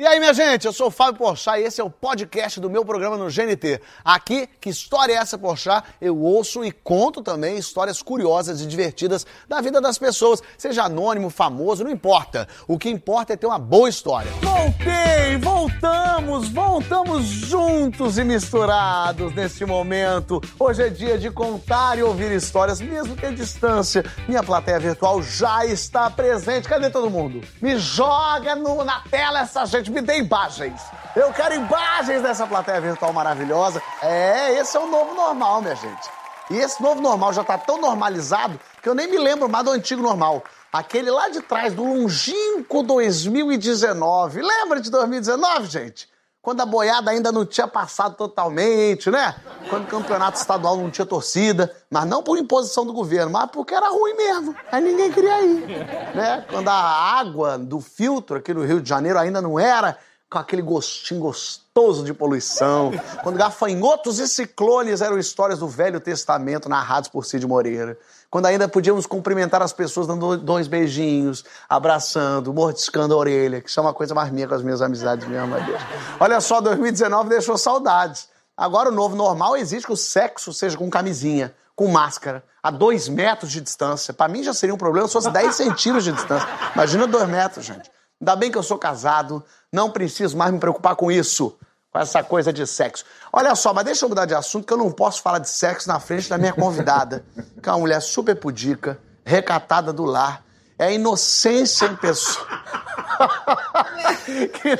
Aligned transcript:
E 0.00 0.06
aí, 0.06 0.18
minha 0.18 0.32
gente, 0.32 0.66
eu 0.66 0.72
sou 0.72 0.86
o 0.86 0.90
Fábio 0.90 1.18
Porchat 1.18 1.60
e 1.60 1.64
esse 1.64 1.78
é 1.78 1.84
o 1.84 1.90
podcast 1.90 2.58
do 2.58 2.70
meu 2.70 2.82
programa 2.86 3.18
no 3.18 3.26
GNT. 3.28 3.82
Aqui, 4.02 4.48
que 4.58 4.70
história 4.70 5.12
é 5.12 5.16
essa, 5.16 5.36
Porchat? 5.36 5.86
Eu 6.00 6.18
ouço 6.18 6.64
e 6.64 6.72
conto 6.72 7.20
também 7.20 7.58
histórias 7.58 8.00
curiosas 8.00 8.62
e 8.62 8.66
divertidas 8.66 9.26
da 9.46 9.60
vida 9.60 9.78
das 9.78 9.98
pessoas, 9.98 10.42
seja 10.56 10.84
anônimo, 10.84 11.28
famoso, 11.28 11.84
não 11.84 11.90
importa. 11.90 12.48
O 12.66 12.78
que 12.78 12.88
importa 12.88 13.34
é 13.34 13.36
ter 13.36 13.44
uma 13.44 13.58
boa 13.58 13.90
história. 13.90 14.32
Voltei, 14.40 15.36
voltamos, 15.38 16.48
voltamos 16.48 17.22
juntos 17.26 18.16
e 18.16 18.24
misturados 18.24 19.34
neste 19.34 19.66
momento. 19.66 20.40
Hoje 20.58 20.82
é 20.82 20.88
dia 20.88 21.18
de 21.18 21.30
contar 21.30 21.98
e 21.98 22.02
ouvir 22.02 22.32
histórias, 22.32 22.80
mesmo 22.80 23.14
que 23.14 23.26
à 23.26 23.30
distância. 23.32 24.02
Minha 24.26 24.42
plateia 24.42 24.80
virtual 24.80 25.22
já 25.22 25.66
está 25.66 26.08
presente. 26.08 26.66
Cadê 26.66 26.88
todo 26.88 27.10
mundo? 27.10 27.42
Me 27.60 27.76
joga 27.76 28.56
no- 28.56 28.82
na 28.82 29.00
tela 29.00 29.40
essa 29.40 29.66
gente 29.66 29.89
me 29.90 30.00
dê 30.00 30.18
imagens. 30.18 30.80
Eu 31.14 31.32
quero 31.32 31.54
imagens 31.54 32.22
dessa 32.22 32.46
plateia 32.46 32.80
virtual 32.80 33.12
maravilhosa. 33.12 33.82
É, 34.02 34.52
esse 34.58 34.76
é 34.76 34.80
o 34.80 34.86
novo 34.86 35.14
normal, 35.14 35.60
minha 35.60 35.76
gente. 35.76 36.08
E 36.50 36.56
esse 36.56 36.82
novo 36.82 37.00
normal 37.00 37.32
já 37.32 37.44
tá 37.44 37.56
tão 37.56 37.80
normalizado 37.80 38.58
que 38.82 38.88
eu 38.88 38.94
nem 38.94 39.08
me 39.08 39.18
lembro 39.18 39.48
mais 39.48 39.64
do 39.64 39.70
antigo 39.70 40.02
normal. 40.02 40.42
Aquele 40.72 41.10
lá 41.10 41.28
de 41.28 41.40
trás, 41.40 41.72
do 41.72 41.84
longínquo 41.84 42.82
2019. 42.82 44.42
Lembra 44.42 44.80
de 44.80 44.90
2019, 44.90 45.66
gente? 45.68 46.09
Quando 46.42 46.62
a 46.62 46.66
boiada 46.66 47.10
ainda 47.10 47.30
não 47.30 47.44
tinha 47.44 47.68
passado 47.68 48.14
totalmente, 48.16 49.10
né? 49.10 49.34
Quando 49.68 49.84
o 49.84 49.88
campeonato 49.88 50.38
estadual 50.38 50.76
não 50.76 50.90
tinha 50.90 51.04
torcida, 51.04 51.70
mas 51.90 52.06
não 52.06 52.22
por 52.22 52.38
imposição 52.38 52.86
do 52.86 52.94
governo, 52.94 53.30
mas 53.30 53.50
porque 53.50 53.74
era 53.74 53.90
ruim 53.90 54.14
mesmo. 54.14 54.56
Aí 54.72 54.82
ninguém 54.82 55.12
queria 55.12 55.42
ir, 55.42 55.66
né? 56.14 56.44
Quando 56.50 56.68
a 56.68 56.74
água 56.74 57.58
do 57.58 57.78
filtro 57.80 58.38
aqui 58.38 58.54
no 58.54 58.64
Rio 58.64 58.80
de 58.80 58.88
Janeiro 58.88 59.18
ainda 59.18 59.42
não 59.42 59.60
era 59.60 59.98
com 60.30 60.38
aquele 60.38 60.62
gostinho 60.62 61.20
gostoso 61.20 61.69
de 62.04 62.12
poluição. 62.12 62.92
Quando 63.22 63.36
gafanhotos 63.36 64.18
e 64.18 64.28
ciclones 64.28 65.00
eram 65.00 65.18
histórias 65.18 65.58
do 65.58 65.66
Velho 65.66 65.98
Testamento 65.98 66.68
narrados 66.68 67.08
por 67.08 67.24
Cid 67.24 67.46
Moreira. 67.46 67.98
Quando 68.30 68.46
ainda 68.46 68.68
podíamos 68.68 69.06
cumprimentar 69.06 69.62
as 69.62 69.72
pessoas 69.72 70.06
dando 70.06 70.36
dois 70.36 70.68
beijinhos, 70.68 71.44
abraçando, 71.68 72.52
mordiscando 72.52 73.14
a 73.14 73.16
orelha, 73.16 73.60
que 73.60 73.68
isso 73.68 73.80
é 73.80 73.82
uma 73.82 73.94
coisa 73.94 74.14
mais 74.14 74.30
minha 74.30 74.46
com 74.46 74.54
as 74.54 74.62
minhas 74.62 74.80
amizades 74.80 75.26
mesmo, 75.26 75.48
meu 75.48 75.64
Deus. 75.64 75.80
Olha 76.20 76.40
só, 76.40 76.60
2019 76.60 77.28
deixou 77.28 77.58
saudades. 77.58 78.28
Agora 78.56 78.90
o 78.90 78.92
novo 78.92 79.16
normal 79.16 79.56
exige 79.56 79.86
que 79.86 79.92
o 79.92 79.96
sexo 79.96 80.52
seja 80.52 80.76
com 80.76 80.88
camisinha, 80.90 81.54
com 81.74 81.88
máscara, 81.88 82.44
a 82.62 82.70
dois 82.70 83.08
metros 83.08 83.50
de 83.50 83.60
distância. 83.60 84.12
Pra 84.12 84.28
mim 84.28 84.42
já 84.42 84.52
seria 84.52 84.74
um 84.74 84.78
problema 84.78 85.06
se 85.08 85.14
fosse 85.14 85.30
10 85.30 85.54
centímetros 85.54 86.04
de 86.04 86.12
distância. 86.12 86.48
Imagina 86.74 87.06
dois 87.06 87.28
metros, 87.28 87.64
gente. 87.64 87.90
Ainda 88.20 88.36
bem 88.36 88.50
que 88.50 88.58
eu 88.58 88.62
sou 88.62 88.76
casado, 88.76 89.42
não 89.72 89.90
preciso 89.90 90.36
mais 90.36 90.52
me 90.52 90.58
preocupar 90.58 90.94
com 90.94 91.10
isso, 91.10 91.58
com 91.92 91.98
essa 91.98 92.22
coisa 92.22 92.52
de 92.52 92.66
sexo. 92.66 93.04
Olha 93.32 93.54
só, 93.54 93.74
mas 93.74 93.84
deixa 93.84 94.04
eu 94.04 94.08
mudar 94.08 94.24
de 94.24 94.34
assunto, 94.34 94.66
que 94.66 94.72
eu 94.72 94.78
não 94.78 94.90
posso 94.90 95.22
falar 95.22 95.38
de 95.38 95.48
sexo 95.48 95.88
na 95.88 95.98
frente 95.98 96.28
da 96.28 96.38
minha 96.38 96.52
convidada, 96.52 97.24
que 97.62 97.68
é 97.68 97.72
uma 97.72 97.78
mulher 97.80 98.00
super 98.00 98.36
pudica, 98.36 98.98
recatada 99.24 99.92
do 99.92 100.04
lar, 100.04 100.42
é 100.78 100.86
a 100.86 100.92
inocência 100.92 101.86
em 101.86 101.96
pessoa. 101.96 102.46
que 104.62 104.78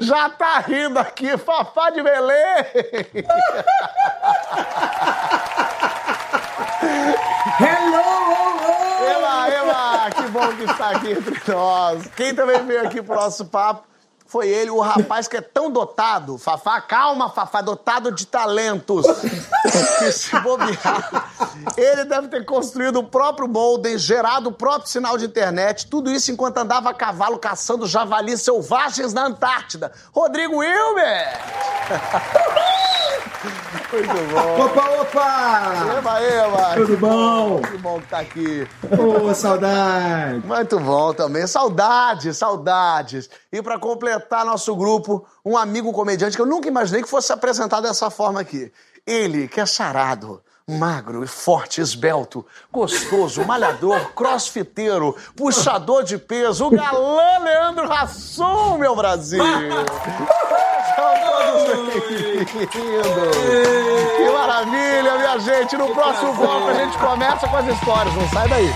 já 0.00 0.30
tá 0.30 0.60
rindo 0.60 0.98
aqui, 0.98 1.36
Fafá 1.36 1.90
de 1.90 2.02
Belém! 2.02 2.64
Hello! 7.60 8.04
Eba, 9.04 9.48
eba, 9.50 10.10
que 10.10 10.28
bom 10.28 10.56
que 10.56 10.64
está 10.64 10.90
aqui 10.90 11.12
entre 11.12 11.52
nós. 11.52 12.06
Quem 12.16 12.34
também 12.34 12.64
veio 12.64 12.86
aqui 12.86 13.02
pro 13.02 13.14
nosso 13.14 13.44
papo 13.44 13.93
foi 14.34 14.48
ele, 14.48 14.68
o 14.68 14.80
rapaz 14.80 15.28
que 15.28 15.36
é 15.36 15.40
tão 15.40 15.70
dotado, 15.70 16.36
Fafá, 16.36 16.80
calma, 16.80 17.30
Fafá, 17.30 17.60
dotado 17.60 18.10
de 18.10 18.26
talentos. 18.26 19.06
que 20.00 20.10
se 20.10 20.36
bobear, 20.40 21.30
ele 21.76 22.04
deve 22.04 22.26
ter 22.26 22.44
construído 22.44 22.98
o 22.98 23.04
próprio 23.04 23.46
molden, 23.46 23.96
gerado 23.96 24.48
o 24.48 24.52
próprio 24.52 24.90
sinal 24.90 25.16
de 25.16 25.26
internet, 25.26 25.86
tudo 25.86 26.10
isso 26.10 26.32
enquanto 26.32 26.58
andava 26.58 26.90
a 26.90 26.94
cavalo 26.94 27.38
caçando 27.38 27.86
javalis 27.86 28.42
selvagens 28.42 29.14
na 29.14 29.26
Antártida. 29.26 29.92
Rodrigo 30.12 30.56
Wilmer! 30.56 31.28
Muito 33.92 34.32
bom. 34.32 34.64
Opa, 34.64 34.90
opa! 35.00 35.98
Eba, 35.98 36.22
eba! 36.22 36.74
Tudo 36.74 36.96
bom? 36.96 37.60
Que 37.62 37.78
bom 37.78 38.00
que 38.00 38.06
tá 38.08 38.18
aqui. 38.20 38.68
Ô, 38.98 39.34
saudade! 39.34 40.42
Muito 40.46 40.80
bom 40.80 41.12
também. 41.12 41.46
Saudades, 41.46 42.36
saudades. 42.36 43.28
E 43.52 43.62
para 43.62 43.78
completar 43.78 44.44
nosso 44.44 44.74
grupo, 44.74 45.26
um 45.44 45.56
amigo 45.56 45.92
comediante 45.92 46.36
que 46.36 46.42
eu 46.42 46.46
nunca 46.46 46.68
imaginei 46.68 47.02
que 47.02 47.08
fosse 47.08 47.32
apresentado 47.32 47.82
dessa 47.82 48.10
forma 48.10 48.40
aqui. 48.40 48.72
Ele, 49.06 49.46
que 49.46 49.60
é 49.60 49.66
sarado, 49.66 50.42
magro 50.66 51.22
e 51.22 51.26
forte, 51.26 51.80
esbelto, 51.80 52.44
gostoso, 52.72 53.44
malhador, 53.44 54.12
crossfiteiro, 54.16 55.14
puxador 55.36 56.02
de 56.02 56.16
peso, 56.16 56.66
o 56.66 56.70
galã 56.70 57.38
Leandro 57.44 57.92
Hassum, 57.92 58.78
meu 58.78 58.96
Brasil! 58.96 59.44
Sejam 60.84 61.14
todos 61.18 61.64
bem-vindos! 61.88 63.36
Que 64.16 64.30
maravilha, 64.30 65.16
minha 65.16 65.38
gente! 65.38 65.76
No 65.78 65.88
próximo 65.94 66.34
bloco 66.34 66.68
a 66.68 66.74
gente 66.74 66.98
começa 66.98 67.48
com 67.48 67.56
as 67.56 67.66
histórias, 67.68 68.14
não 68.14 68.28
sai 68.28 68.48
daí! 68.48 68.70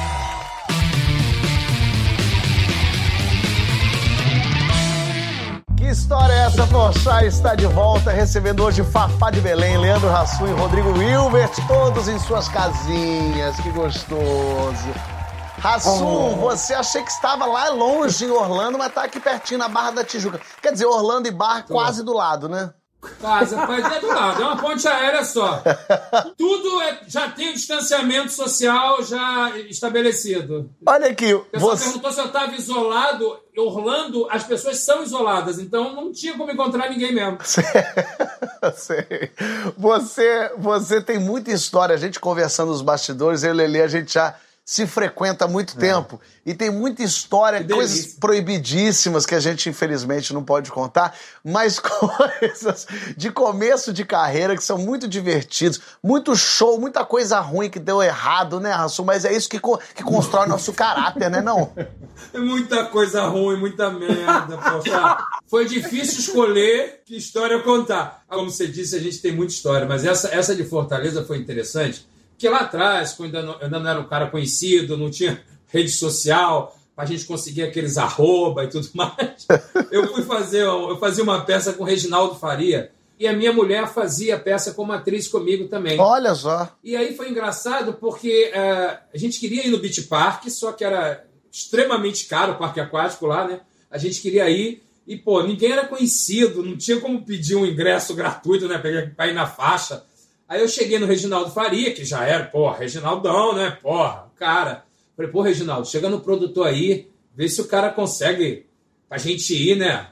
Que 5.77 5.85
história 5.85 6.33
é 6.33 6.47
essa, 6.47 6.67
Porchat 6.67 7.27
está 7.27 7.55
de 7.55 7.67
volta, 7.67 8.11
recebendo 8.11 8.65
hoje 8.65 8.83
Fafá 8.83 9.31
de 9.31 9.43
Belém, 9.43 9.77
Leandro 9.77 10.09
Rassum 10.09 10.49
e 10.49 10.53
Rodrigo 10.53 10.91
Wilbert, 10.99 11.53
todos 11.67 12.09
em 12.09 12.19
suas 12.19 12.49
casinhas, 12.49 13.61
que 13.61 13.71
gostoso. 13.71 15.18
Rassum, 15.61 16.37
você 16.37 16.73
achei 16.75 17.03
que 17.03 17.11
estava 17.11 17.45
lá 17.45 17.69
longe 17.71 18.25
em 18.25 18.31
Orlando, 18.31 18.79
mas 18.79 18.93
tá 18.93 19.03
aqui 19.05 19.19
pertinho 19.19 19.59
na 19.59 19.69
Barra 19.69 19.91
da 19.91 20.05
Tijuca. 20.05 20.41
Quer 20.63 20.73
dizer, 20.73 20.87
Orlando 20.87 21.29
e 21.29 21.33
Barra 21.33 21.63
quase 21.63 22.03
do 22.05 22.13
lado, 22.13 22.49
né? 22.49 22.73
Casa, 23.21 23.57
pai, 23.65 23.81
é 23.81 24.01
do 24.01 24.09
lado, 24.09 24.43
é 24.43 24.45
uma 24.45 24.57
ponte 24.57 24.87
aérea 24.89 25.25
só. 25.25 25.63
Tudo 26.37 26.83
é- 26.83 27.01
já 27.07 27.29
tem 27.31 27.51
o 27.51 27.55
distanciamento 27.55 28.33
social 28.33 29.03
já 29.05 29.57
estabelecido. 29.69 30.69
Olha 30.85 31.09
aqui, 31.09 31.33
O 31.33 31.45
pessoal 31.45 31.77
você... 31.77 31.85
perguntou 31.85 32.13
se 32.13 32.21
eu 32.21 32.27
estava 32.27 32.55
isolado. 32.55 33.39
Orlando, 33.57 34.29
as 34.31 34.45
pessoas 34.45 34.79
são 34.79 35.03
isoladas, 35.03 35.59
então 35.59 35.93
não 35.93 36.13
tinha 36.13 36.37
como 36.37 36.51
encontrar 36.53 36.89
ninguém 36.91 37.13
mesmo. 37.13 37.39
Sei. 38.77 39.33
Você, 39.77 40.53
você 40.57 41.01
tem 41.01 41.19
muita 41.19 41.51
história. 41.51 41.93
A 41.95 41.99
gente 41.99 42.21
conversando 42.21 42.69
nos 42.71 42.83
bastidores, 42.83 43.43
eu 43.43 43.51
e 43.51 43.55
Lelê, 43.55 43.83
a 43.83 43.89
gente 43.89 44.13
já 44.15 44.37
se 44.71 44.87
frequenta 44.87 45.47
há 45.47 45.49
muito 45.49 45.79
tempo. 45.79 46.21
E 46.45 46.53
tem 46.53 46.69
muita 46.71 47.03
história, 47.03 47.65
coisas 47.67 48.09
proibidíssimas 48.21 49.25
que 49.25 49.35
a 49.35 49.41
gente, 49.41 49.67
infelizmente, 49.71 50.35
não 50.35 50.45
pode 50.45 50.71
contar, 50.71 51.15
mas 51.43 51.79
coisas 51.81 52.87
de 53.17 53.31
começo 53.33 53.95
de 53.95 54.05
carreira 54.05 54.55
que 54.55 54.63
são 54.63 54.77
muito 54.77 55.09
divertidos, 55.09 55.81
muito 56.05 56.37
show, 56.37 56.79
muita 56.79 57.03
coisa 57.03 57.41
ruim 57.41 57.71
que 57.71 57.79
deu 57.79 58.03
errado, 58.03 58.61
né, 58.61 58.71
Rassum? 58.73 59.05
Mas 59.05 59.25
é 59.25 59.33
isso 59.33 59.49
que, 59.49 59.59
co- 59.59 59.79
que 59.95 60.03
constrói 60.03 60.47
nosso 60.47 60.75
caráter, 60.75 61.31
né, 61.31 61.41
não? 61.41 61.73
É 62.35 62.39
muita 62.39 62.85
coisa 62.85 63.23
ruim, 63.27 63.57
muita 63.59 63.89
merda, 63.91 64.59
poxa. 64.59 65.17
Foi 65.49 65.65
difícil 65.65 66.19
escolher 66.21 67.01
que 67.07 67.17
história 67.17 67.59
contar. 67.63 68.23
Como 68.29 68.51
você 68.51 68.67
disse, 68.67 68.95
a 68.97 68.99
gente 69.01 69.19
tem 69.23 69.33
muita 69.35 69.55
história, 69.55 69.87
mas 69.87 70.05
essa, 70.05 70.29
essa 70.29 70.55
de 70.55 70.63
Fortaleza 70.65 71.25
foi 71.25 71.39
interessante, 71.39 72.07
porque 72.39 72.49
lá 72.49 72.61
atrás, 72.61 73.15
quando 73.15 73.35
eu 73.35 73.41
ainda 73.61 73.69
não, 73.69 73.81
não 73.81 73.91
era 73.91 73.99
um 73.99 74.07
cara 74.07 74.31
conhecido, 74.31 74.97
não 74.97 75.11
tinha 75.11 75.43
rede 75.67 75.91
social, 75.91 76.79
pra 76.95 77.05
gente 77.05 77.25
conseguir 77.25 77.65
aqueles 77.65 77.99
arroba 77.99 78.63
e 78.63 78.69
tudo 78.69 78.89
mais, 78.95 79.45
eu 79.91 80.07
fui 80.15 80.23
fazer, 80.23 80.63
eu 80.63 80.97
fazia 81.01 81.25
uma 81.25 81.45
peça 81.45 81.73
com 81.73 81.83
o 81.83 81.87
Reginaldo 81.87 82.37
Faria, 82.37 82.93
e 83.19 83.27
a 83.27 83.33
minha 83.33 83.53
mulher 83.53 83.89
fazia 83.89 84.39
peça 84.39 84.73
como 84.73 84.93
atriz 84.93 85.27
comigo 85.27 85.67
também. 85.67 85.99
Olha 85.99 86.33
só. 86.37 86.73
E 86.85 86.97
aí 86.97 87.17
foi 87.17 87.29
engraçado 87.29 87.95
porque 87.95 88.53
eh, 88.55 88.99
a 89.13 89.19
gente 89.19 89.41
queria 89.41 89.67
ir 89.67 89.71
no 89.71 89.81
Beach 89.81 90.03
Park, 90.03 90.49
só 90.49 90.71
que 90.71 90.85
era 90.85 91.25
extremamente 91.51 92.27
caro 92.27 92.53
o 92.53 92.59
parque 92.59 92.79
aquático 92.79 93.27
lá, 93.27 93.49
né? 93.49 93.61
A 93.91 93.99
gente 93.99 94.21
queria 94.21 94.49
ir 94.49 94.85
e, 95.05 95.17
pô, 95.17 95.43
ninguém 95.43 95.73
era 95.73 95.89
conhecido, 95.89 96.63
não 96.63 96.77
tinha 96.77 97.01
como 97.01 97.25
pedir 97.25 97.57
um 97.57 97.67
ingresso 97.67 98.15
gratuito, 98.15 98.69
né? 98.69 98.79
Pra 99.17 99.27
ir 99.27 99.35
na 99.35 99.49
faixa. 99.49 100.05
Aí 100.49 100.61
eu 100.61 100.69
cheguei 100.69 100.99
no 100.99 101.07
Reginaldo 101.07 101.51
Faria, 101.51 101.93
que 101.93 102.05
já 102.05 102.25
era, 102.25 102.45
pô, 102.45 102.71
Reginaldão, 102.71 103.55
né? 103.55 103.77
Porra, 103.83 104.33
cara. 104.37 104.85
Falei, 105.15 105.31
pô, 105.31 105.43
Reginaldo, 105.43 105.87
chega 105.87 106.09
no 106.09 106.21
produtor 106.21 106.67
aí, 106.67 107.11
vê 107.35 107.49
se 107.49 107.61
o 107.61 107.69
cara 107.69 107.91
consegue 107.91 108.67
pra 109.09 109.19
gente 109.19 109.55
ir, 109.55 109.77
né? 109.77 110.09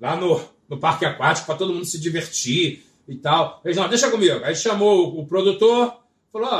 Lá 0.00 0.14
no, 0.14 0.40
no 0.68 0.78
parque 0.78 1.04
aquático, 1.04 1.46
pra 1.46 1.56
todo 1.56 1.72
mundo 1.72 1.84
se 1.84 2.00
divertir 2.00 2.84
e 3.08 3.16
tal. 3.16 3.60
Reginaldo, 3.64 3.90
deixa 3.90 4.10
comigo. 4.10 4.44
Aí 4.44 4.54
chamou 4.54 5.16
o, 5.16 5.20
o 5.20 5.26
produtor, 5.26 5.96
falou, 6.32 6.48
ó, 6.48 6.54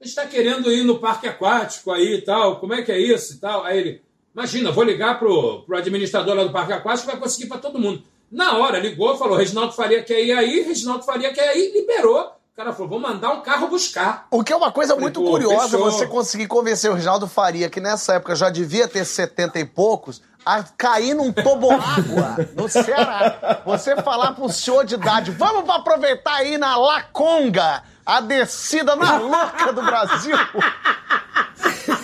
a 0.00 0.04
gente 0.04 0.14
tá 0.14 0.26
querendo 0.26 0.72
ir 0.72 0.84
no 0.84 0.98
parque 0.98 1.28
aquático 1.28 1.92
aí 1.92 2.14
e 2.14 2.22
tal, 2.22 2.58
como 2.58 2.74
é 2.74 2.82
que 2.82 2.90
é 2.90 2.98
isso 2.98 3.34
e 3.34 3.36
tal? 3.38 3.62
Aí 3.64 3.78
ele, 3.78 4.02
Imagina, 4.38 4.70
vou 4.70 4.84
ligar 4.84 5.18
pro, 5.18 5.62
pro 5.62 5.76
administrador 5.76 6.32
lá 6.32 6.44
do 6.44 6.52
Parque 6.52 6.72
Aquático, 6.72 7.08
vai 7.10 7.18
conseguir 7.18 7.48
para 7.48 7.58
todo 7.58 7.76
mundo. 7.76 8.04
Na 8.30 8.56
hora, 8.56 8.78
ligou, 8.78 9.16
falou, 9.16 9.36
Reginaldo 9.36 9.72
Faria 9.72 10.00
quer 10.00 10.22
ir 10.22 10.30
aí, 10.30 10.60
Reginaldo 10.60 11.04
Faria 11.04 11.32
quer 11.32 11.56
ir, 11.56 11.72
liberou. 11.72 12.37
O 12.58 12.60
cara 12.60 12.72
falou, 12.72 12.88
vou 12.88 12.98
mandar 12.98 13.34
um 13.34 13.40
carro 13.40 13.68
buscar. 13.68 14.26
O 14.32 14.42
que 14.42 14.52
é 14.52 14.56
uma 14.56 14.72
coisa 14.72 14.94
Falei, 14.94 15.02
muito 15.04 15.22
curiosa 15.22 15.78
fechou. 15.78 15.92
você 15.92 16.08
conseguir 16.08 16.48
convencer 16.48 16.90
o 16.90 16.94
Reginaldo 16.94 17.28
Faria, 17.28 17.70
que 17.70 17.78
nessa 17.78 18.14
época 18.14 18.34
já 18.34 18.50
devia 18.50 18.88
ter 18.88 19.04
70 19.04 19.60
e 19.60 19.64
poucos, 19.64 20.20
a 20.44 20.64
cair 20.64 21.14
num 21.14 21.30
toboágua 21.30 22.48
no 22.56 22.68
Ceará. 22.68 23.62
Você 23.64 23.94
falar 24.02 24.32
pro 24.32 24.48
senhor 24.48 24.84
de 24.84 24.96
idade, 24.96 25.30
vamos 25.30 25.70
aproveitar 25.70 26.34
aí 26.34 26.58
na 26.58 26.76
Laconga, 26.76 27.84
a 28.04 28.20
descida 28.20 28.96
na 28.96 29.18
louca 29.18 29.72
do 29.72 29.80
Brasil. 29.80 30.36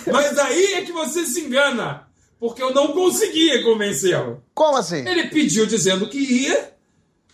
Mas 0.09 0.39
aí 0.39 0.75
é 0.75 0.81
que 0.83 0.93
você 0.93 1.25
se 1.25 1.41
engana, 1.41 2.07
porque 2.39 2.63
eu 2.63 2.73
não 2.73 2.93
conseguia 2.93 3.61
convencê-lo. 3.61 4.41
Como 4.53 4.77
assim? 4.77 5.05
Ele 5.05 5.27
pediu 5.27 5.65
dizendo 5.65 6.07
que 6.07 6.17
ia, 6.17 6.71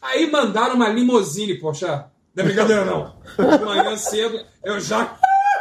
aí 0.02 0.26
mandaram 0.32 0.74
uma 0.74 0.90
limousine, 0.90 1.60
poxa. 1.60 2.08
Não 2.36 2.44
é 2.44 2.48
brincadeira, 2.48 2.86
não. 2.86 3.14
De 3.58 3.66
manhã 3.66 3.96
cedo, 3.98 4.40
eu 4.64 4.80
já 4.80 5.18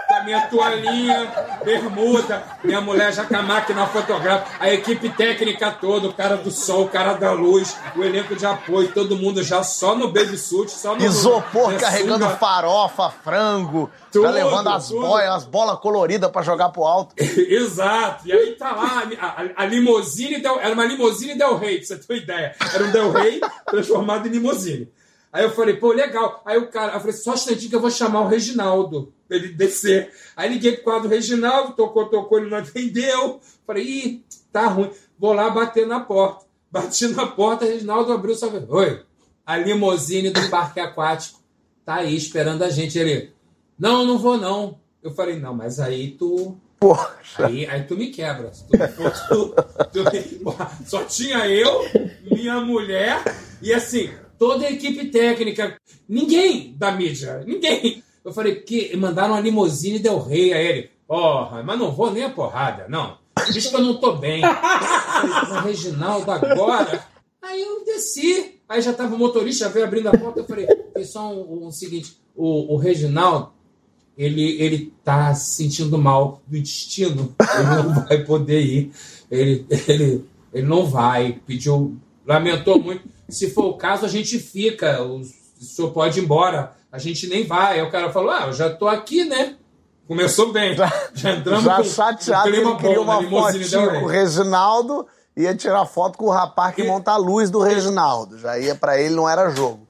com 0.07 0.15
a 0.17 0.25
minha 0.25 0.41
toalhinha, 0.49 1.33
bermuda, 1.65 2.43
minha 2.65 2.81
mulher 2.81 3.13
já 3.13 3.25
com 3.25 3.37
a 3.37 3.43
máquina 3.43 3.87
fotográfica, 3.87 4.57
a 4.59 4.69
equipe 4.69 5.09
técnica 5.11 5.71
toda, 5.71 6.09
o 6.09 6.13
cara 6.13 6.37
do 6.37 6.51
sol, 6.51 6.87
o 6.87 6.89
cara 6.89 7.13
da 7.15 7.31
luz, 7.31 7.77
o 7.95 8.03
elenco 8.03 8.35
de 8.35 8.45
apoio, 8.45 8.91
todo 8.93 9.17
mundo 9.17 9.41
já 9.41 9.63
só 9.63 9.95
no 9.95 10.09
baby 10.13 10.37
suit, 10.37 10.69
só 10.69 10.97
no. 10.97 11.05
Isopor 11.05 11.71
né, 11.71 11.79
carregando 11.79 12.25
sunga. 12.25 12.37
farofa, 12.39 13.11
frango, 13.23 13.89
Tudo, 14.11 14.25
tá 14.25 14.31
levando 14.31 14.69
as 14.71 14.89
tudo. 14.89 15.01
boias, 15.07 15.31
as 15.33 15.45
bolas 15.45 15.79
coloridas 15.79 16.29
pra 16.31 16.43
jogar 16.43 16.71
pro 16.71 16.85
alto. 16.85 17.15
Exato. 17.19 18.27
E 18.27 18.33
aí 18.33 18.57
tá 18.57 18.73
lá 18.73 19.05
a, 19.21 19.27
a, 19.27 19.63
a 19.63 19.67
limousine 19.67 20.41
Del, 20.41 20.59
era 20.61 20.75
uma 20.75 20.85
limousine 20.87 21.37
Del 21.39 21.57
Rey, 21.57 21.79
pra 21.79 21.87
você 21.87 21.97
ter 21.97 22.13
uma 22.13 22.19
ideia. 22.21 22.57
Era 22.75 22.85
um 22.85 22.91
Del 22.91 23.13
Rey 23.13 23.41
transformado 23.67 24.27
em 24.27 24.31
limousine. 24.33 24.89
Aí 25.33 25.45
eu 25.45 25.51
falei, 25.51 25.77
pô, 25.77 25.93
legal. 25.93 26.43
Aí 26.45 26.59
o 26.59 26.69
cara, 26.69 26.95
eu 26.95 27.01
falei, 27.01 27.13
só 27.15 27.31
um 27.31 27.35
instantinho 27.35 27.71
que 27.71 27.77
eu 27.77 27.81
vou 27.81 27.91
chamar 27.91 28.23
o 28.23 28.29
Reginaldo 28.29 29.13
pra 29.29 29.37
ele 29.37 29.49
descer. 29.49 30.13
Aí 30.37 30.49
liguei 30.53 30.73
pro 30.73 30.85
quadro 30.85 31.03
do 31.09 31.15
Reginaldo, 31.15 31.75
tocou, 31.75 32.07
tocou, 32.09 32.39
ele 32.39 32.51
não 32.51 32.59
atendeu. 32.59 33.41
Falei, 33.67 33.85
ih, 33.85 34.25
tá 34.53 34.67
ruim. 34.67 34.91
Vou 35.19 35.33
lá 35.33 35.49
bater 35.51 35.87
na 35.87 36.01
porta. 36.01 36.45
Bati 36.71 37.09
na 37.09 37.27
porta, 37.27 37.65
o 37.65 37.69
Reginaldo 37.69 38.13
abriu 38.13 38.35
só 38.35 38.49
falei, 38.49 38.67
oi, 38.69 39.03
a 39.45 39.57
limousine 39.57 40.31
do 40.31 40.49
parque 40.51 40.79
aquático 40.79 41.41
tá 41.85 41.97
aí 41.97 42.17
esperando 42.17 42.63
a 42.63 42.71
gente. 42.71 42.97
Ele, 42.99 43.33
não, 43.79 44.05
não 44.05 44.19
vou 44.19 44.37
não. 44.37 44.79
Eu 45.03 45.11
falei, 45.13 45.37
não, 45.39 45.55
mas 45.55 45.81
aí 45.81 46.13
tu 46.13 46.57
Poxa. 46.79 47.47
Aí, 47.47 47.67
aí 47.67 47.83
tu 47.85 47.95
me 47.97 48.09
quebra. 48.09 48.51
Tu- 48.71 48.75
tu- 49.29 49.55
tu- 49.93 50.05
tu- 50.11 50.87
só 50.87 51.05
tinha 51.05 51.47
eu, 51.47 51.83
minha 52.31 52.61
mulher 52.61 53.23
e 53.61 53.73
assim, 53.73 54.11
toda 54.41 54.67
a 54.67 54.73
equipe 54.73 55.05
técnica. 55.11 55.77
Ninguém 56.09 56.75
da 56.79 56.91
mídia, 56.91 57.45
ninguém. 57.47 58.03
Eu 58.25 58.33
falei, 58.33 58.57
que 58.57 58.97
mandaram 58.97 59.35
uma 59.35 59.41
limousine 59.41 59.99
Del 59.99 60.19
Rey 60.19 60.55
a 60.55 60.63
ele. 60.63 60.91
Porra, 61.07 61.63
mas 61.63 61.79
não 61.79 61.93
vou 61.93 62.11
nem 62.11 62.25
a 62.25 62.31
porrada, 62.31 62.87
não. 62.89 63.19
Diz 63.53 63.67
que 63.67 63.77
eu 63.77 63.83
não 63.83 64.01
tô 64.01 64.15
bem. 64.17 64.41
Mas 64.41 65.65
Reginaldo, 65.65 66.31
agora? 66.31 67.07
Aí 67.43 67.61
eu 67.61 67.85
desci. 67.85 68.61
Aí 68.67 68.81
já 68.81 68.95
tava 68.95 69.15
o 69.15 69.19
motorista, 69.19 69.69
veio 69.69 69.85
abrindo 69.85 70.09
a 70.09 70.17
porta. 70.17 70.41
Eu 70.41 70.47
falei, 70.47 70.67
pessoal, 70.95 71.35
um, 71.35 71.67
um 71.67 71.71
seguinte, 71.71 72.17
o, 72.35 72.75
o 72.75 72.77
Reginaldo, 72.79 73.51
ele, 74.17 74.61
ele 74.63 74.93
tá 75.05 75.35
se 75.35 75.55
sentindo 75.55 75.99
mal 75.99 76.41
do 76.47 76.57
intestino, 76.57 77.35
ele 77.57 77.83
não 77.83 77.95
vai 78.07 78.25
poder 78.25 78.61
ir. 78.63 78.93
Ele, 79.31 79.67
ele, 79.89 80.25
ele 80.53 80.67
não 80.67 80.87
vai, 80.87 81.41
pediu, 81.47 81.97
lamentou 82.27 82.81
muito. 82.81 83.20
Se 83.31 83.51
for 83.51 83.67
o 83.67 83.75
caso, 83.77 84.05
a 84.05 84.09
gente 84.09 84.39
fica, 84.39 85.03
o, 85.03 85.23
senhor 85.61 85.93
pode 85.93 86.19
ir 86.19 86.25
embora, 86.25 86.73
a 86.91 86.99
gente 86.99 87.27
nem 87.29 87.47
vai. 87.47 87.81
Aí 87.81 87.87
o 87.87 87.91
cara 87.91 88.11
falou: 88.13 88.31
Ah, 88.31 88.47
eu 88.47 88.53
já 88.53 88.71
tô 88.71 88.89
aqui, 88.89 89.25
né? 89.25 89.57
Começou 90.07 90.53
bem. 90.53 90.75
Já 91.15 91.33
entramos 91.37 91.65
Já 91.65 91.77
com 91.77 91.85
chateado, 91.85 92.49
um 92.49 92.53
clima 92.53 92.71
ele 92.71 92.79
queria 92.81 92.97
bom 92.97 93.03
uma 93.03 93.23
com 93.25 94.05
o. 94.05 94.07
Reginaldo, 94.07 95.07
ia 95.37 95.55
tirar 95.55 95.87
foto 95.87 96.19
com 96.19 96.27
o 96.27 96.31
rapaz 96.31 96.75
que 96.75 96.83
E- 96.83 96.87
monta 96.87 97.13
a 97.13 97.17
luz 97.17 97.49
do 97.51 97.61
Reginaldo. 97.61 98.39
Já 98.39 98.59
ia 98.59 98.75
pra 98.75 99.01
ele, 99.01 99.15
não 99.15 99.29
era 99.29 99.51
jogo. 99.51 99.87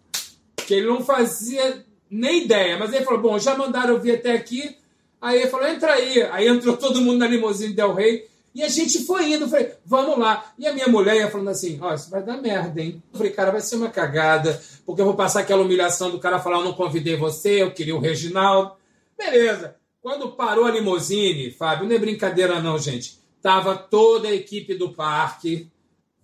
que 0.66 0.74
ele 0.74 0.86
não 0.86 1.02
fazia 1.02 1.84
nem 2.10 2.44
ideia. 2.44 2.76
Mas 2.78 2.92
ele 2.92 3.04
falou: 3.04 3.20
bom, 3.20 3.38
já 3.38 3.56
mandaram 3.56 3.94
eu 3.94 4.00
vir 4.00 4.16
até 4.16 4.32
aqui. 4.32 4.76
Aí 5.20 5.40
ele 5.40 5.50
falou: 5.50 5.66
entra 5.66 5.92
aí. 5.94 6.22
Aí 6.30 6.48
entrou 6.48 6.76
todo 6.76 7.00
mundo 7.00 7.18
na 7.18 7.26
limusine 7.26 7.72
Del 7.72 7.94
Rey. 7.94 8.28
E 8.54 8.62
a 8.62 8.68
gente 8.68 9.04
foi 9.04 9.32
indo. 9.32 9.48
Falei: 9.48 9.72
vamos 9.84 10.18
lá. 10.18 10.52
E 10.58 10.66
a 10.66 10.72
minha 10.72 10.88
mulher 10.88 11.16
ia 11.16 11.30
falando 11.30 11.50
assim: 11.50 11.78
ó, 11.80 11.94
isso 11.94 12.10
vai 12.10 12.22
dar 12.22 12.40
merda, 12.40 12.80
hein? 12.80 13.02
Eu 13.12 13.18
falei: 13.18 13.32
cara, 13.32 13.50
vai 13.50 13.60
ser 13.60 13.76
uma 13.76 13.90
cagada. 13.90 14.60
Porque 14.84 15.00
eu 15.00 15.06
vou 15.06 15.14
passar 15.14 15.40
aquela 15.40 15.62
humilhação 15.62 16.10
do 16.10 16.18
cara 16.18 16.40
falar: 16.40 16.58
eu 16.58 16.64
não 16.64 16.72
convidei 16.72 17.16
você, 17.16 17.62
eu 17.62 17.70
queria 17.72 17.94
o 17.94 18.00
Reginaldo. 18.00 18.72
Beleza. 19.16 19.76
Quando 20.02 20.32
parou 20.32 20.64
a 20.64 20.70
limusine, 20.70 21.50
Fábio, 21.50 21.86
não 21.86 21.94
é 21.94 21.98
brincadeira, 21.98 22.60
não, 22.60 22.78
gente. 22.78 23.20
Tava 23.42 23.76
toda 23.76 24.28
a 24.28 24.34
equipe 24.34 24.74
do 24.74 24.90
parque 24.92 25.70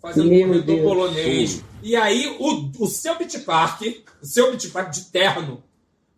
fazendo 0.01 0.29
Meu 0.31 0.47
corredor 0.49 0.77
Deus. 0.77 0.83
polonês. 0.89 1.65
E 1.83 1.95
aí 1.95 2.37
o, 2.39 2.71
o 2.79 2.87
seu 2.87 3.17
Beach 3.17 3.39
Park, 3.41 3.83
o 4.23 4.27
seu 4.27 4.51
Beach 4.51 4.69
Park 4.69 4.91
de 4.91 5.05
terno, 5.07 5.63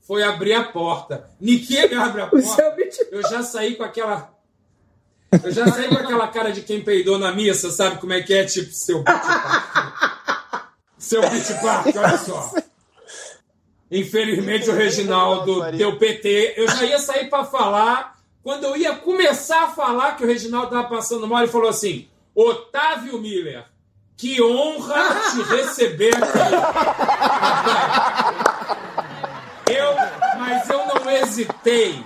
foi 0.00 0.22
abrir 0.22 0.54
a 0.54 0.64
porta. 0.64 1.28
Niquele 1.40 1.94
abre 1.94 2.22
a 2.22 2.26
O 2.26 2.30
porta. 2.30 2.76
Eu 3.10 3.22
já 3.22 3.42
saí 3.42 3.76
com 3.76 3.82
aquela. 3.82 4.34
Eu 5.42 5.52
já 5.52 5.66
saí 5.70 5.88
com 5.88 5.94
aquela 5.94 6.28
cara 6.28 6.50
de 6.50 6.62
quem 6.62 6.82
peidou 6.82 7.18
na 7.18 7.32
missa, 7.32 7.70
sabe 7.70 7.98
como 7.98 8.12
é 8.12 8.22
que 8.22 8.32
é? 8.32 8.44
Tipo, 8.44 8.72
seu 8.72 9.02
Beach 9.02 9.20
Park. 9.20 10.68
Seu 10.96 11.20
Beach 11.28 11.54
Park, 11.60 11.86
olha 11.96 12.18
só. 12.18 12.54
Infelizmente 13.90 14.68
o 14.68 14.74
Reginaldo 14.74 15.70
deu 15.72 15.98
PT. 15.98 16.54
Eu 16.56 16.68
já 16.68 16.84
ia 16.84 16.98
sair 16.98 17.28
para 17.28 17.44
falar. 17.44 18.16
Quando 18.42 18.64
eu 18.64 18.76
ia 18.76 18.94
começar 18.94 19.64
a 19.64 19.68
falar 19.68 20.16
que 20.16 20.24
o 20.24 20.26
Reginaldo 20.26 20.66
estava 20.68 20.88
passando 20.88 21.26
mal, 21.26 21.42
ele 21.42 21.52
falou 21.52 21.68
assim: 21.68 22.08
Otávio 22.34 23.18
Miller, 23.20 23.64
que 24.16 24.40
honra 24.42 25.30
te 25.30 25.42
receber 25.42 26.14
aqui. 26.16 26.38
Eu, 29.70 29.94
mas 30.38 30.68
eu 30.70 30.86
não 30.86 31.10
hesitei. 31.10 32.02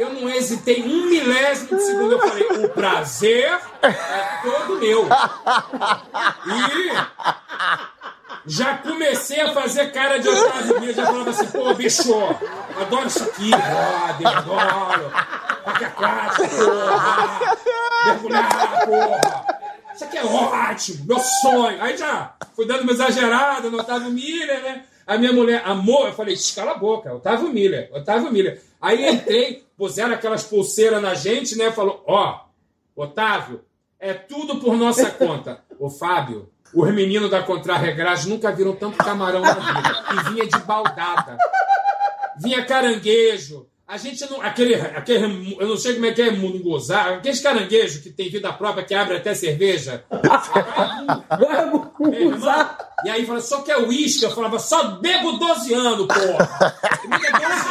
Eu 0.00 0.14
não 0.14 0.30
hesitei 0.30 0.82
um 0.82 1.04
milésimo 1.10 1.76
de 1.76 1.84
segundo. 1.84 2.12
Eu 2.12 2.20
falei: 2.20 2.46
o 2.64 2.68
prazer 2.70 3.60
é 3.82 3.92
todo 4.42 4.78
meu. 4.80 5.06
E 6.46 6.90
já 8.46 8.78
comecei 8.78 9.42
a 9.42 9.52
fazer 9.52 9.92
cara 9.92 10.18
de 10.18 10.26
Otávio 10.26 10.80
Miller. 10.80 10.94
Já 10.96 11.04
falava 11.04 11.28
assim: 11.28 11.46
pô, 11.48 11.74
bicho, 11.74 12.14
adoro 12.80 13.06
isso 13.08 13.24
aqui, 13.24 13.50
brother, 13.50 14.38
adoro. 14.38 15.12
Aquático, 15.66 16.48
porra. 16.48 17.56
Mergulhar, 18.06 18.86
porra. 18.86 19.46
Isso 19.94 20.04
aqui 20.04 20.16
é 20.16 20.24
ótimo, 20.24 21.04
meu 21.04 21.20
sonho. 21.20 21.82
Aí 21.82 21.94
já 21.94 22.32
fui 22.56 22.66
dando 22.66 22.84
uma 22.84 22.92
exagerada 22.92 23.68
no 23.68 23.78
Otávio 23.78 24.10
Miller, 24.10 24.62
né? 24.62 24.84
A 25.10 25.18
minha 25.18 25.32
mulher, 25.32 25.60
amor, 25.64 26.06
eu 26.06 26.12
falei, 26.12 26.36
"Shh, 26.36 26.54
cala 26.54 26.70
a 26.70 26.78
boca, 26.78 27.12
Otávio 27.12 27.48
Miller, 27.48 27.90
Otávio 27.92 28.30
Miller. 28.30 28.62
Aí 28.80 29.08
entrei, 29.08 29.64
puseram 29.76 30.14
aquelas 30.14 30.44
pulseiras 30.44 31.02
na 31.02 31.14
gente, 31.14 31.58
né? 31.58 31.72
Falou, 31.72 32.04
ó, 32.06 32.44
Otávio, 32.94 33.64
é 33.98 34.14
tudo 34.14 34.60
por 34.60 34.76
nossa 34.76 35.10
conta. 35.10 35.64
Ô, 35.80 35.90
Fábio, 35.90 36.48
os 36.72 36.94
meninos 36.94 37.28
da 37.28 37.42
Contrarregragem 37.42 38.28
nunca 38.28 38.52
viram 38.52 38.76
tanto 38.76 38.98
camarão 38.98 39.40
na 39.40 39.54
vida. 39.54 40.04
E 40.12 40.30
vinha 40.30 40.46
de 40.46 40.58
baldada. 40.60 41.36
Vinha 42.40 42.64
caranguejo. 42.64 43.66
A 43.90 43.96
gente 43.96 44.24
não. 44.30 44.40
Aquele, 44.40 44.76
aquele. 44.76 45.56
Eu 45.58 45.66
não 45.66 45.76
sei 45.76 45.94
como 45.94 46.06
é 46.06 46.12
que 46.12 46.22
é 46.22 46.30
munguzá. 46.30 47.16
Aqueles 47.16 47.40
caranguejos 47.40 48.00
que 48.00 48.08
tem 48.08 48.30
vida 48.30 48.52
própria, 48.52 48.84
que 48.84 48.94
abre 48.94 49.16
até 49.16 49.34
cerveja. 49.34 50.04
E 53.04 53.10
aí 53.10 53.26
falava, 53.26 53.44
só 53.44 53.62
que 53.62 53.72
é 53.72 53.78
uísque. 53.80 54.24
Eu 54.24 54.30
falava, 54.30 54.60
só 54.60 54.92
bebo 55.00 55.32
12 55.32 55.74
anos, 55.74 56.06
porra. 56.06 56.76
É 57.02 57.32
12 57.32 57.68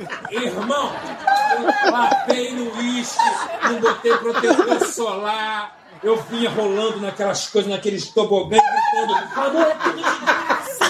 anos. 0.00 0.52
Irmão, 0.54 0.90
eu 1.84 1.92
lapei 1.92 2.52
no 2.54 2.74
uísque, 2.78 3.18
não 3.64 3.78
botei 3.78 4.16
protetor 4.16 4.86
solar. 4.86 5.76
Eu 6.02 6.16
vinha 6.30 6.48
rolando 6.48 6.98
naquelas 7.00 7.46
coisas, 7.48 7.70
naqueles 7.70 8.08
tobogãs, 8.08 8.62
gritando, 8.62 9.14
amor, 9.36 9.66
é 9.66 9.74
tudo 9.74 9.96
de 9.96 10.02
graça. 10.24 10.88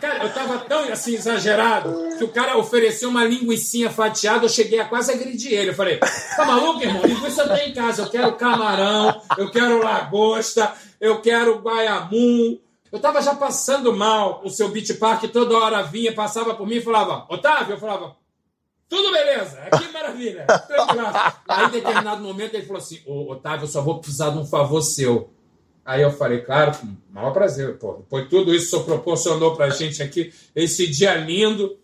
Cara, 0.00 0.17
eu 0.28 0.34
tava 0.34 0.58
tão 0.58 0.80
assim 0.92 1.14
exagerado 1.14 2.16
que 2.18 2.24
o 2.24 2.28
cara 2.28 2.56
ofereceu 2.58 3.08
uma 3.08 3.24
linguiçinha 3.24 3.90
fatiada, 3.90 4.44
eu 4.44 4.48
cheguei 4.48 4.78
a 4.78 4.84
quase 4.84 5.12
agredir 5.12 5.52
ele. 5.52 5.70
Eu 5.70 5.74
falei, 5.74 5.98
tá 5.98 6.44
maluco, 6.44 6.82
irmão? 6.82 7.02
Linguiça 7.04 7.48
tenho 7.48 7.70
em 7.70 7.72
casa. 7.72 8.02
Eu 8.02 8.10
quero 8.10 8.36
camarão, 8.36 9.20
eu 9.36 9.50
quero 9.50 9.82
lagosta, 9.82 10.72
eu 11.00 11.20
quero 11.20 11.60
guaiamum. 11.60 12.58
Eu 12.90 12.98
tava 12.98 13.20
já 13.20 13.34
passando 13.34 13.94
mal 13.94 14.40
o 14.44 14.50
seu 14.50 14.68
Beach 14.68 14.94
Park, 14.94 15.24
toda 15.24 15.56
hora 15.56 15.82
vinha, 15.82 16.14
passava 16.14 16.54
por 16.54 16.66
mim 16.66 16.76
e 16.76 16.82
falava, 16.82 17.26
Otávio, 17.28 17.74
eu 17.74 17.78
falava, 17.78 18.16
Tudo 18.88 19.12
beleza, 19.12 19.60
aqui 19.70 19.92
maravilha. 19.92 20.46
Aí, 21.46 21.66
em 21.66 21.70
determinado 21.70 22.22
momento, 22.22 22.54
ele 22.54 22.64
falou 22.64 22.80
assim: 22.80 23.02
Ô, 23.06 23.32
Otávio, 23.32 23.64
eu 23.64 23.68
só 23.68 23.82
vou 23.82 24.00
precisar 24.00 24.30
de 24.30 24.38
um 24.38 24.46
favor 24.46 24.80
seu. 24.80 25.30
Aí 25.88 26.02
eu 26.02 26.12
falei, 26.12 26.42
claro, 26.42 26.76
com 26.76 26.86
o 26.86 26.96
maior 27.08 27.32
prazer, 27.32 27.78
pô. 27.78 27.94
Depois 27.94 28.28
tudo 28.28 28.54
isso 28.54 28.68
só 28.68 28.82
proporcionou 28.82 29.56
pra 29.56 29.70
gente 29.70 30.02
aqui, 30.02 30.30
esse 30.54 30.86
dia 30.86 31.14
lindo. 31.14 31.78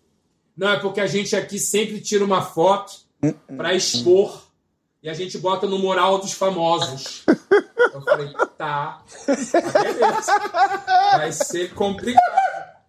Não, 0.55 0.73
é 0.73 0.79
porque 0.79 1.01
a 1.01 1.07
gente 1.07 1.35
aqui 1.35 1.59
sempre 1.59 2.03
tira 2.03 2.23
uma 2.23 2.43
foto 2.43 2.93
para 3.57 3.73
expor 3.73 4.43
e 5.03 5.09
a 5.09 5.15
gente 5.15 5.39
bota 5.39 5.67
no 5.67 5.79
mural 5.79 6.19
dos 6.19 6.35
famosos. 6.35 7.25
Eu 7.95 8.03
falei, 8.03 8.31
tá, 8.35 8.47
tá 8.59 9.03
beleza. 9.83 10.33
Vai 11.17 11.33
ser 11.33 11.73
complicado. 11.73 12.21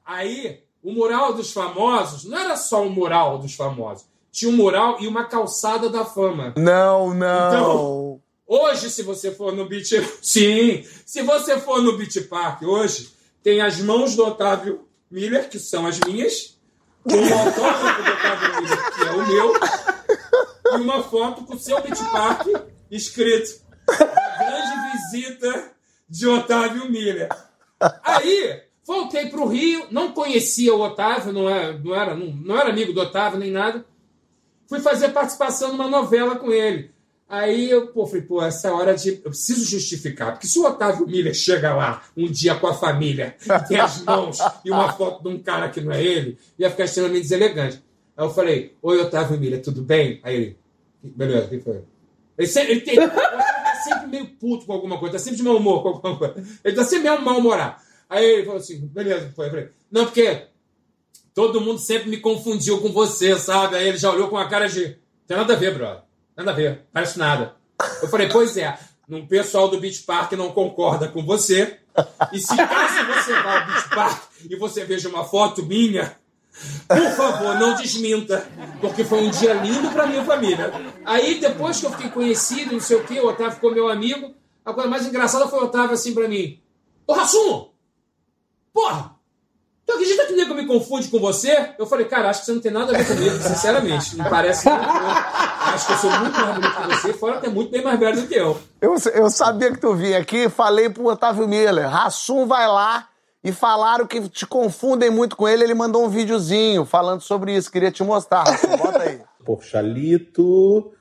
Aí, 0.05 0.63
o 0.83 0.91
mural 0.91 1.31
dos 1.31 1.53
famosos 1.53 2.25
não 2.25 2.37
era 2.37 2.57
só 2.57 2.83
um 2.83 2.89
mural 2.89 3.37
dos 3.37 3.55
famosos. 3.55 4.05
Tinha 4.33 4.51
um 4.51 4.55
mural 4.57 4.97
e 4.99 5.07
uma 5.07 5.23
calçada 5.23 5.89
da 5.89 6.03
fama. 6.03 6.53
Não, 6.57 7.13
não. 7.13 7.47
Então, 7.47 8.21
hoje, 8.47 8.89
se 8.89 9.03
você 9.03 9.31
for 9.31 9.53
no 9.53 9.67
Beach... 9.67 9.95
Sim, 10.21 10.85
se 11.05 11.21
você 11.21 11.59
for 11.59 11.81
no 11.81 11.97
Beach 11.97 12.21
Park 12.21 12.63
hoje, 12.63 13.13
tem 13.43 13.61
as 13.61 13.79
mãos 13.79 14.15
do 14.15 14.25
Otávio 14.25 14.87
Miller, 15.09 15.49
que 15.49 15.59
são 15.59 15.85
as 15.85 15.99
minhas, 15.99 16.57
o 17.05 17.11
autógrafo 17.11 18.03
do 18.03 18.11
Otávio 18.11 18.61
Miller, 18.61 18.91
que 18.93 19.01
é 19.01 19.11
o 19.11 19.27
meu, 19.27 19.53
e 20.73 20.81
uma 20.81 21.03
foto 21.03 21.43
com 21.45 21.55
o 21.55 21.59
seu 21.59 21.81
Beach 21.81 22.03
Park 22.11 22.47
escrito 22.89 23.65
grande 23.85 24.91
visita 24.91 25.71
de 26.09 26.27
Otávio 26.27 26.89
Miller. 26.89 27.29
Aí, 28.03 28.63
voltei 28.85 29.27
para 29.27 29.39
o 29.39 29.47
Rio, 29.47 29.87
não 29.91 30.11
conhecia 30.11 30.73
o 30.73 30.81
Otávio, 30.81 31.33
não 31.33 31.49
era, 31.49 31.77
não, 31.77 31.95
era, 31.95 32.15
não, 32.15 32.27
não 32.27 32.57
era 32.57 32.69
amigo 32.69 32.93
do 32.93 33.01
Otávio 33.01 33.39
nem 33.39 33.51
nada. 33.51 33.85
Fui 34.67 34.79
fazer 34.79 35.09
participação 35.09 35.71
numa 35.71 35.87
novela 35.87 36.35
com 36.37 36.51
ele. 36.51 36.94
Aí 37.27 37.71
eu 37.71 37.87
pô, 37.87 38.05
falei, 38.05 38.21
pô, 38.21 38.41
essa 38.41 38.71
hora 38.73 38.93
de. 38.93 39.21
Eu 39.23 39.31
preciso 39.31 39.65
justificar. 39.65 40.33
Porque 40.33 40.47
se 40.47 40.59
o 40.59 40.65
Otávio 40.65 41.07
Miller 41.07 41.33
chega 41.33 41.73
lá 41.73 42.03
um 42.15 42.29
dia 42.29 42.55
com 42.55 42.67
a 42.67 42.73
família, 42.73 43.35
tem 43.67 43.79
as 43.79 44.03
mãos 44.03 44.37
e 44.63 44.69
uma 44.69 44.93
foto 44.93 45.23
de 45.23 45.29
um 45.29 45.41
cara 45.41 45.69
que 45.69 45.81
não 45.81 45.91
é 45.91 46.03
ele, 46.03 46.37
ia 46.57 46.69
ficar 46.69 46.85
extremamente 46.85 47.23
deselegante. 47.23 47.83
Aí 48.15 48.25
eu 48.25 48.29
falei, 48.29 48.75
oi, 48.81 49.01
Otávio 49.01 49.39
Miller, 49.39 49.61
tudo 49.61 49.81
bem? 49.81 50.19
Aí 50.23 50.35
ele, 50.35 50.57
beleza, 51.03 51.47
o 51.47 51.49
que 51.49 51.59
foi? 51.59 51.81
Ele, 52.37 52.47
sempre, 52.47 52.71
ele 52.73 52.81
tem, 52.81 52.95
tá 52.95 53.81
sempre 53.83 54.07
meio 54.07 54.27
puto 54.27 54.65
com 54.65 54.73
alguma 54.73 54.99
coisa, 54.99 55.13
tá 55.13 55.19
sempre 55.19 55.37
de 55.37 55.43
mau 55.43 55.57
humor 55.57 55.81
com 55.81 55.89
alguma 55.89 56.17
coisa. 56.17 56.35
Ele 56.63 56.75
tá 56.75 56.83
sempre 56.83 57.09
meio 57.09 57.21
mal-humorado. 57.21 57.81
Aí 58.09 58.23
ele 58.23 58.43
falou 58.43 58.59
assim, 58.59 58.79
beleza, 58.85 59.31
foi. 59.35 59.47
Eu 59.47 59.49
falei, 59.49 59.69
não, 59.91 60.05
porque 60.05 60.43
todo 61.33 61.59
mundo 61.59 61.79
sempre 61.79 62.09
me 62.09 62.17
confundiu 62.17 62.79
com 62.81 62.91
você, 62.91 63.35
sabe? 63.35 63.75
Aí 63.75 63.89
ele 63.89 63.97
já 63.97 64.11
olhou 64.11 64.29
com 64.29 64.37
a 64.37 64.47
cara 64.47 64.67
de, 64.67 64.97
tem 65.27 65.35
nada 65.35 65.53
a 65.53 65.57
ver, 65.57 65.73
brother. 65.73 66.04
Nada 66.35 66.51
a 66.51 66.53
ver, 66.53 66.85
parece 66.91 67.17
nada. 67.17 67.55
Eu 68.01 68.09
falei, 68.09 68.29
pois 68.29 68.57
é, 68.57 68.77
um 69.09 69.25
pessoal 69.25 69.69
do 69.69 69.79
Beach 69.79 70.03
Park 70.03 70.33
não 70.33 70.51
concorda 70.51 71.07
com 71.07 71.23
você. 71.23 71.79
E 72.31 72.39
se 72.39 72.55
caso 72.55 73.05
você 73.07 73.33
vá 73.41 73.59
ao 73.61 73.67
Beach 73.67 73.89
Park 73.89 74.23
e 74.49 74.55
você 74.55 74.83
veja 74.83 75.07
uma 75.07 75.23
foto 75.23 75.63
minha, 75.63 76.17
por 76.87 77.11
favor, 77.11 77.55
não 77.55 77.75
desminta, 77.75 78.47
porque 78.79 79.03
foi 79.03 79.23
um 79.23 79.29
dia 79.29 79.53
lindo 79.53 79.89
para 79.91 80.07
minha 80.07 80.23
família. 80.23 80.71
Aí, 81.05 81.39
depois 81.39 81.79
que 81.79 81.85
eu 81.85 81.91
fiquei 81.91 82.09
conhecido, 82.09 82.73
não 82.73 82.79
sei 82.79 82.97
o 82.97 83.03
quê, 83.03 83.19
o 83.19 83.27
Otávio 83.27 83.53
ficou 83.53 83.73
meu 83.73 83.89
amigo. 83.89 84.33
A 84.63 84.73
coisa 84.73 84.89
mais 84.89 85.05
engraçada 85.05 85.47
foi 85.47 85.59
o 85.59 85.65
Otávio 85.65 85.93
assim 85.93 86.13
para 86.13 86.27
mim: 86.27 86.61
Ô 87.05 87.13
Rassum! 87.13 87.69
Porra! 88.73 89.14
Tu 89.85 89.93
acredita 89.93 90.25
que 90.25 90.33
o 90.33 90.35
nego 90.35 90.55
me 90.55 90.65
confunde 90.65 91.07
com 91.09 91.19
você? 91.19 91.73
Eu 91.77 91.85
falei, 91.85 92.07
cara, 92.07 92.29
acho 92.29 92.39
que 92.39 92.45
você 92.47 92.53
não 92.53 92.61
tem 92.61 92.71
nada 92.71 92.91
a 92.91 92.97
ver 92.97 93.07
comigo, 93.07 93.37
sinceramente. 93.37 94.17
Não 94.17 94.25
parece 94.25 94.67
muito 94.67 94.83
Acho 94.83 95.87
que 95.87 95.93
eu 95.93 95.97
sou 95.97 96.09
muito 96.11 96.39
mais 96.39 96.55
bonito 96.55 96.75
que 96.75 96.87
você, 96.87 97.13
fora 97.13 97.39
que 97.39 97.45
é 97.45 97.49
muito 97.49 97.71
bem 97.71 97.83
mais 97.83 97.99
velho 97.99 98.21
do 98.21 98.27
que 98.27 98.35
eu. 98.35 98.57
Eu, 98.81 98.95
eu 99.13 99.29
sabia 99.29 99.71
que 99.71 99.79
tu 99.79 99.93
vinha 99.93 100.17
aqui, 100.17 100.49
falei 100.49 100.89
pro 100.89 101.05
Otávio 101.05 101.47
Miller, 101.47 101.89
Rassum 101.89 102.47
vai 102.47 102.67
lá 102.67 103.07
e 103.43 103.51
falaram 103.51 104.07
que 104.07 104.27
te 104.29 104.47
confundem 104.47 105.11
muito 105.11 105.35
com 105.35 105.47
ele. 105.47 105.63
Ele 105.63 105.73
mandou 105.73 106.03
um 106.03 106.09
videozinho 106.09 106.83
falando 106.83 107.21
sobre 107.21 107.55
isso. 107.55 107.71
Queria 107.71 107.91
te 107.91 108.03
mostrar, 108.03 108.43
Rassum, 108.43 108.75
bota 108.77 109.03
aí. 109.03 109.21
Porchalito 109.45 110.91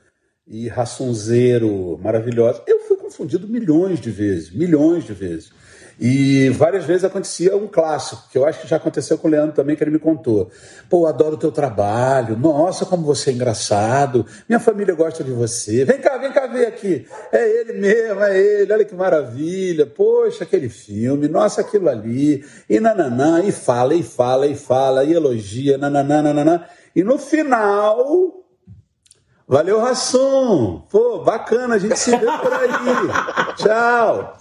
e 0.46 0.68
Rassunzeiro 0.68 1.98
maravilhoso. 2.02 2.62
Eu 2.66 2.80
fui 2.80 2.96
confundido 2.98 3.48
milhões 3.48 3.98
de 3.98 4.10
vezes, 4.10 4.50
milhões 4.54 5.04
de 5.04 5.14
vezes. 5.14 5.50
E 5.98 6.48
várias 6.50 6.84
vezes 6.84 7.04
acontecia 7.04 7.56
um 7.56 7.66
clássico, 7.66 8.28
que 8.30 8.36
eu 8.36 8.44
acho 8.44 8.60
que 8.60 8.68
já 8.68 8.76
aconteceu 8.76 9.16
com 9.16 9.28
o 9.28 9.30
Leandro 9.30 9.54
também, 9.54 9.76
que 9.76 9.84
ele 9.84 9.90
me 9.90 9.98
contou. 9.98 10.50
Pô, 10.90 11.06
adoro 11.06 11.34
o 11.34 11.38
teu 11.38 11.52
trabalho. 11.52 12.36
Nossa, 12.36 12.84
como 12.84 13.04
você 13.04 13.30
é 13.30 13.32
engraçado. 13.32 14.26
Minha 14.48 14.60
família 14.60 14.94
gosta 14.94 15.22
de 15.22 15.30
você. 15.30 15.84
Vem 15.84 16.00
cá, 16.00 16.18
vem 16.18 16.32
cá 16.32 16.46
ver 16.46 16.66
aqui. 16.66 17.06
É 17.32 17.60
ele 17.60 17.74
mesmo, 17.74 18.20
é 18.22 18.38
ele. 18.38 18.72
Olha 18.72 18.84
que 18.84 18.94
maravilha. 18.94 19.86
Poxa, 19.86 20.44
aquele 20.44 20.68
filme. 20.68 21.28
Nossa, 21.28 21.60
aquilo 21.60 21.88
ali. 21.88 22.44
E 22.68 22.80
nananã, 22.80 23.42
e 23.44 23.52
fala, 23.52 23.94
e 23.94 24.02
fala, 24.02 24.46
e 24.46 24.54
fala, 24.54 25.04
e 25.04 25.12
elogia, 25.12 25.78
nananã, 25.78 26.22
nananã. 26.22 26.64
E 26.94 27.02
no 27.02 27.18
final, 27.18 28.44
Valeu, 29.46 29.78
Rassum! 29.78 30.80
Pô, 30.90 31.18
bacana, 31.18 31.74
a 31.74 31.78
gente 31.78 31.98
se 31.98 32.10
vê 32.16 32.26
por 32.38 32.52
aí. 32.52 32.70
Tchau! 33.56 34.38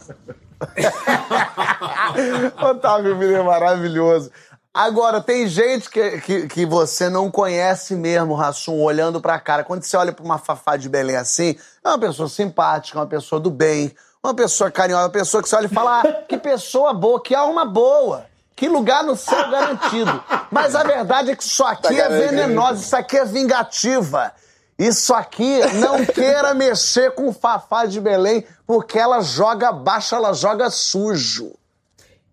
Otávio 2.61 3.15
Miller 3.15 3.39
é 3.39 3.43
maravilhoso. 3.43 4.31
Agora, 4.73 5.21
tem 5.21 5.47
gente 5.47 5.87
que, 5.87 6.19
que, 6.21 6.47
que, 6.47 6.65
você 6.65 7.07
não 7.07 7.29
conhece 7.29 7.95
mesmo, 7.95 8.33
Rassum, 8.33 8.81
olhando 8.81 9.21
pra 9.21 9.39
cara. 9.39 9.63
Quando 9.63 9.83
você 9.83 9.95
olha 9.95 10.11
pra 10.11 10.25
uma 10.25 10.39
Fafá 10.39 10.75
de 10.75 10.89
Belém 10.89 11.15
assim, 11.15 11.55
é 11.83 11.89
uma 11.89 11.99
pessoa 11.99 12.27
simpática, 12.27 12.97
uma 12.97 13.05
pessoa 13.05 13.39
do 13.39 13.51
bem, 13.51 13.93
uma 14.23 14.33
pessoa 14.33 14.71
carinhosa, 14.71 15.03
uma 15.03 15.11
pessoa 15.11 15.43
que 15.43 15.49
você 15.49 15.55
olha 15.55 15.67
e 15.67 15.69
fala, 15.69 16.01
ah, 16.01 16.13
que 16.27 16.37
pessoa 16.37 16.91
boa, 16.91 17.21
que 17.21 17.35
alma 17.35 17.65
boa. 17.65 18.25
Que 18.55 18.67
lugar 18.67 19.03
no 19.03 19.15
céu 19.15 19.49
garantido. 19.49 20.23
Mas 20.49 20.75
a 20.75 20.83
verdade 20.83 21.31
é 21.31 21.35
que 21.35 21.43
isso 21.43 21.63
aqui 21.63 21.95
tá 21.95 22.03
é 22.05 22.09
venenoso, 22.09 22.81
isso 22.81 22.95
aqui 22.95 23.17
é 23.17 23.25
vingativa. 23.25 24.31
Isso 24.77 25.13
aqui 25.13 25.59
não 25.79 26.03
queira 26.05 26.53
mexer 26.53 27.11
com 27.11 27.31
Fafá 27.33 27.85
de 27.85 27.99
Belém, 28.01 28.43
porque 28.65 28.97
ela 28.97 29.21
joga 29.21 29.71
baixo, 29.71 30.15
ela 30.15 30.33
joga 30.33 30.69
sujo. 30.69 31.53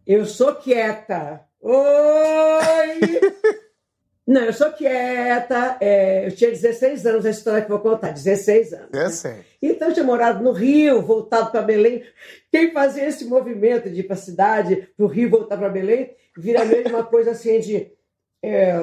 Eu 0.06 0.26
sou 0.26 0.54
quieta. 0.54 1.42
Oi! 1.60 3.20
não, 4.26 4.42
eu 4.42 4.52
sou 4.52 4.72
quieta. 4.72 5.76
É, 5.80 6.26
eu 6.26 6.34
tinha 6.34 6.50
16 6.50 7.06
anos, 7.06 7.26
a 7.26 7.30
história 7.30 7.62
que 7.62 7.70
eu 7.70 7.78
vou 7.78 7.92
contar, 7.92 8.12
16 8.12 8.72
anos. 8.72 8.88
Eu 8.92 9.10
sei. 9.10 9.44
Então 9.62 9.88
eu 9.88 9.94
tinha 9.94 10.04
morado 10.04 10.42
no 10.42 10.52
Rio, 10.52 11.02
voltado 11.02 11.50
para 11.50 11.62
Belém. 11.62 12.02
Quem 12.50 12.72
fazia 12.72 13.06
esse 13.06 13.24
movimento 13.26 13.90
de 13.90 14.00
ir 14.00 14.04
para 14.04 14.14
a 14.14 14.18
cidade, 14.18 14.88
para 14.96 15.04
o 15.04 15.08
Rio 15.08 15.30
voltar 15.30 15.58
para 15.58 15.68
Belém, 15.68 16.14
vira 16.36 16.64
mesmo 16.64 16.88
uma 16.90 17.04
coisa 17.04 17.32
assim 17.32 17.60
de. 17.60 17.92
É, 18.42 18.74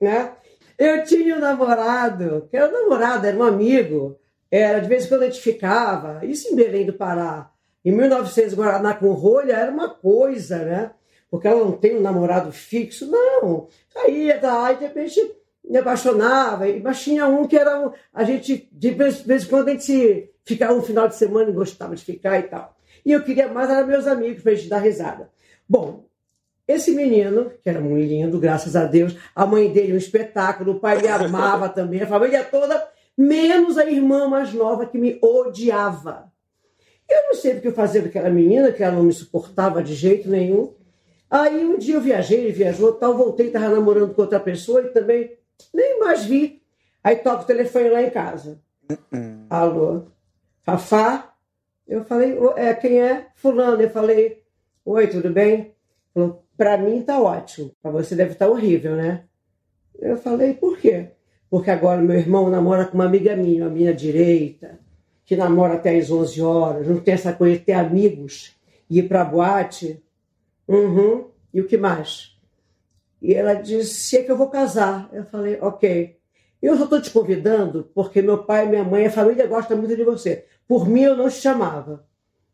né? 0.00 0.32
Eu 0.78 1.04
tinha 1.04 1.36
um 1.36 1.40
namorado, 1.40 2.48
que 2.50 2.56
era 2.56 2.68
um 2.68 2.82
namorado, 2.82 3.26
era 3.26 3.36
um 3.36 3.42
amigo, 3.42 4.18
era, 4.50 4.80
de 4.80 4.88
vez 4.88 5.04
em 5.04 5.08
quando 5.08 5.22
a 5.22 5.26
gente 5.26 5.40
ficava, 5.40 6.24
isso 6.24 6.52
em 6.52 6.56
Belém 6.56 6.86
do 6.86 6.92
Pará. 6.92 7.50
Em 7.84 7.92
1900, 7.92 8.54
Guaraná 8.54 8.94
com 8.94 9.12
rolha 9.12 9.52
era 9.52 9.70
uma 9.70 9.90
coisa, 9.90 10.58
né? 10.58 10.90
Porque 11.30 11.46
ela 11.46 11.64
não 11.64 11.72
tem 11.72 11.96
um 11.96 12.00
namorado 12.00 12.50
fixo, 12.52 13.10
não. 13.10 13.68
Saía 13.92 14.38
daí, 14.38 14.76
de 14.76 14.84
repente, 14.84 15.34
me 15.68 15.78
apaixonava. 15.78 16.64
Mas 16.82 17.02
tinha 17.02 17.26
um 17.26 17.46
que 17.46 17.56
era. 17.56 17.80
Um, 17.80 17.92
a 18.12 18.24
gente, 18.24 18.68
de 18.72 18.90
vez, 18.90 19.18
de 19.18 19.26
vez 19.26 19.44
em 19.44 19.48
quando, 19.48 19.68
a 19.68 19.72
gente 19.72 20.30
ficava 20.44 20.74
um 20.74 20.82
final 20.82 21.08
de 21.08 21.16
semana 21.16 21.50
e 21.50 21.54
gostava 21.54 21.94
de 21.94 22.04
ficar 22.04 22.38
e 22.38 22.44
tal. 22.44 22.76
E 23.04 23.12
eu 23.12 23.22
queria 23.22 23.48
mais, 23.48 23.68
eram 23.68 23.86
meus 23.86 24.06
amigos, 24.06 24.42
para 24.42 24.52
a 24.52 24.54
gente 24.54 24.68
dar 24.68 24.78
risada. 24.78 25.30
Bom, 25.68 26.06
esse 26.66 26.92
menino, 26.92 27.52
que 27.62 27.68
era 27.68 27.80
muito 27.80 28.08
lindo, 28.08 28.38
graças 28.38 28.74
a 28.74 28.84
Deus, 28.84 29.16
a 29.34 29.44
mãe 29.44 29.70
dele 29.70 29.92
um 29.92 29.98
espetáculo, 29.98 30.72
o 30.72 30.80
pai 30.80 31.00
me 31.00 31.08
amava 31.08 31.68
também, 31.68 32.00
a 32.00 32.06
família 32.06 32.42
toda, 32.42 32.88
menos 33.16 33.76
a 33.76 33.84
irmã 33.88 34.28
mais 34.28 34.52
nova 34.52 34.86
que 34.86 34.96
me 34.96 35.18
odiava. 35.22 36.32
Eu 37.08 37.26
não 37.26 37.34
sei 37.34 37.54
o 37.56 37.60
que 37.60 37.68
eu 37.68 37.72
fazia 37.72 38.00
com 38.00 38.08
aquela 38.08 38.30
menina, 38.30 38.72
que 38.72 38.82
ela 38.82 38.96
não 38.96 39.02
me 39.02 39.12
suportava 39.12 39.82
de 39.82 39.94
jeito 39.94 40.28
nenhum. 40.28 40.72
Aí 41.30 41.64
um 41.64 41.76
dia 41.76 41.96
eu 41.96 42.00
viajei, 42.00 42.40
ele 42.40 42.52
viajou, 42.52 42.92
tal, 42.94 43.16
voltei, 43.16 43.48
estava 43.48 43.68
namorando 43.68 44.14
com 44.14 44.22
outra 44.22 44.40
pessoa 44.40 44.82
e 44.82 44.88
também 44.88 45.36
nem 45.72 46.00
mais 46.00 46.24
vi. 46.24 46.62
Aí 47.02 47.16
toca 47.16 47.42
o 47.42 47.46
telefone 47.46 47.90
lá 47.90 48.02
em 48.02 48.10
casa. 48.10 48.58
Uh 48.90 48.94
-uh. 48.94 49.46
Alô, 49.50 50.02
Fafá? 50.62 51.34
Eu 51.86 52.04
falei, 52.04 52.38
é, 52.56 52.72
quem 52.72 53.00
é? 53.02 53.26
Fulano. 53.34 53.82
Eu 53.82 53.90
falei, 53.90 54.42
oi, 54.84 55.06
tudo 55.08 55.30
bem? 55.30 55.74
Falou, 56.14 56.43
para 56.56 56.76
mim 56.76 57.02
tá 57.02 57.20
ótimo, 57.20 57.72
para 57.82 57.90
você 57.90 58.14
deve 58.14 58.32
estar 58.32 58.46
tá 58.46 58.50
horrível, 58.50 58.96
né? 58.96 59.24
Eu 59.98 60.16
falei, 60.16 60.54
por 60.54 60.78
quê? 60.78 61.08
Porque 61.50 61.70
agora 61.70 62.00
meu 62.00 62.16
irmão 62.16 62.50
namora 62.50 62.84
com 62.84 62.94
uma 62.94 63.06
amiga 63.06 63.36
minha, 63.36 63.64
uma 63.64 63.70
minha 63.70 63.94
direita, 63.94 64.78
que 65.24 65.36
namora 65.36 65.74
até 65.74 65.96
às 65.96 66.10
11 66.10 66.42
horas, 66.42 66.88
não 66.88 67.00
tem 67.00 67.14
essa 67.14 67.32
coisa 67.32 67.58
de 67.58 67.64
ter 67.64 67.72
amigos 67.72 68.54
e 68.88 68.98
ir 68.98 69.08
pra 69.08 69.24
boate. 69.24 70.02
Uhum. 70.68 71.26
E 71.52 71.60
o 71.60 71.66
que 71.66 71.76
mais? 71.76 72.36
E 73.22 73.32
ela 73.32 73.54
disse, 73.54 74.18
é 74.18 74.22
que 74.22 74.30
eu 74.30 74.36
vou 74.36 74.50
casar. 74.50 75.08
Eu 75.12 75.24
falei, 75.24 75.58
ok. 75.60 76.18
Eu 76.60 76.76
só 76.76 76.84
estou 76.84 77.00
te 77.00 77.10
convidando 77.10 77.90
porque 77.94 78.20
meu 78.20 78.44
pai 78.44 78.66
minha 78.66 78.84
mãe, 78.84 79.06
a 79.06 79.10
família 79.10 79.46
gosta 79.46 79.76
muito 79.76 79.96
de 79.96 80.04
você. 80.04 80.46
Por 80.66 80.88
mim, 80.88 81.02
eu 81.02 81.16
não 81.16 81.28
te 81.28 81.36
chamava. 81.36 82.06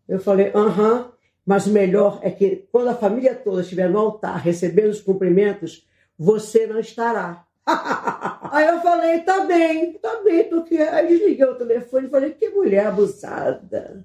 Eu 0.08 0.20
falei, 0.20 0.50
aham, 0.54 1.10
mas 1.44 1.66
o 1.66 1.70
melhor 1.70 2.20
é 2.22 2.30
que 2.30 2.68
quando 2.70 2.88
a 2.88 2.94
família 2.94 3.34
toda 3.34 3.62
estiver 3.62 3.88
no 3.88 3.98
altar 3.98 4.38
recebendo 4.38 4.90
os 4.90 5.00
cumprimentos, 5.00 5.86
você 6.18 6.66
não 6.66 6.78
estará. 6.78 7.44
Aí 8.50 8.66
eu 8.66 8.80
falei, 8.80 9.20
tá 9.20 9.44
bem, 9.44 9.92
tá 9.94 10.20
bem, 10.24 10.44
porque 10.44 10.76
aí 10.76 11.06
desliguei 11.06 11.46
o 11.46 11.54
telefone 11.54 12.06
e 12.08 12.10
falei, 12.10 12.30
que 12.32 12.48
mulher 12.48 12.86
abusada. 12.86 14.04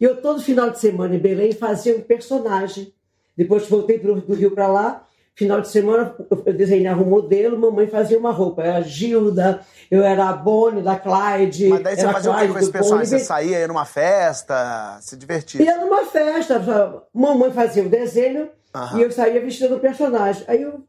E 0.00 0.04
eu 0.04 0.20
todo 0.20 0.42
final 0.42 0.70
de 0.70 0.80
semana 0.80 1.14
em 1.14 1.20
Belém 1.20 1.52
fazia 1.52 1.96
um 1.96 2.00
personagem. 2.00 2.92
Depois 3.36 3.68
voltei 3.68 3.98
do 3.98 4.34
Rio 4.34 4.50
para 4.50 4.66
lá, 4.66 5.05
final 5.36 5.60
de 5.60 5.68
semana 5.68 6.16
eu 6.46 6.52
desenhava 6.54 7.02
um 7.02 7.10
modelo, 7.10 7.58
mamãe 7.58 7.86
fazia 7.86 8.18
uma 8.18 8.32
roupa. 8.32 8.62
Eu 8.62 8.68
era 8.68 8.78
a 8.78 8.80
Gilda, 8.80 9.60
eu 9.90 10.02
era 10.02 10.30
a 10.30 10.32
Bonnie 10.32 10.82
da 10.82 10.98
Clyde. 10.98 11.68
Mas 11.68 11.82
daí 11.82 11.94
você 11.94 12.08
fazia 12.10 12.32
o 12.32 12.38
que 12.38 12.48
com 12.48 12.58
esse 12.58 12.72
personagem? 12.72 13.18
Você 13.18 13.24
saía, 13.24 13.60
ia 13.60 13.68
numa 13.68 13.84
festa, 13.84 14.98
se 15.02 15.14
divertia? 15.14 15.62
Ia 15.62 15.78
numa 15.78 16.06
festa, 16.06 17.04
mamãe 17.12 17.52
fazia 17.52 17.84
o 17.84 17.88
desenho 17.88 18.48
e 18.96 19.02
eu 19.02 19.12
saía 19.12 19.40
vestida 19.40 19.68
do 19.68 19.78
personagem. 19.78 20.42
Aí 20.48 20.62
eu 20.62 20.82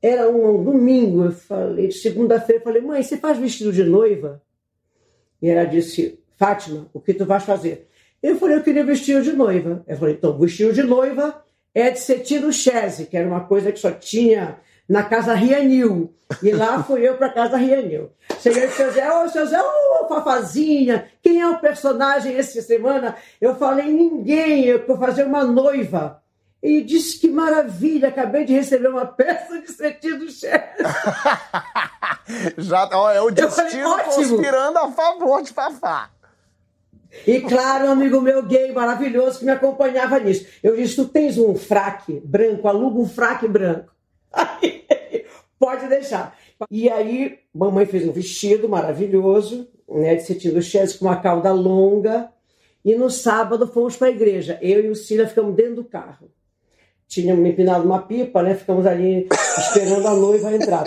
era 0.00 0.30
um, 0.30 0.60
um 0.60 0.64
domingo, 0.64 1.24
eu 1.24 1.32
falei, 1.32 1.90
segunda-feira, 1.90 2.60
eu 2.60 2.64
falei, 2.64 2.80
mãe, 2.80 3.02
você 3.02 3.16
faz 3.16 3.36
vestido 3.36 3.72
de 3.72 3.82
noiva? 3.82 4.40
E 5.42 5.50
ela 5.50 5.64
disse, 5.64 6.20
Fátima, 6.38 6.86
o 6.94 7.00
que 7.00 7.12
tu 7.12 7.26
vais 7.26 7.42
fazer? 7.42 7.88
Eu 8.22 8.36
falei, 8.36 8.56
eu 8.56 8.62
queria 8.62 8.84
vestido 8.84 9.22
de 9.22 9.32
noiva. 9.32 9.84
Eu 9.88 9.96
falei, 9.96 10.14
então, 10.14 10.38
vestido 10.38 10.72
de 10.72 10.84
noiva 10.84 11.44
é 11.76 11.90
de 11.90 12.00
cetim 12.00 12.50
chese, 12.50 13.04
que 13.04 13.18
era 13.18 13.28
uma 13.28 13.44
coisa 13.44 13.70
que 13.70 13.78
só 13.78 13.90
tinha 13.90 14.58
na 14.88 15.02
casa 15.02 15.34
Rianil. 15.34 16.14
E 16.42 16.50
lá 16.50 16.82
fui 16.82 17.06
eu 17.06 17.18
para 17.18 17.28
casa 17.28 17.58
Rianil. 17.58 18.10
Cheguei 18.40 18.64
o 18.64 18.70
seu 18.72 18.90
Zé, 18.92 19.12
ô, 19.12 19.28
seu 19.28 19.46
Zé, 19.46 19.60
ô, 19.60 20.08
Fafazinha, 20.08 21.06
quem 21.22 21.42
é 21.42 21.46
o 21.46 21.58
personagem 21.58 22.34
essa 22.34 22.62
semana? 22.62 23.14
Eu 23.38 23.56
falei, 23.56 23.92
ninguém, 23.92 24.64
eu 24.64 24.86
vou 24.86 24.96
fazer 24.96 25.24
uma 25.24 25.44
noiva 25.44 26.22
e 26.62 26.80
disse 26.80 27.20
que 27.20 27.28
maravilha, 27.28 28.08
acabei 28.08 28.46
de 28.46 28.54
receber 28.54 28.88
uma 28.88 29.04
peça 29.04 29.60
de 29.60 29.70
sentido 29.70 30.30
chefe. 30.30 30.82
Já 32.56 32.88
ó, 32.90 33.10
é 33.10 33.20
o 33.20 33.30
destino 33.30 33.90
falei, 33.90 34.04
conspirando 34.06 34.78
a 34.78 34.90
favor 34.92 35.42
de 35.42 35.52
Fafá. 35.52 36.08
E 37.26 37.40
claro, 37.40 37.86
um 37.86 37.90
amigo 37.90 38.20
meu 38.20 38.42
gay 38.42 38.72
maravilhoso 38.72 39.38
que 39.38 39.44
me 39.44 39.50
acompanhava 39.50 40.18
nisso. 40.18 40.46
Eu 40.62 40.76
disse: 40.76 40.96
Tu 40.96 41.06
tens 41.08 41.38
um 41.38 41.54
fraque 41.54 42.20
branco, 42.24 42.68
aluga 42.68 42.98
um 42.98 43.08
fraque 43.08 43.48
branco. 43.48 43.92
Aí, 44.32 44.84
pode 45.58 45.88
deixar. 45.88 46.36
E 46.70 46.88
aí, 46.88 47.38
mamãe 47.54 47.84
fez 47.86 48.08
um 48.08 48.12
vestido 48.12 48.68
maravilhoso, 48.68 49.68
né, 49.88 50.14
de 50.14 50.22
cetim 50.22 50.58
chefe 50.62 50.98
com 50.98 51.04
uma 51.04 51.20
cauda 51.20 51.52
longa. 51.52 52.30
E 52.84 52.94
no 52.94 53.10
sábado 53.10 53.66
fomos 53.66 53.96
para 53.96 54.08
a 54.08 54.10
igreja. 54.10 54.58
Eu 54.62 54.84
e 54.84 54.88
o 54.88 54.94
Cília 54.94 55.28
ficamos 55.28 55.54
dentro 55.54 55.76
do 55.76 55.84
carro 55.84 56.30
tínhamos 57.08 57.46
empinado 57.46 57.84
uma 57.84 58.02
pipa, 58.02 58.42
né? 58.42 58.54
Ficamos 58.54 58.86
ali 58.86 59.28
esperando 59.58 60.06
a 60.06 60.14
noiva 60.14 60.54
entrar. 60.54 60.84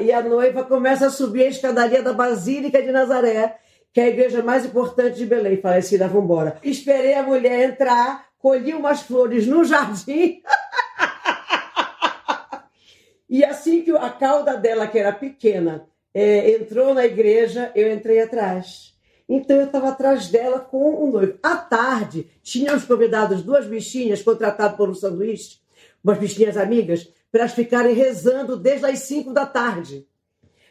E 0.00 0.12
a 0.12 0.22
noiva 0.22 0.64
começa 0.64 1.06
a 1.06 1.10
subir 1.10 1.44
a 1.44 1.48
escadaria 1.48 2.02
da 2.02 2.12
Basílica 2.12 2.82
de 2.82 2.92
Nazaré, 2.92 3.56
que 3.92 4.00
é 4.00 4.04
a 4.04 4.08
igreja 4.08 4.42
mais 4.42 4.64
importante 4.64 5.16
de 5.16 5.26
Belém. 5.26 5.60
Falei, 5.60 5.82
Cida, 5.82 6.06
vamos 6.06 6.24
embora. 6.24 6.58
Esperei 6.62 7.14
a 7.14 7.22
mulher 7.22 7.70
entrar, 7.70 8.26
colhi 8.38 8.74
umas 8.74 9.00
flores 9.00 9.46
no 9.46 9.64
jardim. 9.64 10.42
e 13.28 13.44
assim 13.44 13.82
que 13.82 13.90
a 13.92 14.10
cauda 14.10 14.56
dela, 14.56 14.86
que 14.86 14.98
era 14.98 15.12
pequena, 15.12 15.86
é, 16.12 16.52
entrou 16.52 16.92
na 16.92 17.06
igreja, 17.06 17.72
eu 17.74 17.92
entrei 17.92 18.20
atrás. 18.20 18.94
Então 19.28 19.56
eu 19.56 19.66
estava 19.66 19.88
atrás 19.88 20.28
dela 20.28 20.60
com 20.60 21.04
um 21.04 21.10
noivo. 21.10 21.38
À 21.42 21.56
tarde, 21.56 22.30
tínhamos 22.42 22.84
convidado 22.84 23.34
duas 23.42 23.66
bichinhas 23.66 24.22
contratadas 24.22 24.76
por 24.76 24.88
um 24.88 24.94
sanduíche, 24.94 25.58
umas 26.04 26.18
bichinhas 26.18 26.56
amigas, 26.56 27.08
para 27.36 27.42
elas 27.42 27.52
ficarem 27.52 27.94
rezando 27.94 28.56
desde 28.56 28.86
as 28.86 29.00
5 29.00 29.32
da 29.32 29.44
tarde. 29.44 30.08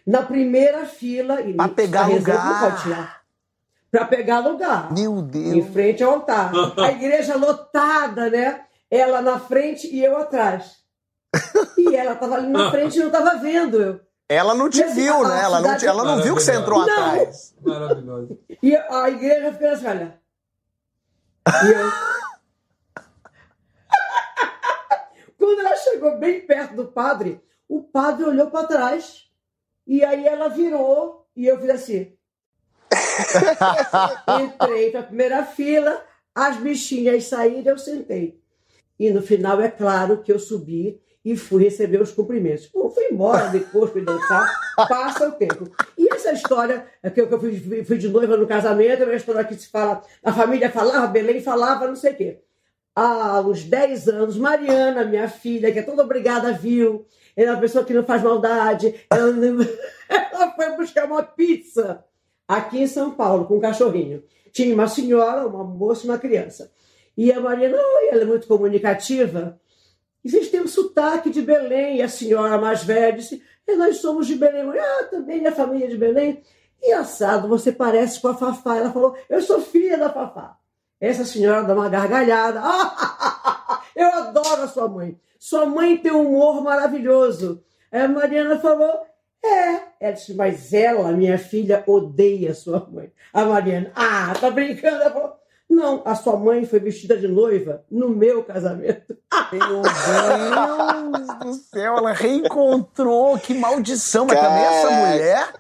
Na 0.06 0.24
primeira 0.24 0.86
fila. 0.86 1.38
Para 1.56 1.70
pegar 1.70 2.08
lugar. 2.08 3.22
Para 3.92 4.06
pegar 4.06 4.40
lugar. 4.40 4.92
Meu 4.92 5.22
Deus. 5.22 5.54
Em 5.54 5.72
frente 5.72 6.04
ao 6.04 6.14
altar. 6.14 6.52
A 6.78 6.92
igreja 6.92 7.36
lotada, 7.36 8.32
né? 8.32 8.62
Ela 8.90 9.22
na 9.22 9.40
frente 9.40 9.88
e 9.88 10.04
eu 10.04 10.18
atrás. 10.18 10.78
E 11.78 11.96
ela 11.96 12.14
estava 12.14 12.36
ali 12.36 12.48
na 12.48 12.72
frente 12.72 12.96
e 12.96 13.00
não 13.00 13.08
estava 13.08 13.36
vendo 13.38 13.82
eu. 13.82 14.00
Ela 14.28 14.56
não 14.56 14.70
te 14.70 14.82
assim, 14.82 14.96
viu, 14.96 15.28
né? 15.28 15.44
Ela 15.44 15.62
não, 15.62 15.78
te, 15.78 15.86
ela 15.86 16.04
não 16.04 16.24
viu 16.24 16.36
que 16.36 16.42
você 16.42 16.56
entrou 16.56 16.80
não. 16.80 16.92
atrás. 16.92 17.54
Maravilhoso. 17.62 18.40
E 18.64 18.76
a 18.76 19.10
igreja 19.10 19.54
ficou 19.54 19.70
assim, 19.70 19.88
olha. 19.88 20.20
E 21.48 21.68
eu... 21.68 21.92
Quando 25.46 25.60
ela 25.60 25.78
chegou 25.78 26.18
bem 26.18 26.42
perto 26.42 26.76
do 26.76 26.88
padre, 26.88 27.40
o 27.70 27.84
padre 27.84 28.26
olhou 28.26 28.50
para 28.50 28.66
trás. 28.66 29.30
E 29.86 30.04
aí 30.04 30.26
ela 30.26 30.48
virou 30.48 31.28
e 31.36 31.46
eu 31.46 31.62
fiz 31.62 31.70
assim. 31.70 32.18
Entrei 34.42 34.90
para 34.90 35.02
a 35.02 35.04
primeira 35.04 35.46
fila, 35.46 36.04
as 36.34 36.58
bichinhas 36.58 37.26
saíram, 37.26 37.74
eu 37.74 37.78
sentei. 37.78 38.42
E 38.98 39.12
no 39.12 39.22
final, 39.22 39.62
é 39.62 39.70
claro 39.70 40.24
que 40.24 40.32
eu 40.32 40.40
subi 40.40 41.00
e 41.24 41.38
fui 41.38 41.66
receber 41.66 42.02
os 42.02 42.12
cumprimentos. 42.12 42.66
Pô, 42.66 42.90
fui 42.90 43.10
embora 43.12 43.50
depois, 43.50 43.92
fui 43.92 44.02
dançar, 44.02 44.52
passa 44.90 45.30
o 45.30 45.34
tempo. 45.34 45.72
E 45.96 46.12
essa 46.12 46.32
história, 46.32 46.88
é 47.04 47.10
que 47.12 47.22
eu 47.22 47.40
fui, 47.40 47.86
fui 47.86 48.00
de 48.00 48.10
noiva 48.10 48.36
no 48.36 48.48
casamento, 48.48 49.04
é 49.04 49.06
uma 49.06 49.14
história 49.14 49.44
que 49.44 49.54
se 49.54 49.68
fala, 49.68 50.02
a 50.24 50.34
família 50.34 50.72
falava, 50.72 51.06
Belém 51.06 51.40
falava, 51.40 51.88
não 51.88 51.96
sei 51.96 52.14
o 52.14 52.16
quê. 52.16 52.42
Há 52.96 53.42
uns 53.42 53.64
10 53.64 54.08
anos, 54.08 54.38
Mariana, 54.38 55.04
minha 55.04 55.28
filha, 55.28 55.72
que 55.72 55.80
é 55.80 55.82
toda 55.82 56.04
obrigada, 56.04 56.54
viu, 56.54 57.06
ela 57.36 57.50
é 57.50 57.54
uma 57.54 57.60
pessoa 57.60 57.84
que 57.84 57.94
não 57.94 58.06
faz 58.06 58.24
maldade, 58.24 58.96
ela, 59.10 59.30
ela 60.08 60.52
foi 60.52 60.78
buscar 60.78 61.06
uma 61.06 61.22
pizza 61.22 62.06
aqui 62.48 62.80
em 62.84 62.88
São 62.88 63.12
Paulo 63.12 63.46
com 63.46 63.58
um 63.58 63.60
cachorrinho. 63.60 64.24
Tinha 64.52 64.74
uma 64.74 64.88
senhora, 64.88 65.46
uma 65.46 65.64
moça 65.64 66.06
e 66.06 66.10
uma 66.10 66.18
criança. 66.18 66.72
E 67.18 67.32
a 67.32 67.40
Mariana, 67.42 67.78
ela 68.10 68.22
é 68.22 68.26
muito 68.26 68.48
comunicativa, 68.48 69.60
e 70.24 70.30
vocês 70.30 70.50
têm 70.50 70.62
um 70.62 70.68
sotaque 70.68 71.30
de 71.30 71.42
Belém. 71.42 71.98
E 71.98 72.02
a 72.02 72.10
senhora 72.10 72.58
mais 72.58 72.84
velha 72.84 73.14
disse: 73.14 73.44
e 73.68 73.76
nós 73.76 73.98
somos 73.98 74.28
de 74.28 74.36
Belém. 74.36 74.68
Ah, 74.80 75.04
também 75.06 75.46
é 75.46 75.52
família 75.52 75.88
de 75.88 75.98
Belém. 75.98 76.42
E 76.82 76.92
assado, 76.92 77.48
você 77.48 77.72
parece 77.72 78.20
com 78.20 78.28
a 78.28 78.36
Fafá. 78.36 78.78
Ela 78.78 78.92
falou: 78.92 79.16
Eu 79.30 79.42
sou 79.42 79.62
filha 79.62 79.98
da 79.98 80.10
Fafá. 80.10 80.58
Essa 81.00 81.26
senhora 81.26 81.64
dá 81.64 81.74
uma 81.74 81.90
gargalhada. 81.90 82.62
eu 83.96 84.08
adoro 84.08 84.64
a 84.64 84.68
sua 84.68 84.88
mãe. 84.88 85.20
Sua 85.40 85.66
mãe 85.66 85.98
tem 85.98 86.12
um 86.12 86.28
humor 86.28 86.64
maravilhoso. 86.64 87.64
Aí 87.92 88.02
a 88.02 88.08
Mariana 88.08 88.60
falou: 88.60 89.06
É. 89.44 89.82
Ela 90.00 90.14
disse: 90.14 90.34
Mas 90.34 90.74
ela, 90.74 91.12
minha 91.12 91.38
filha, 91.38 91.84
odeia 91.86 92.54
sua 92.54 92.88
mãe. 92.92 93.12
A 93.34 93.46
Mariana: 93.46 93.92
Ah, 93.96 94.34
tá 94.40 94.50
brincando? 94.50 95.02
Ela 95.02 95.12
falou: 95.12 95.36
não, 95.70 96.04
a 96.06 96.16
sua 96.16 96.38
mãe 96.38 96.64
foi 96.66 96.80
vestida 96.80 97.18
de 97.18 97.28
noiva 97.28 97.84
no 97.90 98.10
meu 98.10 98.44
casamento. 98.44 99.18
Meu 99.52 99.82
Deus 99.82 101.40
do 101.40 101.54
céu, 101.54 101.98
ela 101.98 102.14
reencontrou. 102.14 103.38
Que 103.38 103.54
maldição. 103.54 104.26
Mas 104.26 104.40
também 104.40 104.64
essa 104.64 104.92
mulher, 104.92 105.54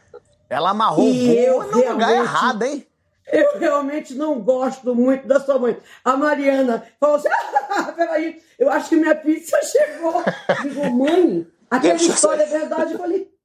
ela 0.49 0.69
amarrou 0.71 1.05
e 1.05 1.49
o 1.49 1.63
no 1.63 1.91
lugar 1.91 2.11
errado, 2.11 2.63
hein? 2.63 2.87
Eu 3.31 3.57
realmente 3.59 4.13
não 4.13 4.39
gosto 4.39 4.93
muito 4.93 5.27
da 5.27 5.39
sua 5.39 5.57
mãe. 5.57 5.77
A 6.03 6.15
Mariana 6.15 6.85
falou 6.99 7.15
assim: 7.15 7.29
ah, 7.69 7.91
peraí, 7.91 8.41
eu 8.59 8.69
acho 8.69 8.89
que 8.89 8.95
minha 8.95 9.15
pizza 9.15 9.57
chegou. 9.63 10.23
Digo, 10.61 10.91
mãe, 10.91 11.47
aquela 11.69 11.95
história 11.95 12.43
é 12.43 12.45
verdade. 12.45 12.93
Eu 12.93 12.99
falei, 12.99 13.35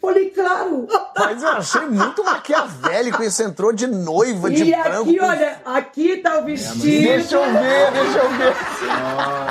Falei, 0.00 0.30
claro. 0.30 0.86
Mas 1.18 1.42
eu 1.42 1.48
achei 1.48 1.80
muito 1.86 2.22
maquiavélico. 2.22 3.22
Isso 3.22 3.42
entrou 3.42 3.72
de 3.72 3.86
noiva, 3.86 4.50
de 4.50 4.62
e 4.62 4.70
branco. 4.70 5.10
E 5.10 5.18
aqui, 5.18 5.20
olha, 5.20 5.60
aqui 5.64 6.16
tá 6.18 6.38
o 6.38 6.44
vestido. 6.44 6.82
Deixa 6.82 7.36
eu 7.36 7.44
ver, 7.44 7.90
deixa 7.92 8.18
eu 8.18 8.30
ver. 8.30 8.54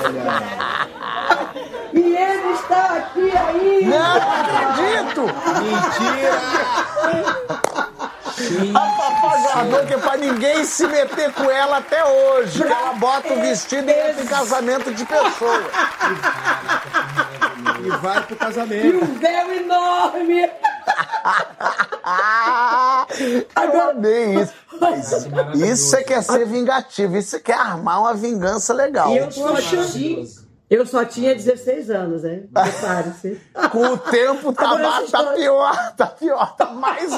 Olha. 0.05 0.85
E 1.93 2.15
ele 2.15 2.53
está 2.53 2.97
aqui 2.97 3.31
ainda. 3.35 3.99
Não, 3.99 4.13
não 4.13 4.31
acredito. 4.31 5.21
Mentira. 5.63 6.35
A 8.73 8.79
Papagaio, 8.79 9.85
que 9.87 9.93
é 9.93 9.97
pra 9.97 10.17
ninguém 10.17 10.65
se 10.65 10.85
meter 10.87 11.31
com 11.33 11.49
ela 11.49 11.77
até 11.77 12.03
hoje. 12.03 12.59
Pra 12.59 12.69
ela 12.69 12.93
bota 12.93 13.33
o 13.33 13.41
vestido 13.41 13.89
e 13.89 13.93
entra 13.93 14.23
em 14.23 14.27
casamento 14.27 14.93
de 14.93 15.05
pessoa. 15.05 15.63
E 17.83 17.89
vai 17.97 18.21
pro 18.23 18.35
casamento. 18.35 18.85
E 18.85 18.97
um 18.97 19.17
véu 19.17 19.53
enorme. 19.53 20.45
Agora 23.55 23.93
bem 23.93 24.41
isso. 24.41 24.53
Mas 24.79 25.27
isso 25.55 25.95
é 25.95 26.03
que 26.03 26.13
é 26.13 26.21
ser 26.21 26.45
vingativo, 26.45 27.17
isso 27.17 27.37
é 27.37 27.39
que 27.39 27.51
é 27.51 27.55
armar 27.55 28.01
uma 28.01 28.13
vingança 28.13 28.73
legal. 28.73 29.09
E 29.11 29.17
eu 29.17 29.27
tô 29.29 29.47
achando. 29.47 30.44
Eu 30.67 30.83
só 30.85 31.05
tinha 31.05 31.35
16 31.35 31.91
anos, 31.91 32.23
né? 32.23 32.43
Prepare-se. 32.51 33.39
Com 33.71 33.83
o 33.85 33.97
tempo 33.99 34.51
tá, 34.51 34.65
Agora, 34.65 34.87
essa 34.87 34.97
tá 34.97 35.03
história- 35.05 35.33
pior, 35.33 35.95
tá 35.95 36.07
pior, 36.07 36.55
tá 36.55 36.65
mais. 36.71 37.11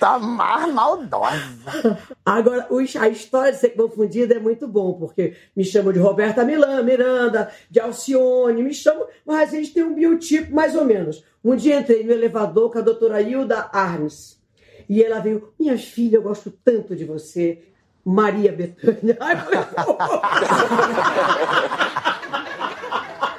tá 0.00 0.18
mais 0.18 0.72
maldosa. 0.72 1.98
Agora, 2.24 2.66
a 3.00 3.08
história 3.08 3.52
de 3.52 3.58
ser 3.58 3.70
confundida 3.70 4.36
é 4.36 4.38
muito 4.38 4.66
bom, 4.66 4.94
porque 4.94 5.36
me 5.54 5.64
chamam 5.64 5.92
de 5.92 5.98
Roberta 5.98 6.44
Milan, 6.44 6.82
Miranda, 6.82 7.50
de 7.70 7.78
Alcione, 7.78 8.62
me 8.62 8.72
chamam, 8.72 9.06
mas 9.26 9.52
a 9.52 9.56
gente 9.56 9.74
tem 9.74 9.82
um 9.84 9.94
biotipo 9.94 10.54
mais 10.54 10.74
ou 10.74 10.84
menos. 10.86 11.22
Um 11.44 11.54
dia 11.54 11.78
entrei 11.78 12.02
no 12.04 12.12
elevador 12.12 12.72
com 12.72 12.78
a 12.78 12.82
doutora 12.82 13.20
Hilda 13.20 13.68
Arnes. 13.72 14.40
E 14.88 15.02
ela 15.02 15.20
veio, 15.20 15.52
minha 15.60 15.76
filha, 15.76 16.16
eu 16.16 16.22
gosto 16.22 16.50
tanto 16.64 16.96
de 16.96 17.04
você. 17.04 17.64
Maria 18.04 18.50
Bethânia. 18.50 19.16
Ai, 19.20 19.36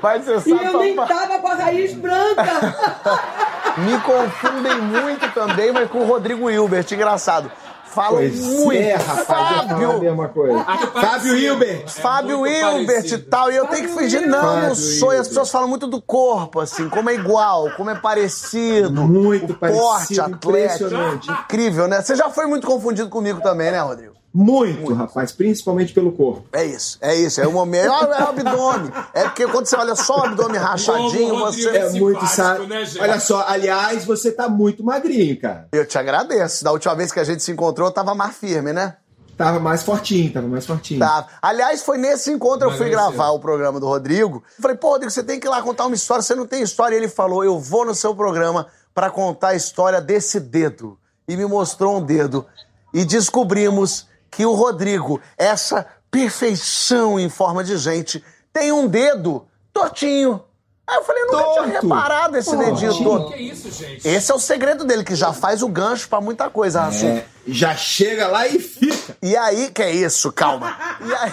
Mas 0.04 0.26
você 0.26 0.50
e 0.50 0.52
eu 0.52 0.80
nem 0.80 0.96
tava 0.98 1.39
com 1.39 1.48
a 1.48 1.56
raiz 1.56 1.94
branca. 1.94 2.44
me 3.80 3.98
confundem 4.02 4.82
muito 4.82 5.34
também, 5.34 5.72
mas 5.72 5.89
com 5.89 6.00
o 6.00 6.06
Rodrigo 6.06 6.50
Hilbert, 6.50 6.86
engraçado. 6.92 7.50
Falam 7.86 8.16
Pois 8.16 8.36
muito. 8.36 8.82
é, 8.82 8.96
rapaz, 8.96 9.26
a 9.28 9.68
Fábio, 9.68 10.00
mesma 10.00 10.28
coisa. 10.28 10.66
Acho 10.68 10.88
Fábio. 10.88 11.38
Hilbert. 11.38 11.84
É 11.86 11.88
Fábio 11.88 12.48
Hilbert 12.48 13.06
e 13.06 13.18
tal. 13.20 13.52
E 13.52 13.56
eu 13.56 13.68
tenho 13.68 13.84
que 13.84 13.94
Fábio 13.94 14.04
fingir, 14.10 14.28
não, 14.28 14.42
não 14.42 14.62
Fábio 14.62 14.76
sou. 14.76 15.13
E 15.13 15.18
as 15.18 15.28
pessoas 15.28 15.52
falam 15.52 15.68
muito 15.70 15.86
do 15.88 16.02
corpo, 16.02 16.60
assim, 16.60 16.89
como 16.89 17.10
é 17.10 17.13
igual, 17.13 17.70
como 17.78 17.92
é 17.92 17.96
parecido. 17.96 19.04
Muito 19.04 19.54
o 19.54 19.56
porte 19.56 20.16
parecido, 20.16 20.22
atlético. 20.22 20.50
impressionante. 20.50 21.32
Incrível, 21.32 21.88
né? 21.88 22.02
Você 22.02 22.16
já 22.16 22.30
foi 22.30 22.48
muito 22.48 22.66
confundido 22.68 23.10
comigo 23.10 23.39
também, 23.42 23.72
né, 23.72 23.80
Rodrigo? 23.80 24.23
Muito, 24.34 24.91
rapaz, 24.96 25.32
principalmente 25.32 25.93
pelo 25.93 26.12
corpo. 26.12 26.46
É 26.52 26.65
isso, 26.65 26.98
é 27.00 27.15
isso. 27.15 27.39
É 27.39 27.46
o 27.46 27.52
momento. 27.52 27.91
Olha 27.91 28.15
é 28.15 28.24
o 28.24 28.30
abdômen. 28.30 28.91
É 29.13 29.24
porque 29.26 29.46
quando 29.46 29.67
você 29.67 29.76
olha 29.76 29.96
só 29.96 30.22
o 30.22 30.24
abdômen 30.24 30.60
rachadinho, 30.60 31.38
você. 31.38 31.69
É 31.69 31.89
muito 31.91 32.26
sa... 32.26 32.58
né, 32.60 32.84
gente? 32.84 33.00
Olha 33.00 33.19
só, 33.19 33.46
aliás, 33.48 34.06
você 34.06 34.32
tá 34.32 34.50
muito 34.50 34.84
magrinho, 34.84 35.39
cara. 35.39 35.67
Eu 35.72 35.86
te 35.86 36.00
agradeço. 36.00 36.63
Da 36.63 36.72
última 36.72 36.96
vez 36.96 37.12
que 37.12 37.19
a 37.19 37.24
gente 37.24 37.43
se 37.43 37.52
encontrou, 37.52 37.89
eu 37.89 37.93
tava 37.93 38.15
mais 38.15 38.36
firme, 38.36 38.74
né? 38.74 38.96
Tava 39.38 39.60
mais 39.60 39.84
fortinho, 39.84 40.32
tava 40.34 40.48
mais 40.48 40.65
fortinho. 40.65 41.00
Tá. 41.00 41.28
Aliás, 41.39 41.84
foi 41.84 42.00
nesse 42.00 42.32
encontro 42.32 42.69
eu 42.69 42.78
fui 42.78 42.89
gravar 42.89 43.30
o 43.32 43.39
programa 43.39 43.80
do 43.80 43.88
Rodrigo. 43.88 44.43
Falei, 44.60 44.78
pô, 44.78 44.89
Rodrigo, 44.89 45.12
você 45.12 45.24
tem 45.24 45.39
que 45.39 45.46
ir 45.46 45.50
lá 45.50 45.62
contar 45.62 45.86
uma 45.86 45.96
história. 45.96 46.24
Você 46.24 46.34
não 46.34 46.48
tem 46.48 46.63
história. 46.63 46.96
E 46.96 46.98
ele 46.98 47.08
falou, 47.08 47.43
eu 47.43 47.60
vou 47.60 47.86
no 47.86 47.93
seu 47.93 48.15
programa 48.15 48.65
pra 48.96 49.12
contar 49.12 49.50
a 49.50 49.56
história 49.56 50.02
desse 50.02 50.39
dedo. 50.39 50.98
E 51.28 51.38
me 51.38 51.46
mostrou 51.46 51.98
um 51.98 52.02
dedo. 52.04 52.46
E 52.93 53.06
descobrimos 53.06 54.08
que 54.36 54.46
o 54.46 54.54
Rodrigo, 54.54 55.19
essa 55.38 55.86
perfeição 56.12 57.19
em 57.19 57.30
forma 57.30 57.63
de 57.63 57.78
gente, 57.78 58.24
tem 58.52 58.72
um 58.72 58.88
dedo 58.88 59.46
tortinho. 59.74 60.43
Aí 60.86 60.98
eu 60.98 61.04
falei, 61.06 61.24
nunca 61.24 61.43
tinha 61.63 61.80
reparado 61.80 62.38
esse 62.38 62.50
Tortinho. 62.52 62.76
dedinho 62.76 63.04
torto. 63.06 63.32
Que 63.32 63.41
isso, 63.41 63.72
gente? 63.72 64.06
Esse 64.06 64.32
é 64.32 64.36
o 64.36 64.39
segredo 64.39 64.84
dele, 64.84 65.06
que 65.06 65.15
já 65.15 65.32
faz 65.32 65.63
o 65.63 65.67
gancho 65.69 66.10
pra 66.10 66.19
muita 66.19 66.50
coisa, 66.50 66.82
Rassum. 66.82 67.08
É, 67.08 67.26
já 67.48 67.74
chega 67.74 68.28
lá 68.28 68.46
e 68.46 68.60
fica. 68.60 69.15
E 69.22 69.36
aí, 69.38 69.72
que 69.72 69.82
é 69.82 69.91
isso? 69.93 70.30
Calma. 70.34 70.76
E 71.00 71.13
aí, 71.15 71.32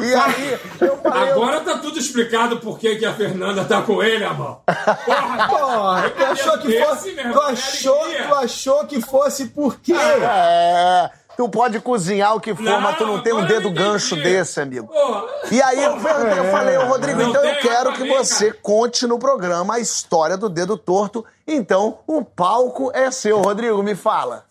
e 0.10 0.14
aí 0.14 0.58
eu 0.80 0.96
falei... 0.96 1.22
eu- 1.30 1.32
Agora 1.34 1.60
tá 1.60 1.78
tudo 1.78 2.00
explicado 2.00 2.58
por 2.58 2.80
que 2.80 2.96
que 2.96 3.06
a 3.06 3.14
Fernanda 3.14 3.64
tá 3.64 3.80
com 3.82 4.02
ele, 4.02 4.24
amor. 4.24 4.60
Porra, 4.66 5.46
Porra, 5.48 6.10
tu 6.10 6.24
achou 6.24 6.58
que 6.58 6.72
Esse, 6.74 6.84
fosse. 6.84 7.10
Tu 7.12 7.20
é 7.20 7.52
achou, 7.52 8.04
tu 8.26 8.34
achou 8.34 8.86
que 8.86 9.00
fosse 9.00 9.44
por 9.46 9.76
quê? 9.78 9.94
É, 9.94 11.10
tu 11.40 11.48
pode 11.48 11.80
cozinhar 11.80 12.36
o 12.36 12.40
que 12.40 12.54
for, 12.54 12.62
Não, 12.62 12.82
mas 12.82 12.98
tu 12.98 13.06
não 13.06 13.22
tem 13.22 13.32
um 13.32 13.46
dedo 13.46 13.68
entendi. 13.68 13.82
gancho 13.82 14.14
desse, 14.14 14.60
amigo. 14.60 14.88
Porra. 14.88 15.24
E 15.50 15.62
aí 15.62 15.82
eu, 15.82 15.92
eu 15.92 16.50
falei, 16.50 16.76
ô 16.76 16.84
Rodrigo, 16.84 17.18
Não 17.18 17.30
então 17.30 17.42
eu 17.42 17.58
quero 17.60 17.94
que 17.94 18.06
você 18.06 18.52
conte 18.52 19.06
no 19.06 19.18
programa 19.18 19.76
a 19.76 19.80
história 19.80 20.36
do 20.36 20.50
dedo 20.50 20.76
torto. 20.76 21.24
Então, 21.46 22.00
o 22.06 22.22
palco 22.22 22.90
é 22.92 23.10
seu. 23.10 23.40
Rodrigo, 23.40 23.82
me 23.82 23.94
fala. 23.94 24.44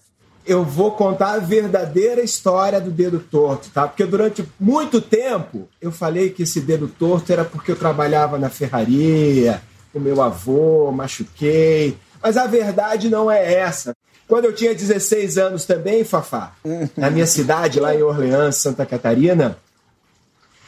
Eu 0.44 0.64
vou 0.64 0.94
contar 0.94 1.34
a 1.34 1.38
verdadeira 1.38 2.22
história 2.22 2.82
do 2.82 2.90
dedo 2.90 3.20
torto, 3.20 3.70
tá? 3.70 3.88
Porque 3.88 4.04
durante 4.04 4.44
muito 4.60 5.00
tempo 5.00 5.70
eu 5.80 5.92
falei 5.92 6.32
que 6.32 6.42
esse 6.42 6.60
dedo 6.60 6.88
torto 6.88 7.32
era 7.32 7.46
porque 7.46 7.72
eu 7.72 7.76
trabalhava 7.76 8.40
na 8.40 8.50
ferraria, 8.50 9.62
com 9.94 10.00
meu 10.00 10.20
avô, 10.24 10.92
machuquei. 10.92 12.00
Mas 12.20 12.36
a 12.36 12.48
verdade 12.48 13.10
não 13.10 13.30
é 13.30 13.54
essa. 13.54 13.94
Quando 14.30 14.46
eu 14.46 14.54
tinha 14.54 14.76
16 14.76 15.40
anos 15.40 15.66
também, 15.66 16.04
Fafá, 16.04 16.54
na 16.96 17.10
minha 17.10 17.26
cidade, 17.26 17.80
lá 17.80 17.96
em 17.96 18.04
Orleans, 18.04 18.58
Santa 18.58 18.86
Catarina, 18.86 19.58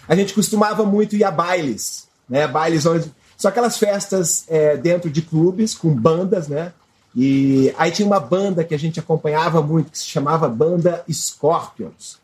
a 0.08 0.16
gente 0.16 0.34
costumava 0.34 0.84
muito 0.84 1.16
ir 1.16 1.24
a 1.24 1.30
bailes, 1.30 2.08
né? 2.28 2.48
Bailes 2.48 2.88
onde. 2.88 3.14
Só 3.38 3.50
aquelas 3.50 3.78
festas 3.78 4.46
é, 4.48 4.76
dentro 4.76 5.12
de 5.12 5.22
clubes, 5.22 5.76
com 5.76 5.94
bandas, 5.94 6.48
né? 6.48 6.74
E 7.16 7.72
aí 7.78 7.92
tinha 7.92 8.08
uma 8.08 8.20
banda 8.20 8.64
que 8.64 8.74
a 8.74 8.80
gente 8.80 9.00
acompanhava 9.00 9.62
muito, 9.62 9.92
que 9.92 10.00
se 10.00 10.06
chamava 10.06 10.50
Banda 10.50 11.04
Scorpions. 11.12 12.20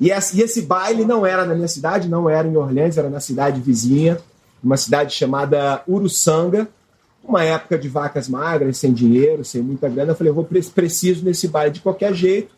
E 0.00 0.10
esse, 0.10 0.62
baile 0.62 1.04
não 1.04 1.26
era 1.26 1.44
na 1.44 1.54
minha 1.54 1.68
cidade, 1.68 2.08
não 2.08 2.30
era 2.30 2.48
em 2.48 2.56
Orleans, 2.56 2.96
era 2.96 3.10
na 3.10 3.20
cidade 3.20 3.60
vizinha, 3.60 4.18
uma 4.64 4.78
cidade 4.78 5.14
chamada 5.14 5.82
Uruçanga, 5.86 6.66
uma 7.24 7.44
época 7.44 7.78
de 7.78 7.88
vacas 7.88 8.28
magras, 8.28 8.78
sem 8.78 8.92
dinheiro, 8.92 9.44
sem 9.44 9.62
muita 9.62 9.88
grana. 9.88 10.12
Eu 10.12 10.16
falei, 10.16 10.30
eu 10.30 10.34
vou 10.34 10.44
pre- 10.44 10.62
preciso 10.62 11.24
nesse 11.24 11.48
baile 11.48 11.72
de 11.72 11.80
qualquer 11.80 12.12
jeito. 12.14 12.54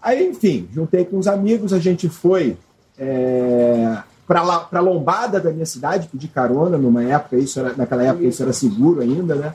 Aí, 0.00 0.26
enfim, 0.28 0.68
juntei 0.72 1.04
com 1.04 1.18
uns 1.18 1.26
amigos, 1.26 1.72
a 1.72 1.78
gente 1.78 2.08
foi 2.08 2.56
é, 2.98 3.98
para 4.26 4.40
a 4.72 4.80
lombada 4.80 5.40
da 5.40 5.50
minha 5.50 5.66
cidade, 5.66 6.08
pedi 6.10 6.28
carona 6.28 6.78
numa 6.78 7.02
época, 7.04 7.36
isso 7.36 7.58
era, 7.60 7.74
naquela 7.74 8.04
época 8.04 8.24
isso 8.24 8.42
era 8.42 8.52
seguro 8.52 9.00
ainda, 9.00 9.34
né? 9.34 9.54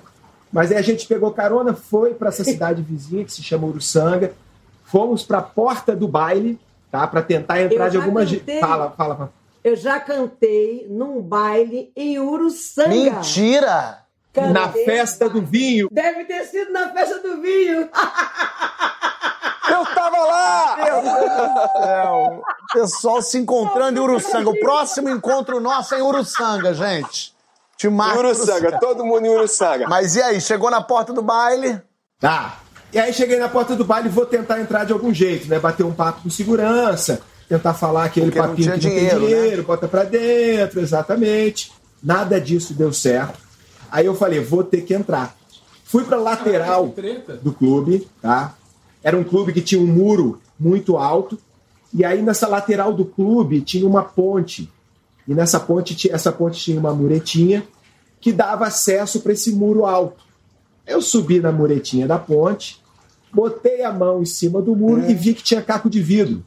Mas 0.52 0.72
aí 0.72 0.78
a 0.78 0.82
gente 0.82 1.08
pegou 1.08 1.32
carona, 1.32 1.74
foi 1.74 2.14
para 2.14 2.30
essa 2.30 2.44
cidade 2.44 2.82
vizinha 2.82 3.24
que 3.24 3.32
se 3.32 3.42
chama 3.42 3.68
Uruçanga, 3.68 4.34
fomos 4.84 5.24
para 5.24 5.38
a 5.38 5.42
porta 5.42 5.96
do 5.96 6.08
baile, 6.08 6.60
tá? 6.92 7.08
Para 7.08 7.22
tentar 7.22 7.62
entrar 7.62 7.90
de 7.90 7.98
alguma 7.98 8.22
cantei. 8.22 8.44
jeito. 8.46 8.60
Fala, 8.60 8.92
fala, 8.92 9.16
fala. 9.16 9.34
Eu 9.64 9.76
já 9.76 10.00
cantei 10.00 10.88
num 10.90 11.22
baile 11.22 11.92
em 11.96 12.20
Uruçanga. 12.20 12.90
Mentira! 12.90 14.00
Na 14.36 14.70
festa 14.70 15.30
do 15.30 15.42
vinho. 15.42 15.90
Deve 15.92 16.24
ter 16.26 16.46
sido 16.46 16.72
na 16.72 16.90
festa 16.90 17.20
do 17.20 17.42
vinho. 17.42 17.90
Eu 19.70 19.86
tava 19.94 20.18
lá! 20.18 20.76
Meu 20.78 21.02
Deus 21.02 21.14
do 21.14 21.84
céu. 21.84 22.42
O 22.70 22.74
pessoal 22.74 23.22
se 23.22 23.38
encontrando 23.38 24.00
em 24.00 24.02
Uruçanga. 24.02 24.50
O 24.50 24.60
próximo 24.60 25.10
encontro 25.10 25.60
nosso 25.60 25.94
é 25.96 26.00
em 26.00 26.02
Uruçanga, 26.02 26.74
gente. 26.74 27.34
Te 27.78 27.90
marco. 27.90 28.20
Uruçanga, 28.20 28.80
todo 28.80 29.06
mundo 29.06 29.26
em 29.26 29.30
Uruçanga. 29.30 29.88
Mas 29.88 30.16
e 30.16 30.22
aí, 30.22 30.40
chegou 30.40 30.70
na 30.70 30.82
porta 30.82 31.12
do 31.12 31.22
baile? 31.22 31.82
Tá. 32.20 32.58
E 32.94 33.00
aí 33.00 33.14
cheguei 33.14 33.40
na 33.40 33.50
porta 33.50 33.76
do 33.76 33.86
baile 33.86 34.08
e 34.10 34.12
vou 34.12 34.26
tentar 34.26 34.60
entrar 34.60 34.86
de 34.86 34.94
algum 34.94 35.14
jeito, 35.14 35.48
né? 35.48 35.60
Bater 35.60 35.86
um 35.86 35.94
papo 35.94 36.24
com 36.24 36.30
segurança, 36.30 37.22
tentar 37.48 37.74
falar 37.74 38.06
aquele 38.06 38.28
Porque 38.28 38.40
não 38.40 38.48
papinho 38.50 38.78
tinha 38.78 38.80
que 38.80 38.88
não 38.88 38.96
dinheiro, 38.96 39.20
tem 39.20 39.30
né? 39.30 39.36
dinheiro, 39.42 39.64
bota 39.64 39.88
pra 39.88 40.04
dentro, 40.04 40.80
exatamente. 40.80 41.72
Nada 42.04 42.40
disso 42.40 42.74
deu 42.74 42.92
certo. 42.92 43.40
Aí 43.92 44.06
eu 44.06 44.16
falei, 44.16 44.40
vou 44.40 44.64
ter 44.64 44.82
que 44.82 44.94
entrar. 44.94 45.36
Fui 45.84 46.06
pra 46.06 46.16
lateral 46.16 46.94
do 47.44 47.52
clube, 47.52 48.08
tá? 48.22 48.56
Era 49.04 49.18
um 49.18 49.24
clube 49.24 49.52
que 49.52 49.62
tinha 49.62 49.82
um 49.82 49.86
muro 49.86 50.40
muito 50.58 50.98
alto. 50.98 51.38
E 51.94 52.06
aí 52.06 52.22
nessa 52.22 52.48
lateral 52.48 52.94
do 52.94 53.04
clube 53.04 53.60
tinha 53.60 53.86
uma 53.86 54.02
ponte. 54.02 54.72
E 55.28 55.34
nessa 55.34 55.60
ponte, 55.60 56.10
essa 56.10 56.32
ponte 56.32 56.62
tinha 56.62 56.80
uma 56.80 56.94
muretinha 56.94 57.68
que 58.22 58.32
dava 58.32 58.68
acesso 58.68 59.20
para 59.20 59.34
esse 59.34 59.52
muro 59.52 59.86
alto. 59.86 60.24
Eu 60.88 61.02
subi 61.02 61.42
na 61.42 61.52
muretinha 61.52 62.08
da 62.08 62.18
ponte, 62.18 62.82
botei 63.34 63.84
a 63.84 63.92
mão 63.92 64.22
em 64.22 64.26
cima 64.26 64.62
do 64.62 64.76
muro 64.76 65.10
e 65.10 65.14
vi 65.14 65.34
que 65.34 65.44
tinha 65.44 65.62
caco 65.62 65.90
de 65.90 66.02
vidro, 66.02 66.44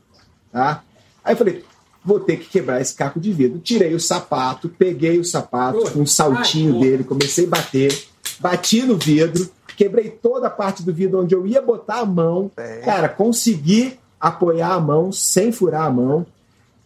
tá? 0.51 0.83
Aí 1.23 1.35
eu 1.35 1.37
falei, 1.37 1.65
vou 2.05 2.21
ter 2.21 2.37
que 2.37 2.49
quebrar 2.49 2.81
esse 2.81 2.95
caco 2.95 3.19
de 3.19 3.33
vidro. 3.33 3.59
Tirei 3.59 3.95
o 3.95 4.01
sapato, 4.01 4.69
peguei 4.69 5.19
o 5.19 5.25
sapato 5.25 5.91
com 5.93 6.01
um 6.01 6.07
saltinho 6.07 6.75
ai, 6.75 6.81
dele, 6.81 7.05
comecei 7.05 7.47
a 7.47 7.49
bater, 7.51 8.07
bati 8.41 8.83
no 8.83 8.97
vidro, 8.97 9.49
quebrei 9.77 10.11
toda 10.11 10.47
a 10.49 10.51
parte 10.51 10.83
do 10.83 10.93
vidro 10.93 11.21
onde 11.23 11.35
eu 11.35 11.47
ia 11.47 11.63
botar 11.63 12.01
a 12.01 12.05
mão. 12.07 12.51
Cara, 12.85 13.09
consegui 13.09 13.99
apoiar 14.21 14.75
a 14.75 14.81
mão 14.81 15.11
sem 15.13 15.51
furar 15.53 15.87
a 15.87 15.91
mão. 15.91 16.27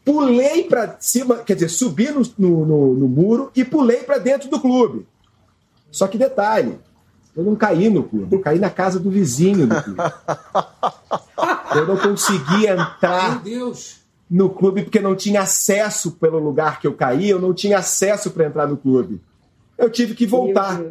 Pulei 0.04 0.64
pra 0.64 0.96
cima, 1.00 1.36
quer 1.36 1.54
dizer, 1.54 1.68
subi 1.68 2.10
no, 2.10 2.22
no, 2.38 2.64
no- 2.64 2.94
no 2.94 3.08
muro 3.08 3.50
e 3.54 3.62
pulei 3.64 3.98
pra 3.98 4.16
dentro 4.18 4.48
do 4.48 4.58
clube. 4.58 5.06
Só 5.90 6.06
que 6.06 6.16
detalhe, 6.16 6.78
eu 7.36 7.42
não 7.44 7.54
caí 7.54 7.90
no 7.90 8.02
clube, 8.02 8.34
eu 8.34 8.40
caí 8.40 8.58
na 8.58 8.70
casa 8.70 8.98
do 8.98 9.10
vizinho 9.10 9.66
do 9.66 9.82
clube. 9.82 10.00
Eu 11.74 11.86
não 11.86 11.96
consegui 11.98 12.62
Meu 12.62 12.72
entrar 12.80 13.42
Deus. 13.42 13.96
No 14.30 14.50
clube 14.50 14.82
porque 14.82 15.00
não 15.00 15.16
tinha 15.16 15.42
acesso 15.42 16.12
pelo 16.12 16.38
lugar 16.38 16.80
que 16.80 16.86
eu 16.86 16.94
caí, 16.94 17.28
eu 17.30 17.40
não 17.40 17.54
tinha 17.54 17.78
acesso 17.78 18.30
para 18.30 18.46
entrar 18.46 18.66
no 18.66 18.76
clube. 18.76 19.20
Eu 19.76 19.88
tive 19.88 20.14
que 20.14 20.26
voltar. 20.26 20.82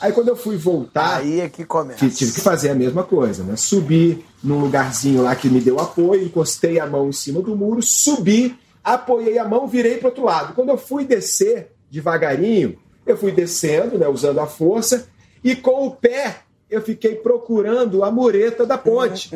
Aí 0.00 0.12
quando 0.12 0.28
eu 0.28 0.36
fui 0.36 0.56
voltar, 0.56 1.18
Aí 1.18 1.40
é 1.40 1.48
que 1.48 1.64
começa. 1.64 2.08
Tive, 2.08 2.32
que 2.32 2.40
fazer 2.40 2.70
a 2.70 2.74
mesma 2.74 3.04
coisa, 3.04 3.44
né? 3.44 3.56
Subi 3.56 4.24
num 4.42 4.58
lugarzinho 4.58 5.22
lá 5.22 5.36
que 5.36 5.48
me 5.48 5.60
deu 5.60 5.78
apoio, 5.78 6.24
encostei 6.24 6.80
a 6.80 6.86
mão 6.86 7.08
em 7.08 7.12
cima 7.12 7.40
do 7.42 7.54
muro, 7.54 7.82
subi 7.82 8.56
apoiei 8.82 9.38
a 9.38 9.44
mão, 9.46 9.66
virei 9.66 9.98
para 9.98 10.08
outro 10.08 10.24
lado. 10.24 10.54
Quando 10.54 10.70
eu 10.70 10.78
fui 10.78 11.04
descer 11.04 11.72
devagarinho, 11.90 12.78
eu 13.06 13.16
fui 13.16 13.32
descendo, 13.32 13.98
né, 13.98 14.08
usando 14.08 14.40
a 14.40 14.46
força, 14.46 15.08
e 15.42 15.54
com 15.54 15.86
o 15.86 15.90
pé 15.90 16.38
eu 16.70 16.80
fiquei 16.80 17.16
procurando 17.16 18.04
a 18.04 18.10
mureta 18.10 18.64
da 18.64 18.78
ponte 18.78 19.30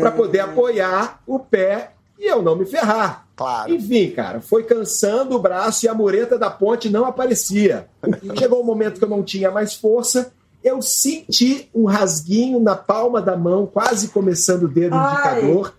para 0.00 0.10
poder 0.10 0.40
apoiar 0.40 1.22
o 1.26 1.38
pé 1.38 1.92
e 2.24 2.26
eu 2.26 2.40
não 2.40 2.56
me 2.56 2.64
ferrar. 2.64 3.26
Claro. 3.36 3.72
Enfim, 3.74 4.10
cara, 4.10 4.40
foi 4.40 4.64
cansando 4.64 5.36
o 5.36 5.38
braço 5.38 5.84
e 5.84 5.88
a 5.88 5.94
mureta 5.94 6.38
da 6.38 6.48
ponte 6.48 6.88
não 6.88 7.04
aparecia. 7.04 7.86
Chegou 8.38 8.62
um 8.62 8.64
momento 8.64 8.98
que 8.98 9.04
eu 9.04 9.08
não 9.08 9.22
tinha 9.22 9.50
mais 9.50 9.74
força, 9.74 10.32
eu 10.62 10.80
senti 10.80 11.68
um 11.74 11.84
rasguinho 11.84 12.58
na 12.58 12.74
palma 12.74 13.20
da 13.20 13.36
mão, 13.36 13.66
quase 13.66 14.08
começando 14.08 14.62
o 14.62 14.68
dedo 14.68 14.96
Ai. 14.96 15.12
indicador. 15.12 15.74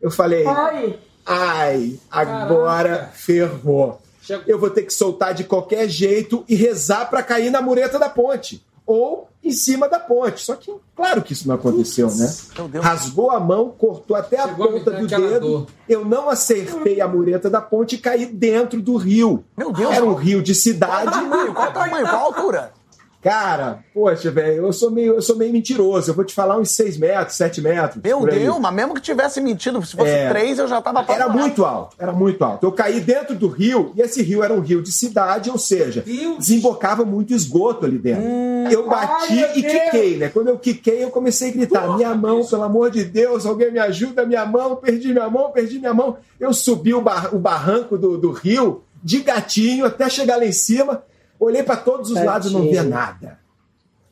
Eu 0.00 0.10
falei, 0.10 0.46
Ai, 0.46 0.98
ai, 1.24 1.98
agora 2.10 2.88
Caraca. 2.90 3.12
ferrou. 3.14 4.00
Eu 4.46 4.58
vou 4.58 4.68
ter 4.68 4.82
que 4.82 4.92
soltar 4.92 5.32
de 5.32 5.44
qualquer 5.44 5.88
jeito 5.88 6.44
e 6.46 6.54
rezar 6.54 7.08
para 7.08 7.22
cair 7.22 7.50
na 7.50 7.62
mureta 7.62 7.98
da 7.98 8.10
ponte. 8.10 8.62
Ou 8.90 9.28
em 9.44 9.50
cima 9.52 9.86
da 9.86 10.00
ponte. 10.00 10.40
Só 10.42 10.56
que, 10.56 10.74
claro 10.96 11.20
que 11.22 11.34
isso 11.34 11.46
não 11.46 11.54
aconteceu, 11.56 12.10
né? 12.10 12.34
Rasgou 12.82 13.30
a 13.30 13.38
mão, 13.38 13.68
cortou 13.76 14.16
até 14.16 14.40
a 14.40 14.48
Chegou 14.48 14.64
a 14.64 14.72
ponta 14.72 14.90
dar 14.90 15.00
do 15.00 15.06
dedo. 15.06 15.40
dor. 15.40 15.66
Eu 15.86 16.04
não 16.06 16.30
acertei 16.30 16.98
a 16.98 17.06
mureta 17.06 17.50
da 17.50 17.60
ponte 17.60 17.96
e 17.96 17.98
caí 17.98 18.24
dentro 18.24 18.80
do 18.80 18.96
rio. 18.96 19.44
Meu 19.56 19.70
Deus. 19.70 19.92
Era 19.92 20.04
um 20.06 20.14
rio 20.14 20.42
de 20.42 20.52
Qual 20.54 20.60
cidade. 20.62 21.10
tamanho? 21.12 21.54
Qual 21.54 21.72
tamanho? 21.72 22.06
Qual 22.08 22.24
altura? 22.24 22.72
Cara, 23.20 23.80
poxa, 23.92 24.30
velho, 24.30 24.66
eu 24.66 24.72
sou 24.72 24.90
meio, 24.92 25.14
eu 25.14 25.22
sou 25.22 25.36
meio 25.36 25.52
mentiroso. 25.52 26.10
Eu 26.10 26.14
vou 26.14 26.24
te 26.24 26.32
falar 26.32 26.56
uns 26.56 26.70
6 26.70 26.96
metros, 26.98 27.36
7 27.36 27.60
metros. 27.60 28.02
Meu. 28.02 28.24
Deus, 28.24 28.58
mas 28.60 28.72
mesmo 28.72 28.94
que 28.94 29.00
tivesse 29.00 29.40
mentido, 29.40 29.84
se 29.84 29.96
fosse 29.96 30.10
É. 30.10 30.28
três, 30.28 30.58
eu 30.58 30.68
já 30.68 30.80
tava 30.80 31.04
Era 31.12 31.28
muito 31.28 31.64
alto, 31.64 31.96
era 31.98 32.12
muito 32.12 32.44
alto. 32.44 32.64
Eu 32.64 32.70
caí 32.72 33.00
dentro 33.00 33.34
do 33.34 33.48
rio, 33.48 33.92
e 33.96 34.00
esse 34.00 34.22
rio 34.22 34.44
era 34.44 34.54
um 34.54 34.60
rio 34.60 34.80
de 34.82 34.92
cidade, 34.92 35.50
ou 35.50 35.58
seja, 35.58 36.00
Deus. 36.06 36.38
desembocava 36.38 37.04
muito 37.04 37.34
esgoto 37.34 37.84
ali 37.86 37.98
dentro. 37.98 38.22
eu 38.70 38.88
bati 38.88 39.32
Ai, 39.44 39.58
e 39.58 39.62
Deus. 39.62 39.72
quiquei, 39.74 40.16
né? 40.16 40.28
Quando 40.28 40.48
eu 40.48 40.58
quiquei, 40.58 41.02
eu 41.02 41.10
comecei 41.10 41.48
a 41.50 41.52
gritar: 41.52 41.96
minha 41.96 42.14
mão, 42.14 42.44
pelo 42.46 42.62
amor 42.62 42.90
de 42.90 43.04
Deus, 43.04 43.44
alguém 43.46 43.72
me 43.72 43.78
ajuda, 43.80 44.24
minha 44.24 44.46
mão, 44.46 44.76
perdi 44.76 45.08
minha 45.12 45.28
mão, 45.28 45.50
perdi 45.50 45.78
minha 45.80 45.92
mão. 45.94 46.18
Eu 46.38 46.52
subi 46.54 46.94
o, 46.94 47.00
bar- 47.00 47.34
o 47.34 47.38
barranco 47.38 47.98
do, 47.98 48.16
do 48.16 48.30
rio 48.30 48.82
de 49.02 49.20
gatinho 49.20 49.84
até 49.86 50.08
chegar 50.08 50.36
lá 50.36 50.44
em 50.44 50.52
cima, 50.52 51.02
olhei 51.38 51.62
para 51.62 51.76
todos 51.76 52.10
os 52.10 52.22
lados 52.22 52.50
e 52.50 52.52
não 52.54 52.62
via 52.62 52.82
nada. 52.82 53.38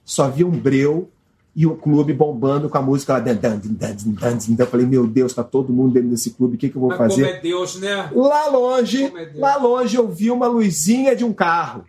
Só 0.05 0.29
vi 0.29 0.45
um 0.45 0.51
breu 0.51 1.11
e 1.55 1.67
o 1.67 1.75
clube 1.75 2.12
bombando 2.12 2.69
com 2.69 2.79
a 2.79 2.83
música 2.83 3.15
lá. 3.15 3.21
Dan, 3.21 3.35
dan, 3.37 3.57
dan, 3.59 3.71
dan, 3.73 3.95
dan, 3.97 4.37
dan. 4.37 4.57
Eu 4.59 4.67
falei, 4.67 4.87
meu 4.87 5.07
Deus, 5.07 5.33
tá 5.35 5.43
todo 5.43 5.73
mundo 5.73 5.95
dentro 5.95 6.11
desse 6.11 6.31
clube, 6.31 6.57
o 6.57 6.59
que, 6.59 6.69
que 6.69 6.77
eu 6.77 6.81
vou 6.81 6.91
Mas 6.91 6.99
fazer? 6.99 7.25
como 7.25 7.37
é 7.37 7.41
Deus, 7.41 7.81
né? 7.81 8.11
Lá 8.15 8.47
longe, 8.49 9.05
é 9.05 9.31
lá 9.35 9.57
longe 9.57 9.97
eu 9.97 10.07
vi 10.09 10.31
uma 10.31 10.47
luzinha 10.47 11.17
de 11.17 11.25
um 11.25 11.33
carro. 11.33 11.85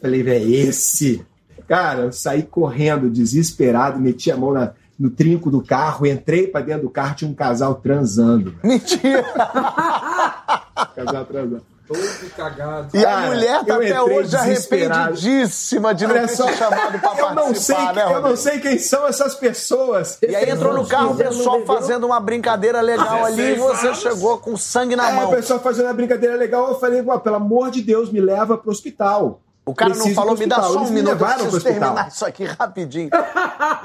Falei, 0.00 0.22
velho, 0.22 0.54
esse. 0.54 1.24
Cara, 1.66 2.02
eu 2.02 2.12
saí 2.12 2.42
correndo, 2.42 3.08
desesperado, 3.10 3.98
meti 4.00 4.30
a 4.30 4.36
mão 4.36 4.52
na- 4.52 4.72
no 4.98 5.08
trinco 5.08 5.50
do 5.50 5.62
carro, 5.62 6.04
entrei 6.06 6.46
pra 6.46 6.60
dentro 6.60 6.82
do 6.82 6.90
carro, 6.90 7.14
tinha 7.14 7.30
um 7.30 7.34
casal 7.34 7.76
transando. 7.76 8.54
Mentira. 8.62 9.24
Casal 10.94 11.24
transando. 11.24 11.62
Todo 11.92 12.30
cagado. 12.36 12.88
E 12.96 13.04
a 13.04 13.20
mulher 13.22 13.64
tá 13.64 13.74
até 13.74 14.00
hoje 14.00 14.36
arrependidíssima 14.36 15.92
de 15.94 16.06
não 16.06 16.14
Olha 16.14 16.28
ter 16.28 16.36
só, 16.36 16.52
chamado 16.52 16.98
pra 17.00 17.18
eu 17.18 17.34
não, 17.34 17.54
sei, 17.54 17.76
né, 17.92 18.04
eu 18.14 18.20
não 18.22 18.36
sei 18.36 18.60
quem 18.60 18.78
são 18.78 19.06
essas 19.08 19.34
pessoas. 19.34 20.16
E 20.22 20.34
aí 20.36 20.48
entrou 20.50 20.72
no 20.72 20.86
carro 20.86 21.06
o 21.06 21.10
Não 21.10 21.16
pessoal 21.16 21.64
fazendo 21.66 22.06
uma 22.06 22.20
brincadeira 22.20 22.80
legal 22.80 23.24
ali 23.24 23.42
e 23.42 23.54
16 23.56 23.58
você 23.58 23.86
anos. 23.88 23.98
chegou 24.00 24.38
com 24.38 24.56
sangue 24.56 24.94
na 24.94 25.10
É, 25.10 25.12
mão. 25.14 25.26
o 25.26 25.30
pessoal 25.30 25.58
fazendo 25.58 25.88
a 25.88 25.92
brincadeira 25.92 26.36
legal, 26.36 26.68
eu 26.68 26.78
falei, 26.78 27.02
"Pô, 27.02 27.18
pelo 27.18 27.36
amor 27.36 27.70
de 27.72 27.82
Deus, 27.82 28.10
me 28.12 28.20
leva 28.20 28.56
pro 28.56 28.70
hospital. 28.70 29.40
O 29.66 29.74
cara 29.74 29.90
não 29.90 29.96
Preciso 29.96 30.14
falou, 30.14 30.34
pro 30.34 30.40
me 30.44 30.46
dá 30.48 30.58
hospital." 30.58 30.84
só 30.84 30.88
um 30.88 30.94
minuto, 30.94 31.08
eu 31.08 31.14
levaram 31.14 31.34
pro 31.38 31.50
preciso 31.50 31.56
hospital. 31.68 31.80
terminar 31.94 32.08
isso 32.08 32.24
aqui 32.24 32.44
rapidinho. 32.44 33.10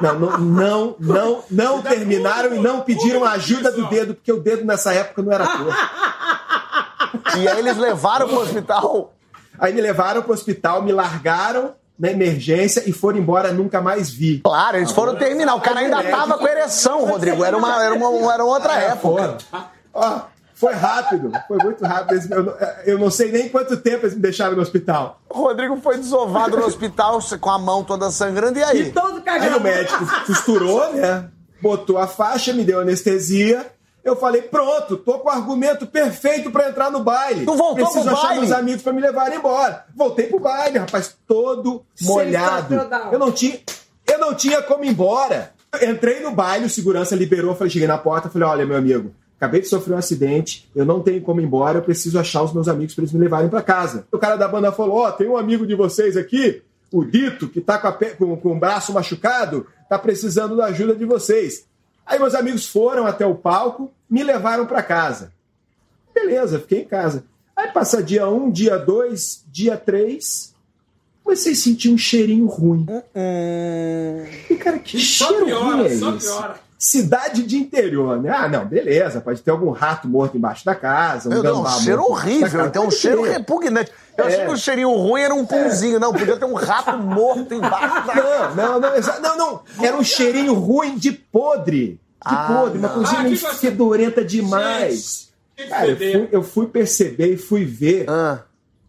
Não, 0.02 0.20
não, 0.20 0.38
não, 0.38 0.96
não, 1.00 1.44
não 1.50 1.82
terminaram 1.82 2.54
e 2.54 2.60
não 2.60 2.82
pediram 2.82 3.24
a 3.24 3.32
ajuda 3.32 3.72
do 3.72 3.88
dedo, 3.88 4.14
porque 4.14 4.32
o 4.32 4.40
dedo 4.42 4.66
nessa 4.66 4.94
época 4.94 5.22
não 5.22 5.32
era 5.32 5.48
torto. 5.48 5.74
E 7.38 7.48
aí 7.48 7.60
eles 7.60 7.78
levaram 7.78 8.28
pro 8.28 8.40
hospital. 8.40 9.14
Aí 9.60 9.74
me 9.74 9.82
levaram 9.82 10.22
pro 10.22 10.34
hospital, 10.34 10.82
me 10.82 10.92
largaram 10.92 11.74
na 11.98 12.12
emergência 12.12 12.84
e 12.90 12.92
foram 12.92 13.18
embora, 13.20 13.54
nunca 13.54 13.80
mais 13.82 14.10
vi. 14.12 14.40
Claro, 14.44 14.78
eles 14.78 14.92
foram 14.92 15.16
terminar. 15.16 15.56
O 15.56 15.62
cara 15.62 15.80
ainda 15.80 16.04
tava 16.04 16.38
com 16.38 16.48
ereção, 16.48 17.06
Rodrigo. 17.06 17.44
Era 17.44 17.56
uma, 17.58 17.82
era 17.84 17.96
uma, 17.96 18.34
era 18.34 18.44
outra 18.44 18.82
É, 18.82 18.88
época. 18.90 19.38
Ó, 19.94 20.20
foi 20.54 20.74
rápido, 20.74 21.32
foi 21.48 21.58
muito 21.58 21.86
rápido. 21.86 22.34
Eu, 22.34 22.44
não- 22.44 22.54
eu 22.86 23.00
não 23.00 23.10
sei 23.10 23.32
nem 23.32 23.48
quanto 23.48 23.78
tempo 23.78 24.06
eles 24.06 24.16
me 24.16 24.22
deixaram 24.22 24.56
no 24.58 24.62
hospital. 24.62 25.22
O 25.30 25.40
Rodrigo 25.40 25.78
foi 25.82 25.98
desovado 25.98 26.58
no 26.58 26.66
hospital 26.66 27.20
com 27.40 27.50
a 27.50 27.58
mão 27.58 27.82
toda 27.84 28.12
sangrando. 28.12 28.60
E 28.60 28.64
aí? 28.64 28.92
todo 28.92 29.16
Aí 29.18 29.22
cagado. 29.24 29.58
o 29.58 29.62
médico 29.62 30.06
costurou, 30.28 30.92
né? 30.94 31.26
Botou 31.62 31.98
a 31.98 32.08
faixa, 32.08 32.52
me 32.52 32.64
deu 32.66 32.82
anestesia. 32.82 33.66
Eu 34.06 34.16
falei, 34.16 34.44
pronto, 34.44 34.96
tô 34.98 35.18
com 35.18 35.28
o 35.28 35.32
argumento 35.32 35.88
perfeito 35.88 36.52
pra 36.52 36.70
entrar 36.70 36.92
no 36.92 37.00
baile. 37.04 37.44
Tu 37.44 37.56
voltou 37.56 37.74
Preciso 37.86 38.04
pro 38.06 38.14
achar 38.14 38.28
baile? 38.28 38.42
meus 38.42 38.52
amigos 38.52 38.82
pra 38.84 38.94
me 38.94 39.02
levarem 39.02 39.40
embora. 39.40 39.84
Voltei 39.96 40.28
pro 40.28 40.40
baile, 40.40 40.78
rapaz, 40.78 41.18
todo 41.28 41.84
molhado. 42.02 42.76
Eu 43.12 43.18
não 43.20 43.32
tinha, 43.32 43.60
eu 44.12 44.20
não 44.20 44.36
tinha 44.36 44.62
como 44.62 44.86
ir 44.86 44.90
embora. 44.90 45.52
Eu 45.82 45.90
entrei 45.92 46.20
no 46.22 46.30
baile, 46.32 46.66
o 46.66 46.70
segurança 46.70 47.16
liberou, 47.16 47.56
falei, 47.56 47.72
cheguei 47.74 47.88
na 47.88 47.98
porta, 47.98 48.30
falei, 48.30 48.48
olha, 48.48 48.66
meu 48.66 48.78
amigo, 48.78 49.12
acabei 49.38 49.60
de 49.60 49.68
sofrer 49.68 49.96
um 49.96 49.98
acidente, 49.98 50.70
eu 50.76 50.86
não 50.86 51.02
tenho 51.02 51.20
como 51.22 51.42
ir 51.42 51.44
embora, 51.44 51.80
eu 51.80 51.84
preciso 51.84 52.18
achar 52.20 52.44
os 52.44 52.54
meus 52.54 52.68
amigos 52.68 52.94
pra 52.94 53.02
eles 53.02 53.12
me 53.12 53.20
levarem 53.20 53.50
pra 53.50 53.62
casa. 53.64 54.06
O 54.12 54.18
cara 54.20 54.36
da 54.38 54.48
banda 54.48 54.72
falou, 54.72 55.00
ó, 55.00 55.12
tem 55.12 55.28
um 55.28 55.36
amigo 55.36 55.66
de 55.66 55.74
vocês 55.76 56.16
aqui, 56.16 56.62
o 56.92 57.04
Dito, 57.04 57.50
que 57.50 57.60
tá 57.60 57.78
com, 57.80 57.88
a 57.88 57.92
pe- 57.92 58.12
com- 58.16 58.38
com 58.38 58.52
o 58.54 58.60
braço 58.60 58.94
machucado, 58.94 59.66
tá 59.90 59.98
precisando 60.00 60.56
da 60.56 60.66
ajuda 60.66 60.96
de 60.96 61.04
vocês. 61.06 61.66
Aí 62.06 62.20
meus 62.20 62.36
amigos 62.36 62.68
foram 62.68 63.06
até 63.08 63.26
o 63.26 63.36
palco, 63.36 63.92
me 64.10 64.24
levaram 64.24 64.66
pra 64.66 64.84
casa. 64.84 65.32
Beleza, 66.14 66.60
fiquei 66.60 66.82
em 66.82 66.86
casa. 66.86 67.24
Aí 67.56 67.72
passa 67.72 68.04
dia 68.04 68.28
um, 68.30 68.52
dia 68.52 68.78
dois, 68.78 69.44
dia 69.52 69.78
três, 69.78 70.54
comecei 71.24 71.54
a 71.54 71.56
sentir 71.56 71.90
um 71.90 71.98
cheirinho 71.98 72.46
ruim. 72.48 72.86
Hum, 72.90 74.26
E, 74.50 74.56
cara, 74.56 74.78
que 74.80 75.00
Só 75.00 75.28
cheiro 75.30 75.46
piora, 75.46 75.66
ruim 75.78 75.86
é 75.86 75.98
só 75.98 76.16
esse? 76.16 76.28
piora. 76.28 76.66
Cidade 76.78 77.44
de 77.44 77.58
interior, 77.58 78.22
né? 78.22 78.30
Ah, 78.30 78.48
não, 78.50 78.66
beleza, 78.66 79.22
pode 79.22 79.42
ter 79.42 79.50
algum 79.50 79.72
rato 79.72 80.08
morto 80.08 80.38
embaixo 80.38 80.66
da 80.66 80.76
casa, 80.76 81.30
um 81.30 81.34
meu 81.34 81.42
Deus, 81.42 81.58
um 81.58 81.64
gambá 81.64 81.72
cheiro 81.80 82.02
morto 82.02 82.12
da 82.14 82.20
horrível. 82.20 82.66
Então, 82.66 82.88
um 82.88 82.92
cheiro 82.92 83.24
repugnante. 83.24 83.92
Eu 84.18 84.26
achei 84.26 84.40
É. 84.42 84.46
que 84.46 84.52
o 84.54 84.58
cheirinho 84.58 84.92
ruim 84.94 85.22
era 85.22 85.34
um 85.34 85.46
punzinho. 85.46 86.00
Não, 86.00 86.12
podia 86.14 86.38
ter 86.38 86.46
um 86.46 86.54
rato 86.54 86.98
morto 86.98 87.54
embaixo 87.54 88.08
da 88.08 88.16
Não, 88.16 88.56
não, 88.56 88.80
não, 88.80 88.96
exa- 88.96 89.20
não, 89.20 89.38
não. 89.38 89.62
Era 89.84 89.98
um 89.98 90.04
cheirinho 90.04 90.54
ruim 90.54 90.98
de 90.98 91.12
podre. 91.12 91.88
De 91.88 92.00
Ah, 92.22 92.48
podre, 92.48 92.80
uma 92.80 92.88
não. 92.88 92.96
coisinha 92.96 93.20
Ah, 93.20 93.24
muito 93.24 93.36
que 93.38 93.42
coisa- 93.44 93.58
fedorenta 93.60 94.24
demais. 94.26 95.30
Cara, 95.70 95.88
eu 95.88 95.98
fui, 95.98 96.30
eu 96.32 96.44
fui 96.44 96.68
perceber 96.68 97.34
e 97.34 97.38
fui 97.38 97.66
ver. 97.66 98.10
Ah, 98.10 98.40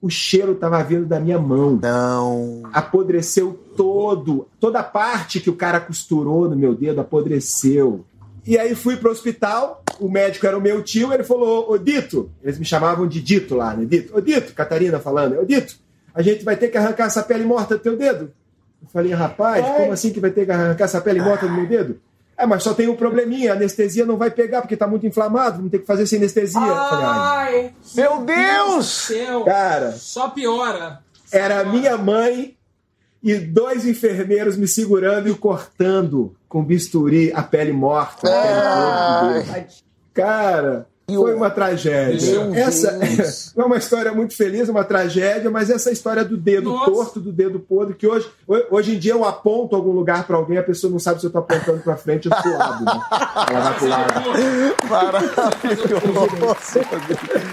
O 0.03 0.11
cheiro 0.11 0.55
tava 0.55 0.81
vindo 0.85 1.07
da 1.07 1.19
minha 1.19 1.39
mão. 1.39 1.79
não. 1.83 2.63
Apodreceu 2.73 3.59
todo. 3.77 4.47
Toda 4.61 4.79
a 4.81 4.83
parte 4.85 5.41
que 5.41 5.51
o 5.51 5.57
cara 5.57 5.81
costurou 5.81 6.49
no 6.49 6.55
meu 6.55 6.75
dedo 6.75 7.01
apodreceu. 7.01 8.05
E 8.47 8.59
aí 8.59 8.75
fui 8.75 8.97
pro 8.97 9.11
hospital, 9.11 9.83
o 9.99 10.09
médico 10.09 10.47
era 10.47 10.57
o 10.57 10.61
meu 10.61 10.83
tio, 10.83 11.13
ele 11.13 11.25
falou, 11.25 11.71
ô 11.71 11.77
Dito, 11.77 12.31
eles 12.43 12.59
me 12.59 12.65
chamavam 12.65 13.07
de 13.07 13.21
Dito 13.21 13.57
lá, 13.57 13.75
né? 13.75 13.85
Dito, 13.85 14.17
ô 14.17 14.21
Dito, 14.21 14.55
Catarina 14.55 15.01
falando, 15.01 15.41
ô 15.41 15.45
Dito, 15.45 15.75
a 16.15 16.23
gente 16.23 16.45
vai 16.45 16.57
ter 16.57 16.69
que 16.69 16.79
arrancar 16.79 17.07
essa 17.07 17.23
pele 17.23 17.45
morta 17.45 17.77
do 17.77 17.83
teu 17.83 17.97
dedo. 17.97 18.33
Eu 18.83 18.89
falei, 18.93 19.13
rapaz, 19.13 19.65
Ai. 19.65 19.77
como 19.77 19.93
assim 19.93 20.13
que 20.13 20.21
vai 20.21 20.31
ter 20.31 20.45
que 20.45 20.53
arrancar 20.53 20.85
essa 20.85 21.01
pele 21.01 21.21
morta 21.21 21.47
do 21.47 21.53
meu 21.53 21.67
dedo? 21.67 22.01
É, 22.39 22.45
mas 22.47 22.63
só 22.63 22.75
tem 22.75 22.87
um 22.87 22.95
probleminha, 22.95 23.53
a 23.53 23.57
anestesia 23.57 24.05
não 24.05 24.17
vai 24.19 24.31
pegar 24.31 24.61
porque 24.61 24.77
tá 24.77 24.87
muito 24.87 25.07
inflamado, 25.07 25.57
vamos 25.57 25.71
ter 25.71 25.79
que 25.79 25.87
fazer 25.87 26.07
sem 26.07 26.19
anestesia. 26.19 26.61
Eu 26.61 26.67
falei, 26.75 27.05
ai, 27.07 27.55
Ai, 27.57 27.75
Meu 27.95 28.19
Deus! 28.25 28.87
Céu. 28.87 29.45
cara, 29.45 29.93
Só 29.93 30.29
piora. 30.29 31.01
era 31.33 31.65
minha 31.65 31.97
mãe 31.97 32.56
e 33.27 33.39
dois 33.39 33.87
enfermeiros 33.87 34.57
me 34.57 34.69
segurando 34.69 35.29
e 35.29 35.35
cortando 35.35 36.35
com 36.49 36.63
bisturi 36.65 37.33
a 37.35 37.43
pele 37.43 37.73
morta. 37.73 38.29
a 38.29 39.21
pele 39.23 39.39
dedo. 39.41 39.53
tadinho. 39.53 39.87
Cara, 40.15 40.87
E 41.09 41.15
foi 41.15 41.35
uma 41.35 41.51
tragédia. 41.51 42.33
Meu 42.41 42.55
Essa 42.55 42.93
Deus. 42.93 43.53
é 43.57 43.63
uma 43.65 43.77
história 43.77 44.13
muito 44.13 44.35
feliz, 44.37 44.69
uma 44.69 44.83
tragédia, 44.83 45.51
mas 45.51 45.71
essa 45.71 45.91
história 45.91 46.25
do 46.25 46.37
dedo 46.37 46.71
Nossa. 46.71 46.91
torto, 46.91 47.21
do 47.21 47.31
dedo 47.33 47.61
podre, 47.61 47.95
que 47.95 48.07
hoje, 48.07 48.29
hoje 48.71 48.95
em 48.97 48.99
dia 48.99 49.13
eu 49.13 49.25
aponto 49.25 49.77
algum 49.77 49.93
lugar 49.93 50.27
pra 50.27 50.37
alguém, 50.37 50.59
a 50.59 50.63
pessoa 50.63 50.91
não 50.91 50.99
sabe 50.99 51.21
se 51.21 51.27
eu 51.27 51.31
tô 51.31 51.39
apontando 51.39 51.81
pra 51.81 51.97
frente 51.97 52.29
ou 52.29 52.37
pro 52.43 52.57
lado. 52.59 52.85
Né? 52.85 52.93
Ela 53.51 53.61
vai 53.61 53.75
pro 53.79 53.89
lado. 53.89 54.13
Maravilhoso. 54.89 56.57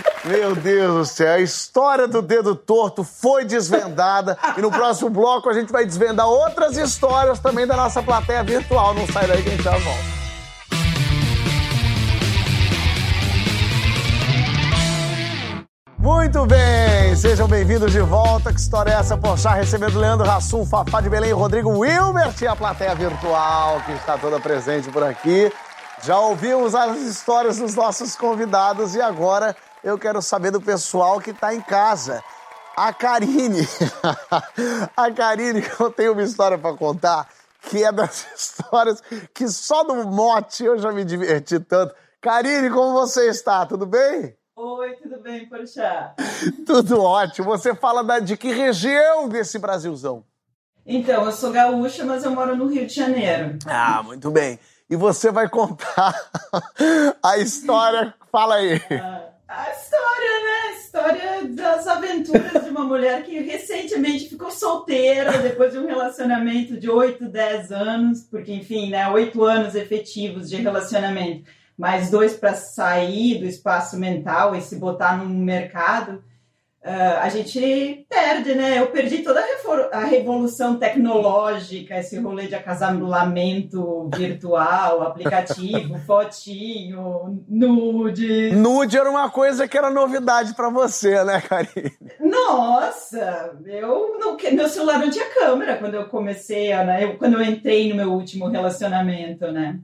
Meu 0.25 0.55
Deus 0.55 0.93
do 0.93 1.05
céu, 1.05 1.33
a 1.33 1.39
história 1.39 2.07
do 2.07 2.21
dedo 2.21 2.55
torto 2.55 3.03
foi 3.03 3.43
desvendada 3.43 4.37
e 4.57 4.61
no 4.61 4.71
próximo 4.71 5.09
bloco 5.09 5.49
a 5.49 5.53
gente 5.53 5.69
vai 5.69 5.85
desvendar 5.85 6.25
outras 6.25 6.77
histórias 6.77 7.39
também 7.39 7.67
da 7.67 7.75
nossa 7.75 8.01
plateia 8.01 8.41
virtual. 8.41 8.93
Não 8.93 9.05
sai 9.05 9.27
daí 9.27 9.43
que 9.43 9.49
a 9.49 9.51
gente 9.51 9.63
já 9.63 9.71
volta. 9.71 10.23
Muito 15.97 16.45
bem, 16.45 17.13
sejam 17.17 17.45
bem-vindos 17.45 17.91
de 17.91 17.99
volta. 17.99 18.53
Que 18.53 18.59
história 18.61 18.91
é 18.91 18.93
essa? 18.93 19.17
Poxa, 19.17 19.49
recebendo 19.49 19.99
Leandro 19.99 20.25
Rassum, 20.25 20.65
Fafá 20.65 21.01
de 21.01 21.09
Belém, 21.09 21.33
Rodrigo 21.33 21.69
Wilbert 21.69 22.41
e 22.41 22.47
a 22.47 22.55
plateia 22.55 22.95
virtual 22.95 23.81
que 23.85 23.91
está 23.91 24.17
toda 24.17 24.39
presente 24.39 24.89
por 24.89 25.03
aqui. 25.03 25.51
Já 26.01 26.17
ouvimos 26.17 26.73
as 26.73 26.97
histórias 27.01 27.57
dos 27.57 27.75
nossos 27.75 28.15
convidados 28.15 28.95
e 28.95 29.01
agora 29.01 29.53
eu 29.83 29.97
quero 29.97 30.21
saber 30.21 30.51
do 30.51 30.61
pessoal 30.61 31.19
que 31.19 31.31
está 31.31 31.53
em 31.53 31.61
casa. 31.61 32.23
A 32.75 32.91
Karine. 32.93 33.67
a 34.95 35.11
Karine, 35.11 35.63
eu 35.79 35.91
tenho 35.91 36.13
uma 36.13 36.23
história 36.23 36.57
para 36.57 36.75
contar 36.75 37.27
que 37.69 37.83
é 37.83 37.91
das 37.91 38.25
histórias 38.35 39.01
que 39.33 39.47
só 39.47 39.83
no 39.83 40.03
mote 40.05 40.63
eu 40.63 40.77
já 40.77 40.91
me 40.91 41.03
diverti 41.03 41.59
tanto. 41.59 41.93
Karine, 42.21 42.69
como 42.69 42.93
você 42.93 43.29
está? 43.29 43.65
Tudo 43.65 43.85
bem? 43.85 44.35
Oi, 44.55 44.93
tudo 44.95 45.19
bem, 45.19 45.49
Porchat? 45.49 46.13
Tudo 46.65 47.01
ótimo. 47.01 47.49
Você 47.49 47.73
fala 47.73 48.03
da, 48.03 48.19
de 48.19 48.37
que 48.37 48.53
região 48.53 49.27
desse 49.27 49.57
Brasilzão? 49.57 50.23
Então, 50.85 51.25
eu 51.25 51.31
sou 51.31 51.51
gaúcha, 51.51 52.05
mas 52.05 52.23
eu 52.23 52.31
moro 52.31 52.55
no 52.55 52.67
Rio 52.67 52.85
de 52.85 52.93
Janeiro. 52.93 53.57
Ah, 53.65 54.03
muito 54.03 54.29
bem. 54.29 54.59
E 54.87 54.95
você 54.95 55.31
vai 55.31 55.49
contar 55.49 56.13
a 57.23 57.37
história. 57.39 58.13
Fala 58.31 58.55
aí. 58.55 58.79
Ah, 58.91 59.22
a 59.47 59.71
história, 59.71 60.43
né? 60.43 60.61
A 60.67 60.71
história 60.73 61.43
das 61.49 61.87
aventuras 61.87 62.63
de 62.63 62.69
uma 62.69 62.83
mulher 62.83 63.23
que 63.23 63.39
recentemente 63.39 64.29
ficou 64.29 64.51
solteira 64.51 65.37
depois 65.39 65.73
de 65.73 65.79
um 65.79 65.87
relacionamento 65.87 66.79
de 66.79 66.89
8, 66.89 67.27
10 67.27 67.71
anos, 67.71 68.21
porque, 68.23 68.53
enfim, 68.53 68.89
né? 68.89 69.07
8 69.09 69.43
anos 69.43 69.75
efetivos 69.75 70.49
de 70.49 70.57
relacionamento 70.57 71.45
mais 71.77 72.09
dois 72.11 72.35
para 72.35 72.53
sair 72.53 73.39
do 73.39 73.45
espaço 73.45 73.97
mental 73.97 74.55
e 74.55 74.61
se 74.61 74.75
botar 74.75 75.17
no 75.17 75.27
mercado, 75.27 76.23
uh, 76.83 77.19
a 77.21 77.29
gente 77.29 78.05
perde, 78.09 78.53
né? 78.55 78.79
Eu 78.79 78.87
perdi 78.87 79.19
toda 79.19 79.39
a, 79.39 79.97
a, 79.97 80.03
revolução 80.05 80.77
tecnológica, 80.77 81.97
esse 81.97 82.19
rolê 82.19 82.47
de 82.47 82.55
acasalamento 82.55 84.09
virtual, 84.15 85.01
aplicativo, 85.01 85.97
fotinho, 86.05 87.43
nude. 87.47 88.51
Nude 88.51 88.97
era 88.97 89.09
uma 89.09 89.29
coisa 89.29 89.67
que 89.67 89.77
era 89.77 89.89
novidade 89.89 90.53
para 90.53 90.69
você, 90.69 91.23
né, 91.23 91.41
Karine? 91.41 91.91
Nossa, 92.19 93.57
eu 93.65 94.17
não, 94.19 94.37
meu 94.51 94.67
celular 94.67 94.99
não 94.99 95.09
tinha 95.09 95.33
câmera 95.33 95.77
quando 95.77 95.95
eu 95.95 96.05
comecei, 96.07 96.73
né? 96.75 97.03
Eu, 97.03 97.17
quando 97.17 97.35
eu 97.35 97.43
entrei 97.43 97.89
no 97.89 97.95
meu 97.95 98.11
último 98.11 98.47
relacionamento, 98.47 99.51
né? 99.51 99.79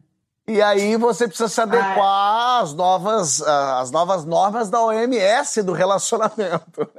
E 0.49 0.63
aí 0.63 0.95
você 0.95 1.27
precisa 1.27 1.47
se 1.47 1.61
adequar 1.61 2.63
às 2.63 2.73
novas, 2.73 3.39
às 3.39 3.91
novas 3.91 4.25
normas 4.25 4.67
da 4.67 4.83
OMS 4.83 5.61
do 5.61 5.73
relacionamento. 5.73 6.89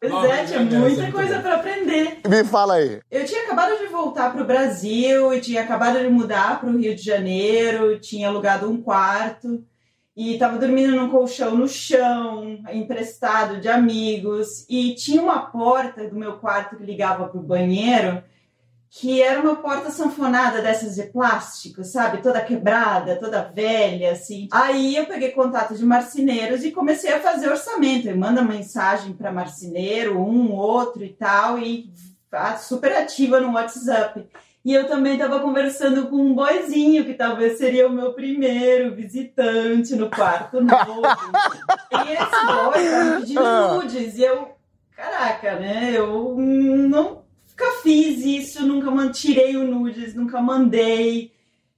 Pois 0.00 0.30
é, 0.30 0.44
tinha 0.44 0.60
muita 0.60 1.10
coisa 1.10 1.40
para 1.40 1.56
aprender. 1.56 2.20
Me 2.28 2.44
fala 2.44 2.74
aí. 2.74 3.00
Eu 3.10 3.24
tinha 3.24 3.42
acabado 3.42 3.76
de 3.76 3.86
voltar 3.86 4.32
para 4.32 4.42
o 4.42 4.46
Brasil 4.46 5.34
e 5.34 5.40
tinha 5.40 5.62
acabado 5.62 5.98
de 5.98 6.08
mudar 6.08 6.60
para 6.60 6.68
o 6.68 6.78
Rio 6.78 6.94
de 6.94 7.02
Janeiro, 7.02 7.98
tinha 7.98 8.28
alugado 8.28 8.70
um 8.70 8.80
quarto 8.80 9.64
e 10.16 10.34
estava 10.34 10.56
dormindo 10.56 10.94
num 10.94 11.10
colchão 11.10 11.56
no 11.56 11.66
chão, 11.66 12.60
emprestado 12.72 13.60
de 13.60 13.68
amigos, 13.68 14.64
e 14.68 14.94
tinha 14.94 15.20
uma 15.20 15.40
porta 15.40 16.08
do 16.08 16.14
meu 16.14 16.34
quarto 16.34 16.76
que 16.76 16.84
ligava 16.84 17.26
para 17.26 17.40
o 17.40 17.42
banheiro 17.42 18.22
que 18.94 19.22
era 19.22 19.40
uma 19.40 19.56
porta 19.56 19.90
sanfonada 19.90 20.60
dessas 20.60 20.96
de 20.96 21.04
plástico, 21.04 21.82
sabe? 21.82 22.20
Toda 22.20 22.42
quebrada, 22.42 23.16
toda 23.16 23.42
velha, 23.42 24.12
assim. 24.12 24.48
Aí 24.52 24.94
eu 24.94 25.06
peguei 25.06 25.30
contato 25.30 25.74
de 25.74 25.82
marceneiros 25.82 26.62
e 26.62 26.70
comecei 26.70 27.10
a 27.10 27.18
fazer 27.18 27.48
orçamento. 27.48 28.06
Eu 28.06 28.18
mando 28.18 28.44
mensagem 28.44 29.14
para 29.14 29.32
marceneiro, 29.32 30.20
um, 30.20 30.52
outro 30.52 31.02
e 31.02 31.08
tal, 31.08 31.58
e 31.58 31.90
super 32.58 32.94
ativa 32.94 33.40
no 33.40 33.54
WhatsApp. 33.54 34.28
E 34.62 34.74
eu 34.74 34.86
também 34.86 35.14
estava 35.14 35.40
conversando 35.40 36.08
com 36.08 36.16
um 36.16 36.34
boizinho, 36.34 37.06
que 37.06 37.14
talvez 37.14 37.56
seria 37.56 37.88
o 37.88 37.92
meu 37.92 38.12
primeiro 38.12 38.94
visitante 38.94 39.96
no 39.96 40.10
quarto 40.10 40.60
novo. 40.60 41.00
e 42.06 42.12
esse 42.12 42.46
boy 42.46 42.84
estava 42.84 43.20
pedindo 43.20 43.74
nudes. 43.74 44.18
E 44.18 44.22
eu, 44.22 44.48
caraca, 44.94 45.58
né? 45.58 45.92
Eu 45.94 46.36
não 46.36 47.21
Nunca 47.58 47.82
fiz 47.82 48.24
isso, 48.24 48.66
nunca 48.66 49.10
tirei 49.10 49.56
o 49.56 49.64
nudes, 49.64 50.14
nunca 50.14 50.40
mandei. 50.40 51.32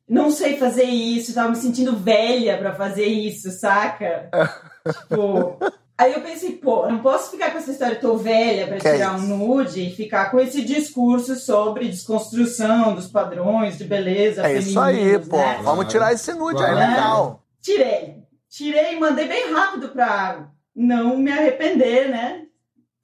Não 0.08 0.30
sei 0.30 0.56
fazer 0.56 0.84
isso, 0.84 1.34
tava 1.34 1.50
me 1.50 1.56
sentindo 1.56 1.96
velha 1.96 2.58
para 2.58 2.74
fazer 2.74 3.06
isso, 3.06 3.50
saca? 3.50 4.30
tipo, 5.08 5.58
Aí 5.96 6.12
eu 6.12 6.20
pensei, 6.22 6.52
pô, 6.52 6.88
não 6.88 6.98
posso 6.98 7.30
ficar 7.30 7.52
com 7.52 7.58
essa 7.58 7.70
história, 7.70 7.94
tô 7.94 8.16
velha 8.16 8.66
para 8.66 8.78
tirar 8.78 8.98
é 8.98 9.10
um 9.12 9.20
nude 9.20 9.80
e 9.80 9.94
ficar 9.94 10.28
com 10.28 10.40
esse 10.40 10.62
discurso 10.62 11.36
sobre 11.36 11.88
desconstrução 11.88 12.96
dos 12.96 13.06
padrões 13.06 13.78
de 13.78 13.84
beleza 13.84 14.42
É 14.42 14.58
isso 14.58 14.78
aí, 14.80 15.18
pô. 15.20 15.36
Né? 15.36 15.60
Vamos 15.62 15.86
tirar 15.86 16.12
esse 16.12 16.32
nude 16.34 16.56
claro. 16.56 16.76
aí, 16.76 16.82
é 16.82 16.88
legal. 16.88 17.42
Tirei. 17.62 18.16
Tirei 18.48 18.94
e 18.94 19.00
mandei 19.00 19.28
bem 19.28 19.52
rápido 19.52 19.88
pra 19.90 20.48
não 20.74 21.16
me 21.16 21.30
arrepender, 21.30 22.10
né? 22.10 22.43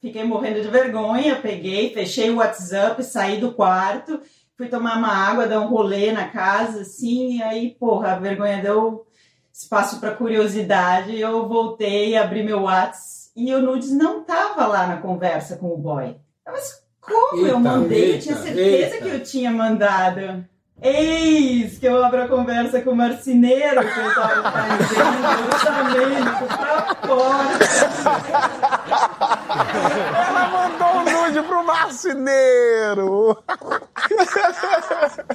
Fiquei 0.01 0.25
morrendo 0.25 0.63
de 0.63 0.69
vergonha, 0.69 1.37
peguei, 1.37 1.93
fechei 1.93 2.31
o 2.31 2.37
WhatsApp, 2.37 3.03
saí 3.05 3.39
do 3.39 3.53
quarto, 3.53 4.21
fui 4.57 4.69
tomar 4.69 4.97
uma 4.97 5.13
água, 5.13 5.47
dar 5.47 5.61
um 5.61 5.69
rolê 5.69 6.11
na 6.11 6.29
casa, 6.29 6.81
assim, 6.81 7.37
e 7.37 7.43
aí, 7.43 7.77
porra, 7.79 8.13
a 8.13 8.19
vergonha 8.19 8.63
deu 8.63 9.07
espaço 9.53 10.01
para 10.01 10.15
curiosidade, 10.15 11.19
eu 11.19 11.47
voltei, 11.47 12.17
abri 12.17 12.43
meu 12.43 12.63
WhatsApp 12.63 13.21
e 13.37 13.55
o 13.55 13.61
Nudes 13.61 13.93
não 13.93 14.25
tava 14.25 14.67
lá 14.67 14.87
na 14.87 14.97
conversa 14.99 15.57
com 15.57 15.69
o 15.69 15.77
boy. 15.77 16.17
Mas 16.47 16.83
como 17.01 17.43
eita, 17.43 17.51
eu 17.51 17.61
mandei? 17.61 18.13
Eita, 18.13 18.17
eu 18.17 18.21
tinha 18.21 18.37
certeza 18.37 18.95
eita. 18.95 19.05
que 19.05 19.09
eu 19.09 19.23
tinha 19.23 19.51
mandado. 19.51 20.45
Eis 20.83 21.79
que 21.79 21.87
eu 21.87 22.03
abro 22.03 22.23
a 22.23 22.29
conversa 22.29 22.81
com 22.81 22.91
o 22.91 22.97
marceneiro 22.97 23.81
que 23.81 24.01
eu 24.01 24.09
estava 24.09 24.51
fazendo 24.51 25.21
o 25.23 25.47
orçamento 25.53 26.47
pra 26.57 26.95
fora. 27.07 28.80
Ela 29.19 30.49
mandou 30.49 30.89
um 30.89 31.05
nude 31.05 31.43
pro 31.43 31.65
marceneiro. 31.65 33.43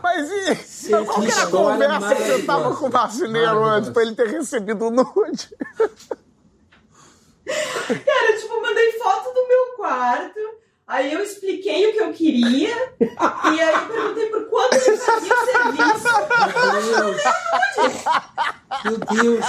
Mas 0.01 0.31
e 0.31 0.89
qual 1.05 1.21
que 1.21 1.31
era 1.31 1.43
a 1.43 1.47
conversa 1.47 2.15
que 2.15 2.23
você 2.23 2.43
tava 2.43 2.75
com 2.75 2.85
o 2.85 2.91
marceneiro 2.91 3.63
antes 3.63 3.89
pra 3.89 4.01
ele 4.03 4.15
ter 4.15 4.27
recebido 4.27 4.87
o 4.87 4.91
nude? 4.91 5.55
Cara, 7.45 8.37
tipo, 8.39 8.61
mandei 8.61 8.91
foto 8.93 9.33
do 9.33 9.47
meu 9.47 9.75
quarto 9.77 10.64
Aí 10.87 11.11
eu 11.11 11.23
expliquei 11.23 11.87
o 11.87 11.93
que 11.93 11.97
eu 11.99 12.13
queria 12.13 12.75
e 12.99 13.59
aí 13.59 13.73
eu 13.73 13.87
perguntei 13.87 14.27
por 14.27 14.45
quanto 14.49 14.75
ele 14.75 14.97
fazia 14.97 15.33
o 15.33 15.45
serviço. 15.45 16.07
Meu 18.85 18.97
Deus. 18.99 19.45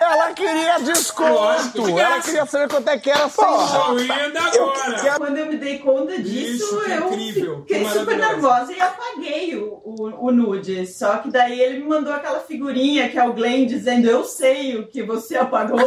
Ela 0.00 0.32
queria 0.32 0.78
desconto. 0.78 1.84
Que 1.84 2.00
Ela 2.00 2.20
queria 2.22 2.46
saber 2.46 2.70
quanto 2.70 2.88
é 2.88 2.98
que 2.98 3.10
era 3.10 3.28
sem 3.28 3.44
agora. 3.44 5.18
Quando 5.18 5.36
eu 5.36 5.46
me 5.46 5.58
dei 5.58 5.78
conta 5.80 6.16
disso, 6.22 6.64
Isso, 6.64 6.90
eu 6.90 7.08
incrível. 7.08 7.60
fiquei 7.60 7.86
super 7.86 8.16
nervosa 8.16 8.72
e 8.72 8.80
apaguei 8.80 9.56
o, 9.56 9.74
o, 9.84 10.26
o, 10.26 10.32
nude. 10.32 10.86
Só 10.86 11.18
que 11.18 11.30
daí 11.30 11.60
ele 11.60 11.80
me 11.80 11.88
mandou 11.88 12.14
aquela 12.14 12.40
figurinha 12.40 13.10
que 13.10 13.18
é 13.18 13.28
o 13.28 13.34
Glenn 13.34 13.66
dizendo 13.66 14.08
eu 14.08 14.24
sei 14.24 14.78
o 14.78 14.86
que 14.86 15.02
você 15.02 15.36
apagou. 15.36 15.78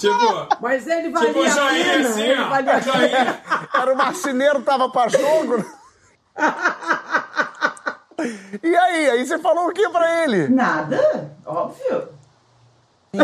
Tipo, 0.00 0.48
Mas 0.60 0.86
ele 0.86 1.10
valia 1.10 1.28
tipo, 1.28 1.48
joinha 1.48 1.84
pena, 1.84 2.08
assim, 2.08 2.32
ó. 2.32 2.48
Valia... 2.48 2.80
Joinha. 2.80 3.42
Era 3.74 3.92
o 3.92 3.96
marceneiro, 3.96 4.62
tava 4.62 4.88
pra 4.90 5.08
jogo. 5.08 5.64
E 8.62 8.76
aí? 8.76 9.10
Aí 9.10 9.26
você 9.26 9.38
falou 9.38 9.68
o 9.68 9.72
que 9.72 9.88
pra 9.88 10.24
ele? 10.24 10.48
Nada, 10.48 11.36
óbvio. 11.44 12.08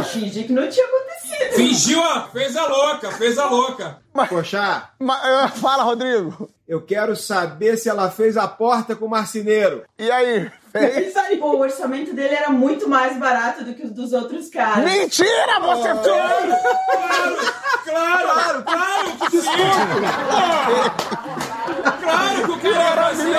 Fingi 0.04 0.44
que 0.44 0.52
não 0.52 0.68
tinha 0.68 0.84
acontecido. 0.84 1.54
Fingiu, 1.54 2.00
ó, 2.00 2.26
fez 2.28 2.56
a 2.56 2.66
louca, 2.66 3.12
fez 3.12 3.38
a 3.38 3.46
louca. 3.46 3.98
Mas, 4.12 4.28
Poxa, 4.28 4.90
mas, 4.98 5.58
fala, 5.58 5.84
Rodrigo. 5.84 6.50
Eu 6.66 6.82
quero 6.82 7.14
saber 7.14 7.76
se 7.76 7.88
ela 7.88 8.10
fez 8.10 8.36
a 8.36 8.48
porta 8.48 8.96
com 8.96 9.04
o 9.04 9.10
marceneiro. 9.10 9.84
E 9.96 10.10
aí? 10.10 10.50
Fez? 10.78 11.14
Pô, 11.38 11.52
o 11.52 11.60
orçamento 11.60 12.12
dele 12.14 12.34
era 12.34 12.50
muito 12.50 12.88
mais 12.88 13.16
barato 13.18 13.64
do 13.64 13.74
que 13.74 13.84
os 13.84 13.90
dos 13.90 14.12
outros 14.12 14.48
caras. 14.48 14.84
Mentira, 14.84 15.60
você 15.60 15.92
oh, 15.92 16.02
fez! 16.02 16.60
Claro, 16.94 17.36
claro, 17.84 18.26
claro, 18.26 18.62
claro 18.64 19.30
que 19.30 19.40
sim! 19.40 19.48
Claro 22.02 22.58
que 22.58 22.68
o 22.68 22.74
cara 22.74 23.02
fazia! 23.02 23.38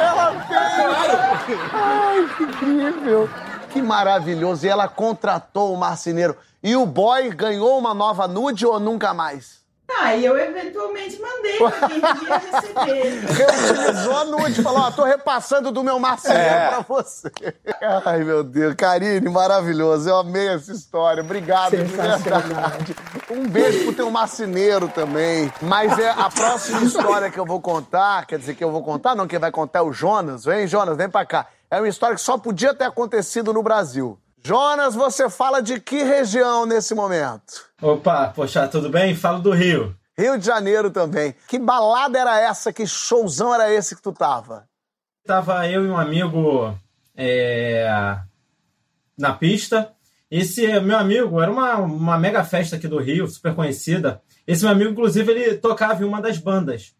Ela 0.00 0.44
fez! 0.48 0.74
Claro! 0.76 1.18
Ai, 1.72 2.28
que 2.36 2.42
incrível! 2.42 3.30
Que 3.70 3.82
maravilhoso! 3.82 4.66
E 4.66 4.68
ela 4.68 4.88
contratou 4.88 5.72
o 5.72 5.76
marceneiro. 5.76 6.36
E 6.62 6.74
o 6.74 6.84
boy 6.84 7.30
ganhou 7.30 7.78
uma 7.78 7.94
nova 7.94 8.26
nude 8.26 8.66
ou 8.66 8.80
nunca 8.80 9.14
mais? 9.14 9.57
Ah, 9.90 10.14
e 10.14 10.24
eu 10.24 10.38
eventualmente 10.38 11.18
mandei 11.20 11.56
pra 11.58 11.88
quem 11.88 12.00
devia 12.00 12.36
receber. 12.38 13.20
Reutilizou 13.32 14.16
a 14.16 14.24
nude, 14.26 14.62
falou, 14.62 14.80
ó, 14.82 14.90
tô 14.90 15.02
repassando 15.02 15.72
do 15.72 15.82
meu 15.82 15.98
marceneiro 15.98 16.44
É. 16.54 16.68
pra 16.68 16.80
você. 16.80 17.32
Ai, 18.04 18.22
meu 18.22 18.44
Deus. 18.44 18.74
Karine, 18.74 19.28
maravilhoso. 19.30 20.08
Eu 20.08 20.16
amei 20.18 20.48
essa 20.48 20.72
história. 20.72 21.22
Obrigado, 21.22 21.70
de 21.70 21.82
verdade. 21.84 22.96
Um 23.30 23.48
beijo 23.48 23.84
pro 23.84 23.94
teu 23.94 24.10
marceneiro 24.10 24.88
também. 24.88 25.52
Mas 25.62 25.98
é 25.98 26.10
a 26.10 26.28
próxima 26.30 26.82
história 26.82 27.30
que 27.30 27.38
eu 27.40 27.46
vou 27.46 27.60
contar, 27.60 28.26
quer 28.26 28.38
dizer 28.38 28.54
que 28.54 28.62
eu 28.62 28.70
vou 28.70 28.82
contar, 28.84 29.14
não, 29.14 29.26
quem 29.26 29.38
vai 29.38 29.50
contar 29.50 29.78
é 29.80 29.82
o 29.82 29.92
Jonas. 29.92 30.44
Vem, 30.44 30.66
Jonas, 30.66 30.96
vem 30.96 31.08
pra 31.08 31.24
cá. 31.24 31.46
É 31.70 31.78
uma 31.80 31.88
história 31.88 32.14
que 32.14 32.22
só 32.22 32.36
podia 32.38 32.72
ter 32.74 32.84
acontecido 32.84 33.52
no 33.52 33.62
Brasil. 33.62 34.18
Jonas, 34.44 34.94
você 34.94 35.28
fala 35.28 35.60
de 35.60 35.80
que 35.80 36.02
região 36.02 36.64
nesse 36.64 36.94
momento? 36.94 37.66
Opa, 37.82 38.28
poxa, 38.28 38.66
tudo 38.68 38.88
bem? 38.88 39.14
Falo 39.14 39.40
do 39.40 39.52
Rio. 39.52 39.96
Rio 40.16 40.38
de 40.38 40.46
Janeiro 40.46 40.90
também. 40.90 41.34
Que 41.46 41.58
balada 41.58 42.18
era 42.18 42.40
essa? 42.40 42.72
Que 42.72 42.86
showzão 42.86 43.54
era 43.54 43.72
esse 43.72 43.94
que 43.94 44.02
tu 44.02 44.12
tava? 44.12 44.68
Tava 45.24 45.68
eu 45.68 45.84
e 45.84 45.88
um 45.88 45.96
amigo 45.96 46.76
é, 47.16 48.18
na 49.16 49.32
pista. 49.32 49.92
Esse 50.30 50.80
meu 50.80 50.98
amigo 50.98 51.40
era 51.40 51.50
uma, 51.50 51.76
uma 51.76 52.18
mega 52.18 52.44
festa 52.44 52.76
aqui 52.76 52.88
do 52.88 52.98
Rio, 52.98 53.26
super 53.28 53.54
conhecida. 53.54 54.20
Esse 54.46 54.62
meu 54.64 54.72
amigo, 54.72 54.90
inclusive, 54.90 55.30
ele 55.30 55.56
tocava 55.56 56.02
em 56.02 56.06
uma 56.06 56.20
das 56.20 56.38
bandas 56.38 56.94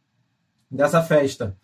dessa 0.70 1.03
festa. 1.03 1.57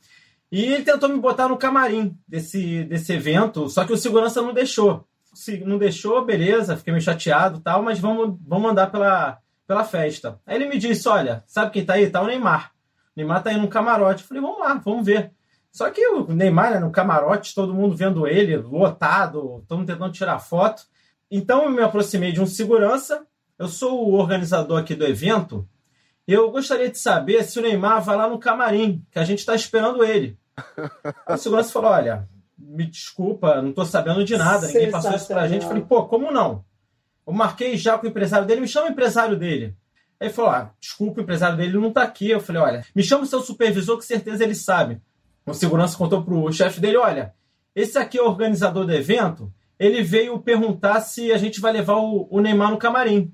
E 0.50 0.62
ele 0.64 0.84
tentou 0.84 1.08
me 1.08 1.18
botar 1.18 1.48
no 1.48 1.56
camarim 1.56 2.16
desse, 2.26 2.84
desse 2.84 3.12
evento, 3.12 3.68
só 3.68 3.84
que 3.84 3.92
o 3.92 3.96
segurança 3.96 4.40
não 4.40 4.52
deixou. 4.52 5.06
Se 5.34 5.58
não 5.64 5.78
deixou, 5.78 6.24
beleza, 6.24 6.76
fiquei 6.76 6.92
meio 6.92 7.04
chateado 7.04 7.60
tal, 7.60 7.82
mas 7.82 7.98
vamos, 7.98 8.38
vamos 8.46 8.70
andar 8.70 8.90
pela, 8.90 9.38
pela 9.66 9.84
festa. 9.84 10.40
Aí 10.46 10.56
ele 10.56 10.68
me 10.68 10.78
disse: 10.78 11.08
Olha, 11.08 11.42
sabe 11.46 11.70
quem 11.70 11.84
tá 11.84 11.94
aí? 11.94 12.08
Tá 12.08 12.22
o 12.22 12.26
Neymar. 12.26 12.70
O 12.70 13.10
Neymar 13.16 13.42
tá 13.42 13.50
aí 13.50 13.56
num 13.56 13.66
camarote. 13.66 14.22
Eu 14.22 14.28
falei: 14.28 14.42
Vamos 14.42 14.60
lá, 14.60 14.74
vamos 14.74 15.04
ver. 15.04 15.32
Só 15.72 15.90
que 15.90 16.06
o 16.06 16.32
Neymar, 16.32 16.70
né, 16.70 16.78
no 16.78 16.92
camarote, 16.92 17.54
todo 17.54 17.74
mundo 17.74 17.96
vendo 17.96 18.28
ele, 18.28 18.56
lotado, 18.56 19.64
todo 19.66 19.78
mundo 19.78 19.88
tentando 19.88 20.12
tirar 20.12 20.38
foto. 20.38 20.84
Então 21.28 21.64
eu 21.64 21.70
me 21.70 21.82
aproximei 21.82 22.30
de 22.30 22.40
um 22.40 22.46
segurança. 22.46 23.26
Eu 23.58 23.66
sou 23.66 24.08
o 24.08 24.14
organizador 24.14 24.80
aqui 24.80 24.94
do 24.94 25.04
evento. 25.04 25.68
Eu 26.28 26.50
gostaria 26.50 26.88
de 26.88 26.98
saber 26.98 27.42
se 27.42 27.58
o 27.58 27.62
Neymar 27.62 28.02
vai 28.02 28.16
lá 28.16 28.28
no 28.28 28.38
camarim, 28.38 29.04
que 29.10 29.18
a 29.18 29.24
gente 29.24 29.40
está 29.40 29.54
esperando 29.54 30.04
ele. 30.04 30.38
O 31.28 31.36
segurança 31.36 31.72
falou: 31.72 31.90
Olha, 31.90 32.28
me 32.58 32.86
desculpa, 32.86 33.60
não 33.60 33.70
estou 33.70 33.84
sabendo 33.84 34.24
de 34.24 34.36
nada, 34.36 34.66
ninguém 34.66 34.90
passou 34.90 35.10
isso 35.16 35.26
pra 35.28 35.48
gente. 35.48 35.62
Eu 35.62 35.68
falei: 35.68 35.84
Pô, 35.84 36.04
como 36.04 36.30
não? 36.30 36.64
Eu 37.26 37.32
marquei 37.32 37.76
já 37.76 37.96
com 37.98 38.06
o 38.06 38.10
empresário 38.10 38.46
dele, 38.46 38.60
me 38.60 38.68
chama 38.68 38.88
o 38.88 38.90
empresário 38.90 39.36
dele. 39.36 39.74
Aí 40.20 40.28
ele 40.28 40.34
falou: 40.34 40.50
Ah, 40.50 40.70
desculpa, 40.80 41.20
o 41.20 41.22
empresário 41.22 41.56
dele 41.56 41.78
não 41.78 41.92
tá 41.92 42.02
aqui. 42.02 42.30
Eu 42.30 42.40
falei: 42.40 42.62
Olha, 42.62 42.84
me 42.94 43.02
chama 43.02 43.24
o 43.24 43.26
seu 43.26 43.40
supervisor, 43.40 43.98
que 43.98 44.04
certeza 44.04 44.44
ele 44.44 44.54
sabe. 44.54 45.00
O 45.46 45.52
segurança 45.52 45.96
contou 45.98 46.22
pro 46.22 46.52
chefe 46.52 46.80
dele: 46.80 46.96
Olha, 46.96 47.34
esse 47.74 47.98
aqui 47.98 48.18
é 48.18 48.22
o 48.22 48.26
organizador 48.28 48.84
do 48.86 48.92
evento. 48.94 49.52
Ele 49.78 50.02
veio 50.02 50.38
perguntar 50.38 51.00
se 51.00 51.32
a 51.32 51.36
gente 51.36 51.60
vai 51.60 51.72
levar 51.72 51.96
o, 51.96 52.28
o 52.30 52.40
Neymar 52.40 52.70
no 52.70 52.78
camarim. 52.78 53.32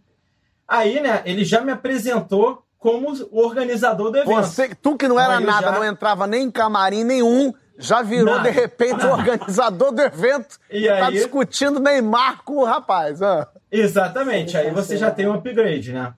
Aí, 0.66 1.00
né, 1.00 1.20
ele 1.26 1.44
já 1.44 1.60
me 1.60 1.70
apresentou 1.72 2.64
como 2.78 3.12
o 3.30 3.44
organizador 3.44 4.10
do 4.10 4.16
evento. 4.18 4.42
Você, 4.46 4.74
tu 4.74 4.96
que 4.96 5.06
não 5.06 5.20
era 5.20 5.36
Aí 5.36 5.44
nada, 5.44 5.66
já- 5.66 5.72
não 5.72 5.84
entrava 5.84 6.26
nem 6.26 6.44
em 6.44 6.50
camarim 6.50 7.04
nenhum, 7.04 7.52
já 7.78 8.02
virou 8.02 8.36
Nada. 8.36 8.50
de 8.50 8.54
repente 8.54 9.04
o 9.04 9.10
organizador 9.10 9.92
do 9.92 10.02
evento 10.02 10.58
E 10.70 10.86
tá 10.86 11.06
aí? 11.06 11.14
discutindo 11.14 11.80
Neymar 11.80 12.42
com 12.44 12.58
o 12.58 12.64
rapaz. 12.64 13.22
ah. 13.22 13.48
Exatamente, 13.70 14.56
aí 14.56 14.70
você 14.70 14.96
já 14.96 15.10
tem 15.10 15.26
um 15.26 15.34
upgrade, 15.34 15.92
né? 15.92 16.14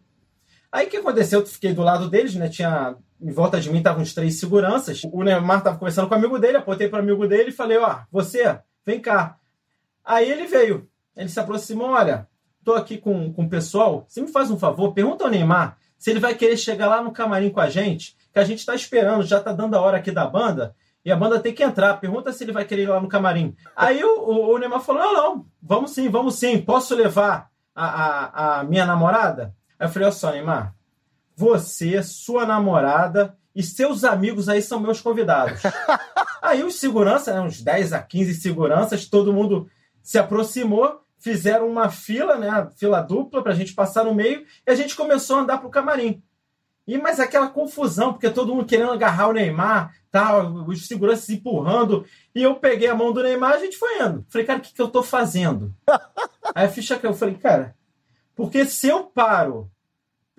Aí 0.71 0.87
o 0.87 0.91
que 0.91 0.97
aconteceu? 0.97 1.41
Eu 1.41 1.47
fiquei 1.47 1.75
do 1.75 1.83
lado 1.83 2.09
deles, 2.09 2.35
né? 2.35 2.49
Tinha. 2.49 2.97
Em 3.21 3.31
volta 3.31 3.61
de 3.61 3.71
mim 3.71 3.79
estavam 3.79 4.03
uns 4.03 4.15
três 4.15 4.41
seguranças. 4.41 5.03
O 5.13 5.23
Neymar 5.23 5.59
estava 5.59 5.79
conversando 5.79 6.09
com 6.09 6.15
o 6.15 6.19
amigo 6.19 6.39
dele, 6.39 6.57
apontei 6.57 6.89
para 6.89 6.99
o 6.99 7.03
amigo 7.03 7.29
dele 7.29 7.51
e 7.51 7.53
falei: 7.53 7.79
Ó, 7.79 7.99
você, 8.11 8.59
vem 8.85 8.99
cá. 8.99 9.37
Aí 10.05 10.29
ele 10.29 10.47
veio. 10.47 10.89
Ele 11.15 11.29
se 11.29 11.39
aproximou: 11.39 11.91
Olha, 11.91 12.27
tô 12.65 12.75
aqui 12.75 12.97
com, 12.99 13.33
com 13.33 13.45
o 13.45 13.49
pessoal. 13.49 14.07
Você 14.09 14.23
me 14.23 14.29
faz 14.29 14.51
um 14.51 14.59
favor, 14.59 14.93
pergunta 14.95 15.25
ao 15.25 15.31
Neymar 15.31 15.77
se 15.99 16.11
ele 16.11 16.19
vai 16.19 16.35
querer 16.35 16.57
chegar 16.57 16.89
lá 16.89 17.01
no 17.01 17.13
camarim 17.13 17.49
com 17.49 17.61
a 17.61 17.71
gente, 17.71 18.17
que 18.33 18.39
a 18.41 18.43
gente 18.43 18.59
está 18.59 18.75
esperando, 18.75 19.23
já 19.23 19.39
tá 19.39 19.53
dando 19.53 19.77
a 19.77 19.81
hora 19.81 19.99
aqui 19.99 20.11
da 20.11 20.27
banda. 20.27 20.75
E 21.05 21.11
a 21.11 21.17
banda 21.17 21.41
tem 21.41 21.53
que 21.53 21.63
entrar. 21.63 21.99
Pergunta 21.99 22.33
se 22.33 22.45
ele 22.45 22.53
vai 22.53 22.65
querer 22.65 22.83
ir 22.83 22.89
lá 22.89 23.01
no 23.01 23.09
camarim. 23.09 23.57
Aí 23.77 24.03
o, 24.05 24.21
o, 24.21 24.55
o 24.55 24.59
Neymar 24.59 24.81
falou: 24.81 25.03
Não, 25.03 25.13
não, 25.13 25.47
vamos 25.61 25.91
sim, 25.93 26.09
vamos 26.09 26.37
sim. 26.37 26.61
Posso 26.61 26.95
levar 26.95 27.51
a, 27.75 27.87
a, 27.87 28.61
a 28.61 28.65
minha 28.65 28.87
namorada? 28.87 29.55
Aí 29.79 29.87
eu 29.87 29.91
falei: 29.91 30.07
Olha 30.07 30.15
só, 30.15 30.31
Neymar, 30.31 30.75
você, 31.37 32.03
sua 32.03 32.47
namorada 32.47 33.37
e 33.55 33.63
seus 33.63 34.05
amigos 34.05 34.49
aí 34.49 34.63
são 34.63 34.81
meus 34.81 35.01
convidados. 35.01 35.61
aí 36.41 36.63
os 36.63 36.77
seguranças, 36.77 37.35
né, 37.35 37.41
uns 37.41 37.61
10 37.61 37.93
a 37.93 38.01
15 38.01 38.35
seguranças, 38.35 39.07
todo 39.07 39.33
mundo 39.33 39.69
se 40.03 40.19
aproximou, 40.19 41.03
fizeram 41.19 41.69
uma 41.69 41.89
fila, 41.89 42.37
né, 42.37 42.69
fila 42.77 43.01
dupla 43.01 43.43
pra 43.43 43.55
gente 43.55 43.75
passar 43.75 44.05
no 44.05 44.15
meio 44.15 44.45
e 44.67 44.71
a 44.71 44.75
gente 44.75 44.97
começou 44.97 45.37
a 45.37 45.41
andar 45.41 45.59
pro 45.59 45.71
camarim. 45.71 46.23
E 46.87 46.99
mas 46.99 47.21
aquela 47.21 47.49
confusão, 47.49 48.13
porque 48.13 48.29
todo 48.29 48.55
mundo 48.55 48.67
querendo 48.67 48.91
agarrar 48.91 49.29
o 49.29 49.33
Neymar, 49.33 49.95
tal, 50.13 50.53
os 50.69 50.87
seguranças 50.87 51.25
se 51.25 51.35
empurrando, 51.35 52.05
e 52.35 52.43
eu 52.43 52.55
peguei 52.55 52.89
a 52.89 52.95
mão 52.95 53.13
do 53.13 53.23
Neymar, 53.23 53.53
e 53.53 53.57
a 53.57 53.59
gente 53.61 53.77
foi 53.77 54.01
indo. 54.01 54.25
Falei, 54.29 54.47
cara, 54.47 54.59
o 54.61 54.63
que, 54.63 54.73
que 54.73 54.83
eu 54.83 54.89
tô 54.89 55.03
fazendo? 55.03 55.75
Aí 56.55 56.67
a 56.67 56.69
ficha 56.69 56.97
que 56.99 57.07
eu 57.07 57.15
falei, 57.15 57.35
cara, 57.35 57.75
porque 58.37 58.65
se 58.67 58.87
eu 58.89 59.05
paro 59.05 59.69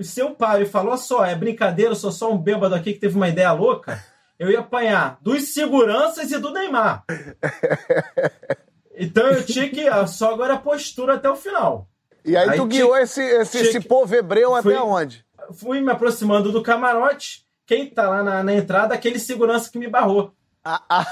se 0.01 0.19
eu 0.19 0.31
paro 0.31 0.63
e 0.63 0.65
falo, 0.65 0.89
olha 0.89 0.97
só, 0.97 1.23
é 1.23 1.35
brincadeira, 1.35 1.91
eu 1.91 1.95
sou 1.95 2.11
só 2.11 2.31
um 2.31 2.37
bêbado 2.37 2.73
aqui 2.73 2.93
que 2.93 2.99
teve 2.99 3.15
uma 3.15 3.29
ideia 3.29 3.51
louca, 3.51 4.03
eu 4.39 4.49
ia 4.49 4.59
apanhar 4.59 5.19
dos 5.21 5.53
seguranças 5.53 6.31
e 6.31 6.39
do 6.39 6.51
Neymar. 6.51 7.03
Então 8.95 9.27
eu 9.27 9.43
tinha 9.43 9.67
que. 9.69 9.85
Só 10.07 10.31
agora 10.31 10.53
a 10.53 10.59
postura 10.59 11.15
até 11.15 11.27
o 11.27 11.35
final. 11.35 11.87
E 12.23 12.37
aí, 12.37 12.49
Aí 12.49 12.57
tu 12.57 12.65
guiou 12.67 12.95
esse, 12.95 13.21
esse, 13.21 13.57
esse 13.57 13.79
povo 13.79 14.13
hebreu 14.15 14.51
Fui- 14.61 14.73
até 14.75 14.83
onde? 14.83 15.25
Fui 15.53 15.81
me 15.81 15.91
aproximando 15.91 16.51
do 16.51 16.61
camarote. 16.61 17.43
Quem 17.65 17.89
tá 17.89 18.09
lá 18.09 18.23
na, 18.23 18.43
na 18.43 18.53
entrada, 18.53 18.93
aquele 18.93 19.19
segurança 19.19 19.71
que 19.71 19.79
me 19.79 19.87
barrou. 19.87 20.33
Ah, 20.63 20.81
ah, 20.89 21.05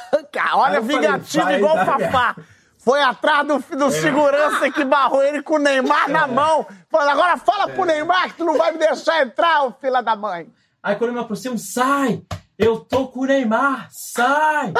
olha, 0.53 0.71
Aí 0.71 0.75
eu 0.77 0.83
falei, 0.83 0.97
vingativo 0.99 1.51
igual 1.51 1.75
o 1.75 1.85
Fafá. 1.85 2.35
Foi 2.77 3.01
atrás 3.01 3.45
do, 3.47 3.63
É. 3.71 3.75
do 3.75 3.91
segurança 3.91 4.71
que 4.71 4.83
barrou 4.83 5.21
ele 5.23 5.43
com 5.43 5.55
o 5.55 5.59
Neymar 5.59 6.09
na 6.09 6.25
mão. 6.25 6.65
Falando, 6.89 7.09
agora 7.09 7.37
fala 7.37 7.67
pro 7.67 7.85
Neymar 7.85 8.29
que 8.29 8.37
tu 8.37 8.45
não 8.45 8.57
vai 8.57 8.71
me 8.71 8.79
deixar 8.79 9.21
entrar, 9.21 9.63
ô 9.65 9.71
filha 9.73 10.01
da 10.01 10.15
mãe. 10.15 10.49
Aí 10.81 10.95
quando 10.95 11.09
eu 11.09 11.13
me 11.13 11.19
aproximo, 11.19 11.57
sai! 11.57 12.23
Eu 12.57 12.79
tô 12.79 13.07
com 13.07 13.21
o 13.21 13.25
Neymar, 13.25 13.87
sai! 13.91 14.73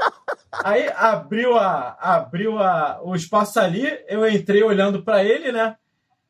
Aí 0.64 0.88
abriu, 0.96 1.56
a, 1.56 1.96
abriu 2.00 2.58
a, 2.60 3.00
o 3.02 3.14
espaço 3.14 3.58
ali, 3.58 3.86
eu 4.08 4.28
entrei 4.28 4.62
olhando 4.62 5.02
pra 5.02 5.24
ele, 5.24 5.50
né? 5.50 5.76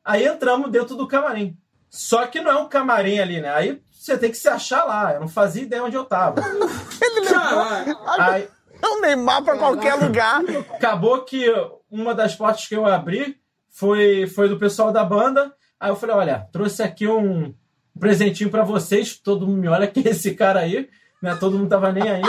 Aí 0.03 0.25
entramos 0.25 0.71
dentro 0.71 0.95
do 0.95 1.07
camarim. 1.07 1.57
Só 1.89 2.25
que 2.27 2.41
não 2.41 2.51
é 2.51 2.55
um 2.57 2.67
camarim 2.67 3.19
ali, 3.19 3.39
né? 3.39 3.53
Aí 3.53 3.81
você 4.05 4.17
tem 4.17 4.31
que 4.31 4.37
se 4.37 4.47
achar 4.47 4.83
lá. 4.83 5.13
Eu 5.13 5.21
não 5.21 5.27
fazia 5.27 5.63
ideia 5.63 5.83
onde 5.83 5.95
eu 5.95 6.05
tava. 6.05 6.41
Ele 7.01 7.19
levou. 7.21 7.97
Aí 8.19 8.47
o 8.83 9.01
Neymar 9.01 9.43
pra 9.43 9.57
qualquer 9.57 9.95
lugar. 9.95 10.41
acabou 10.73 11.23
que 11.23 11.51
uma 11.89 12.13
das 12.13 12.35
portas 12.35 12.67
que 12.67 12.75
eu 12.75 12.85
abri 12.85 13.37
foi, 13.69 14.27
foi 14.27 14.47
do 14.47 14.57
pessoal 14.57 14.91
da 14.91 15.03
banda. 15.03 15.53
Aí 15.79 15.89
eu 15.89 15.95
falei, 15.95 16.15
olha, 16.15 16.47
trouxe 16.51 16.83
aqui 16.83 17.07
um, 17.07 17.53
presentinho 17.99 18.49
pra 18.49 18.63
vocês. 18.63 19.17
Todo 19.17 19.47
mundo 19.47 19.59
me 19.59 19.67
olha 19.67 19.87
que 19.87 20.07
é 20.07 20.11
esse 20.11 20.35
cara 20.35 20.61
aí, 20.61 20.89
né? 21.21 21.35
Todo 21.35 21.57
mundo 21.57 21.69
tava 21.69 21.91
nem 21.91 22.09
aí. 22.09 22.23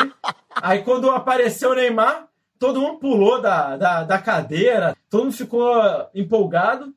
Aí 0.55 0.83
quando 0.83 1.11
apareceu 1.11 1.71
o 1.71 1.75
Neymar, 1.75 2.29
todo 2.59 2.81
mundo 2.81 2.99
pulou 2.99 3.41
da, 3.41 3.77
da, 3.77 4.05
da 4.05 4.19
cadeira, 4.19 4.97
todo 5.11 5.25
mundo 5.25 5.37
ficou 5.37 5.75
empolgado, 6.15 6.95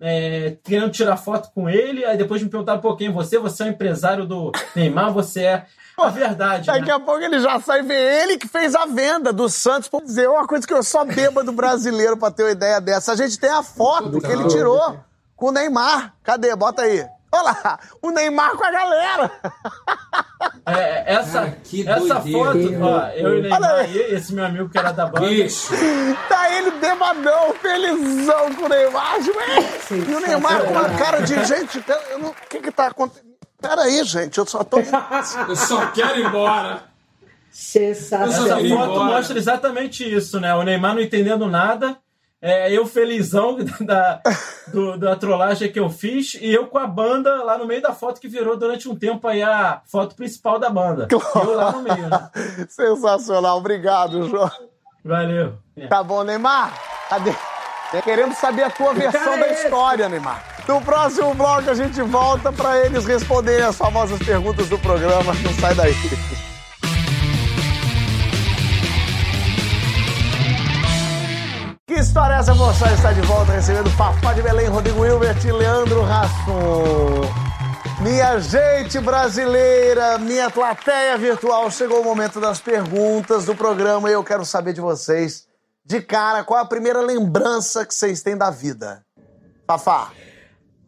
é, 0.00 0.56
querendo 0.64 0.90
tirar 0.90 1.16
foto 1.16 1.50
com 1.54 1.68
ele. 1.68 2.04
Aí 2.04 2.16
depois 2.16 2.42
me 2.42 2.48
perguntaram, 2.48 2.80
pô, 2.80 2.96
quem 2.96 3.08
é 3.08 3.12
você? 3.12 3.38
Você 3.38 3.62
é 3.62 3.66
o 3.66 3.68
empresário 3.68 4.26
do 4.26 4.50
Neymar? 4.74 5.12
Você 5.12 5.42
é 5.42 5.66
a 5.98 6.08
verdade, 6.08 6.66
Daqui 6.66 6.86
né? 6.86 6.94
a 6.94 6.98
pouco 7.00 7.20
ele 7.20 7.38
já 7.40 7.60
sai 7.60 7.82
ver 7.82 8.22
ele 8.22 8.38
que 8.38 8.48
fez 8.48 8.74
a 8.74 8.86
venda 8.86 9.32
do 9.32 9.48
Santos. 9.50 9.88
Por 9.88 10.02
dizer 10.02 10.28
uma 10.28 10.46
coisa 10.46 10.66
que 10.66 10.72
eu 10.72 10.82
só 10.82 11.04
bêbado 11.04 11.52
brasileiro 11.52 12.16
pra 12.16 12.30
ter 12.30 12.44
uma 12.44 12.52
ideia 12.52 12.80
dessa. 12.80 13.12
A 13.12 13.16
gente 13.16 13.38
tem 13.38 13.50
a 13.50 13.62
foto 13.62 14.18
que 14.20 14.26
ele 14.32 14.48
tirou 14.48 14.98
com 15.36 15.48
o 15.48 15.52
Neymar. 15.52 16.14
Cadê? 16.22 16.56
Bota 16.56 16.82
aí. 16.82 17.06
Olha 17.32 17.42
lá, 17.44 17.78
o 18.02 18.10
Neymar 18.10 18.56
com 18.56 18.64
a 18.64 18.72
galera. 18.72 19.30
É, 20.66 21.14
essa 21.14 21.40
Cara, 21.40 21.56
que 21.62 21.88
essa 21.88 22.14
doideira. 22.14 22.44
foto, 22.44 22.84
ó, 22.84 23.06
eu 23.10 23.36
e 23.36 23.38
o 23.38 23.42
Neymar 23.42 23.70
aí, 23.76 23.98
esse 24.14 24.34
meu 24.34 24.44
amigo 24.44 24.68
que 24.68 24.76
era 24.78 24.90
da 24.90 25.06
banda. 25.06 25.28
Bicho. 25.28 25.72
Tá 26.28 26.39
ele 26.60 26.70
bebadão, 26.72 27.54
felizão 27.54 28.54
com 28.54 28.64
o 28.64 28.68
Neymar. 28.68 29.16
Tipo, 29.22 29.38
E 30.10 30.14
o 30.14 30.20
Neymar 30.20 30.64
com 30.64 30.78
a 30.78 30.88
cara 30.90 31.20
de 31.20 31.44
gente. 31.44 31.82
eu 32.10 32.18
não- 32.18 32.30
O 32.30 32.34
que 32.48 32.60
que 32.60 32.70
tá 32.70 32.86
acontecendo? 32.86 33.30
Peraí, 33.60 34.02
gente, 34.04 34.38
eu 34.38 34.46
só 34.46 34.64
tô. 34.64 34.78
Eu 34.78 35.56
só 35.56 35.86
quero 35.92 36.18
ir 36.18 36.26
embora. 36.26 36.84
Essa 37.50 37.52
Sensacional. 37.52 38.60
ir 38.60 38.68
foto 38.74 39.04
mostra 39.04 39.36
exatamente 39.36 40.04
isso, 40.14 40.38
né? 40.40 40.54
O 40.54 40.62
Neymar 40.62 40.94
não 40.94 41.02
entendendo 41.02 41.46
nada. 41.46 41.96
é, 42.40 42.72
eu 42.72 42.86
felizão 42.86 43.58
da, 43.84 44.22
do, 44.68 44.96
da 44.96 45.14
trollagem 45.14 45.70
que 45.70 45.78
eu 45.78 45.90
fiz 45.90 46.38
e 46.40 46.50
eu 46.50 46.68
com 46.68 46.78
a 46.78 46.86
banda 46.86 47.42
lá 47.44 47.58
no 47.58 47.66
meio 47.66 47.82
da 47.82 47.92
foto 47.92 48.18
que 48.18 48.28
virou 48.28 48.56
durante 48.56 48.88
um 48.88 48.96
tempo 48.96 49.28
aí 49.28 49.42
a 49.42 49.82
foto 49.84 50.14
principal 50.14 50.58
da 50.58 50.70
banda. 50.70 51.06
Eu 51.10 51.54
lá 51.54 51.70
no 51.72 51.82
meio. 51.82 52.08
Né? 52.08 52.30
Sensacional, 52.70 53.58
obrigado, 53.58 54.26
João. 54.26 54.50
Valeu. 55.04 55.54
Tá 55.88 56.02
bom, 56.02 56.22
Neymar? 56.22 56.72
Cadê? 57.08 57.32
Queremos 58.04 58.36
saber 58.36 58.62
a 58.64 58.70
tua 58.70 58.94
versão 58.94 59.38
da 59.38 59.48
história, 59.48 60.08
Neymar. 60.08 60.44
No 60.68 60.80
próximo 60.80 61.34
bloco 61.34 61.68
a 61.68 61.74
gente 61.74 62.00
volta 62.02 62.52
para 62.52 62.78
eles 62.86 63.04
responderem 63.04 63.64
as 63.64 63.76
famosas 63.76 64.18
perguntas 64.20 64.68
do 64.68 64.78
programa. 64.78 65.32
Não 65.42 65.52
sai 65.54 65.74
daí. 65.74 65.94
Que 71.88 71.94
história 71.94 72.34
é 72.34 72.38
essa, 72.38 72.54
moça? 72.54 72.88
Está 72.92 73.12
de 73.12 73.20
volta 73.22 73.52
recebendo 73.52 73.90
Fafá 73.90 74.32
de 74.32 74.42
Belém, 74.42 74.68
Rodrigo 74.68 75.04
Hilbert 75.04 75.44
e 75.44 75.50
Leandro 75.50 76.02
Rassum. 76.02 77.39
Minha 78.02 78.38
gente 78.40 78.98
brasileira, 78.98 80.16
minha 80.16 80.48
plateia 80.50 81.18
virtual, 81.18 81.70
chegou 81.70 82.00
o 82.00 82.04
momento 82.04 82.40
das 82.40 82.58
perguntas 82.58 83.44
do 83.44 83.54
programa 83.54 84.08
e 84.08 84.14
eu 84.14 84.24
quero 84.24 84.42
saber 84.42 84.72
de 84.72 84.80
vocês, 84.80 85.46
de 85.84 86.00
cara, 86.00 86.42
qual 86.42 86.60
a 86.60 86.66
primeira 86.66 87.02
lembrança 87.02 87.84
que 87.84 87.94
vocês 87.94 88.22
têm 88.22 88.38
da 88.38 88.50
vida? 88.50 89.04
Fafá. 89.66 90.12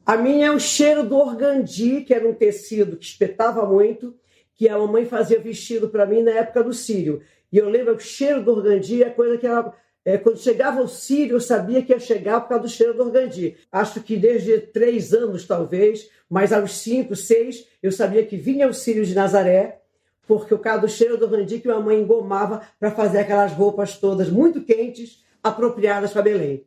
A 0.06 0.16
minha 0.16 0.46
é 0.46 0.50
o 0.50 0.58
cheiro 0.58 1.04
do 1.04 1.18
organdi, 1.18 2.00
que 2.00 2.14
era 2.14 2.26
um 2.26 2.32
tecido 2.32 2.96
que 2.96 3.04
espetava 3.04 3.66
muito, 3.66 4.14
que 4.54 4.66
a 4.66 4.78
mamãe 4.78 5.04
fazia 5.04 5.38
vestido 5.38 5.90
para 5.90 6.06
mim 6.06 6.22
na 6.22 6.30
época 6.30 6.64
do 6.64 6.72
Sírio. 6.72 7.20
E 7.52 7.58
eu 7.58 7.68
lembro 7.68 7.94
que 7.94 8.02
o 8.02 8.06
cheiro 8.06 8.42
do 8.42 8.52
organdi 8.52 9.02
é 9.02 9.10
coisa 9.10 9.36
que 9.36 9.46
ela 9.46 9.74
é, 10.04 10.18
quando 10.18 10.38
chegava 10.38 10.80
o 10.82 10.88
Sírio, 10.88 11.36
eu 11.36 11.40
sabia 11.40 11.82
que 11.82 11.92
ia 11.92 12.00
chegar 12.00 12.40
por 12.40 12.48
causa 12.48 12.64
do 12.64 12.68
cheiro 12.68 12.94
do 12.94 13.04
organdi. 13.04 13.56
Acho 13.70 14.00
que 14.00 14.16
desde 14.16 14.58
três 14.58 15.12
anos, 15.12 15.46
talvez, 15.46 16.08
mas 16.28 16.52
aos 16.52 16.78
cinco, 16.78 17.14
seis, 17.14 17.66
eu 17.82 17.92
sabia 17.92 18.24
que 18.24 18.36
vinha 18.36 18.68
o 18.68 18.74
Sírio 18.74 19.04
de 19.04 19.14
Nazaré, 19.14 19.80
porque 20.26 20.54
o 20.54 20.58
causa 20.58 20.82
do 20.82 20.88
cheiro 20.88 21.16
do 21.16 21.26
organdi 21.26 21.60
que 21.60 21.68
minha 21.68 21.80
mãe 21.80 22.00
engomava 22.00 22.62
para 22.80 22.90
fazer 22.90 23.18
aquelas 23.18 23.52
roupas 23.52 23.96
todas 23.96 24.28
muito 24.28 24.62
quentes, 24.62 25.22
apropriadas 25.42 26.12
para 26.12 26.22
Belém. 26.22 26.64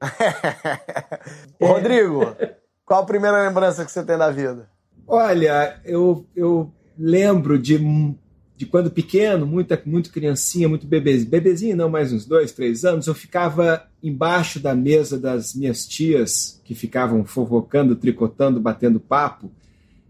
Rodrigo, 1.62 2.36
qual 2.86 3.04
a 3.04 3.06
primeira 3.06 3.48
lembrança 3.48 3.84
que 3.84 3.92
você 3.92 4.04
tem 4.04 4.18
da 4.18 4.30
vida? 4.32 4.70
Olha, 5.08 5.80
eu, 5.86 6.26
eu 6.36 6.74
lembro 6.98 7.60
de 7.60 7.78
de 8.58 8.66
quando 8.66 8.90
pequeno, 8.90 9.46
muita, 9.46 9.82
muito 9.86 10.12
criancinha, 10.12 10.70
muito 10.70 10.88
bebezinho, 10.88 11.30
bebezinho 11.30 11.76
não, 11.76 11.90
mais 11.90 12.14
uns 12.14 12.26
dois, 12.26 12.54
três 12.54 12.86
anos, 12.86 13.08
eu 13.08 13.14
ficava 13.14 13.86
embaixo 14.02 14.60
da 14.60 14.74
mesa 14.74 15.20
das 15.20 15.54
minhas 15.54 15.86
tias, 15.86 16.62
que 16.64 16.74
ficavam 16.74 17.26
fofocando, 17.26 17.96
tricotando, 17.96 18.60
batendo 18.60 19.00
papo, 19.00 19.52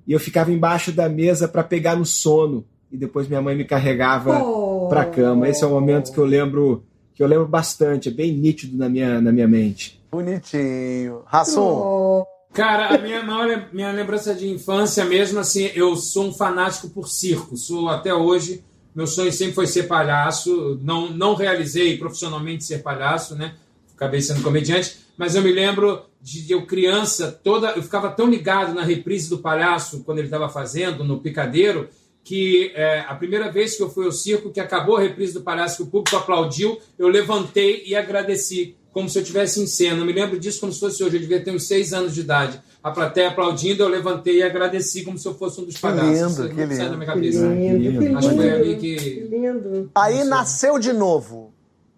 e 0.07 0.13
eu 0.13 0.19
ficava 0.19 0.51
embaixo 0.51 0.91
da 0.91 1.09
mesa 1.09 1.47
para 1.47 1.63
pegar 1.63 1.95
no 1.95 2.05
sono, 2.05 2.65
e 2.91 2.97
depois 2.97 3.27
minha 3.27 3.41
mãe 3.41 3.55
me 3.55 3.65
carregava 3.65 4.37
oh. 4.43 4.87
para 4.87 5.01
a 5.01 5.05
cama. 5.05 5.49
Esse 5.49 5.63
é 5.63 5.67
um 5.67 5.71
momento 5.71 6.11
que 6.13 6.19
eu 6.19 6.25
lembro 6.25 6.83
que 7.15 7.23
eu 7.23 7.27
lembro 7.27 7.47
bastante, 7.47 8.09
é 8.09 8.11
bem 8.11 8.33
nítido 8.33 8.77
na 8.77 8.89
minha, 8.89 9.21
na 9.21 9.31
minha 9.31 9.47
mente. 9.47 10.03
Bonitinho. 10.11 11.21
Rassum. 11.25 11.61
Oh. 11.61 12.14
Cara, 12.55 12.95
a 12.95 12.97
minha 12.97 13.21
maior 13.21 13.67
minha 13.73 13.91
lembrança 13.91 14.33
de 14.33 14.47
infância 14.47 15.03
mesmo, 15.03 15.37
assim, 15.39 15.69
eu 15.75 15.93
sou 15.97 16.27
um 16.27 16.33
fanático 16.33 16.89
por 16.89 17.09
circo. 17.09 17.57
Sou 17.57 17.89
até 17.89 18.13
hoje. 18.13 18.63
Meu 18.95 19.05
sonho 19.05 19.29
sempre 19.33 19.53
foi 19.53 19.67
ser 19.67 19.83
palhaço. 19.83 20.79
Não, 20.81 21.09
não 21.11 21.35
realizei 21.35 21.97
profissionalmente 21.97 22.63
ser 22.63 22.81
palhaço, 22.81 23.35
né? 23.35 23.55
Acabei 23.93 24.21
sendo 24.21 24.41
comediante. 24.41 24.99
Mas 25.17 25.35
eu 25.35 25.41
me 25.41 25.51
lembro 25.51 26.05
de, 26.21 26.49
eu 26.49 26.65
criança, 26.65 27.29
toda. 27.43 27.71
Eu 27.71 27.83
ficava 27.83 28.09
tão 28.09 28.29
ligado 28.29 28.73
na 28.73 28.83
reprise 28.83 29.29
do 29.29 29.39
palhaço 29.39 30.05
quando 30.05 30.19
ele 30.19 30.27
estava 30.27 30.47
fazendo, 30.47 31.03
no 31.03 31.19
picadeiro, 31.19 31.89
que 32.23 32.71
é, 32.73 33.01
a 33.01 33.15
primeira 33.15 33.51
vez 33.51 33.75
que 33.75 33.83
eu 33.83 33.89
fui 33.89 34.05
ao 34.05 34.13
circo, 34.13 34.49
que 34.49 34.61
acabou 34.61 34.95
a 34.95 35.01
reprise 35.01 35.33
do 35.33 35.41
palhaço, 35.41 35.75
que 35.75 35.83
o 35.83 35.87
público 35.87 36.15
aplaudiu, 36.15 36.79
eu 36.97 37.09
levantei 37.09 37.83
e 37.85 37.97
agradeci 37.97 38.77
como 38.95 39.09
se 39.09 39.17
eu 39.17 39.23
estivesse 39.23 39.61
em 39.61 39.67
cena. 39.67 39.97
Eu 39.97 40.05
me 40.05 40.13
lembro 40.13 40.39
disso 40.39 40.61
como 40.61 40.71
se 40.71 40.79
fosse 40.79 41.03
hoje. 41.03 41.17
Eu 41.17 41.19
devia 41.19 41.43
ter 41.43 41.51
uns 41.51 41.67
seis 41.67 41.91
anos 41.91 42.15
de 42.15 42.21
idade. 42.21 42.61
A 42.81 42.91
plateia 42.91 43.27
aplaudindo, 43.27 43.83
eu 43.83 43.89
levantei 43.89 44.37
e 44.37 44.43
agradeci 44.43 45.03
como 45.03 45.17
se 45.17 45.27
eu 45.27 45.35
fosse 45.35 45.59
um 45.59 45.65
dos 45.65 45.77
palhaços. 45.77 46.37
Que 46.37 46.43
lindo, 46.43 46.55
que 46.55 46.61
lindo. 46.61 46.75
Sai 46.77 46.89
da 46.89 46.95
minha 46.95 47.05
cabeça. 47.05 47.39
Que 47.45 47.53
lindo, 47.53 47.99
que 47.99 48.15
Acho 48.15 48.29
que 48.29 48.35
foi 48.35 48.49
ali 48.49 48.75
que... 48.77 48.95
que 48.95 49.27
lindo. 49.29 49.91
Aí 49.93 50.23
nasceu 50.23 50.79
de 50.79 50.93
novo. 50.93 51.53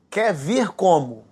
Quer 0.09 0.33
vir 0.33 0.69
como? 0.69 1.23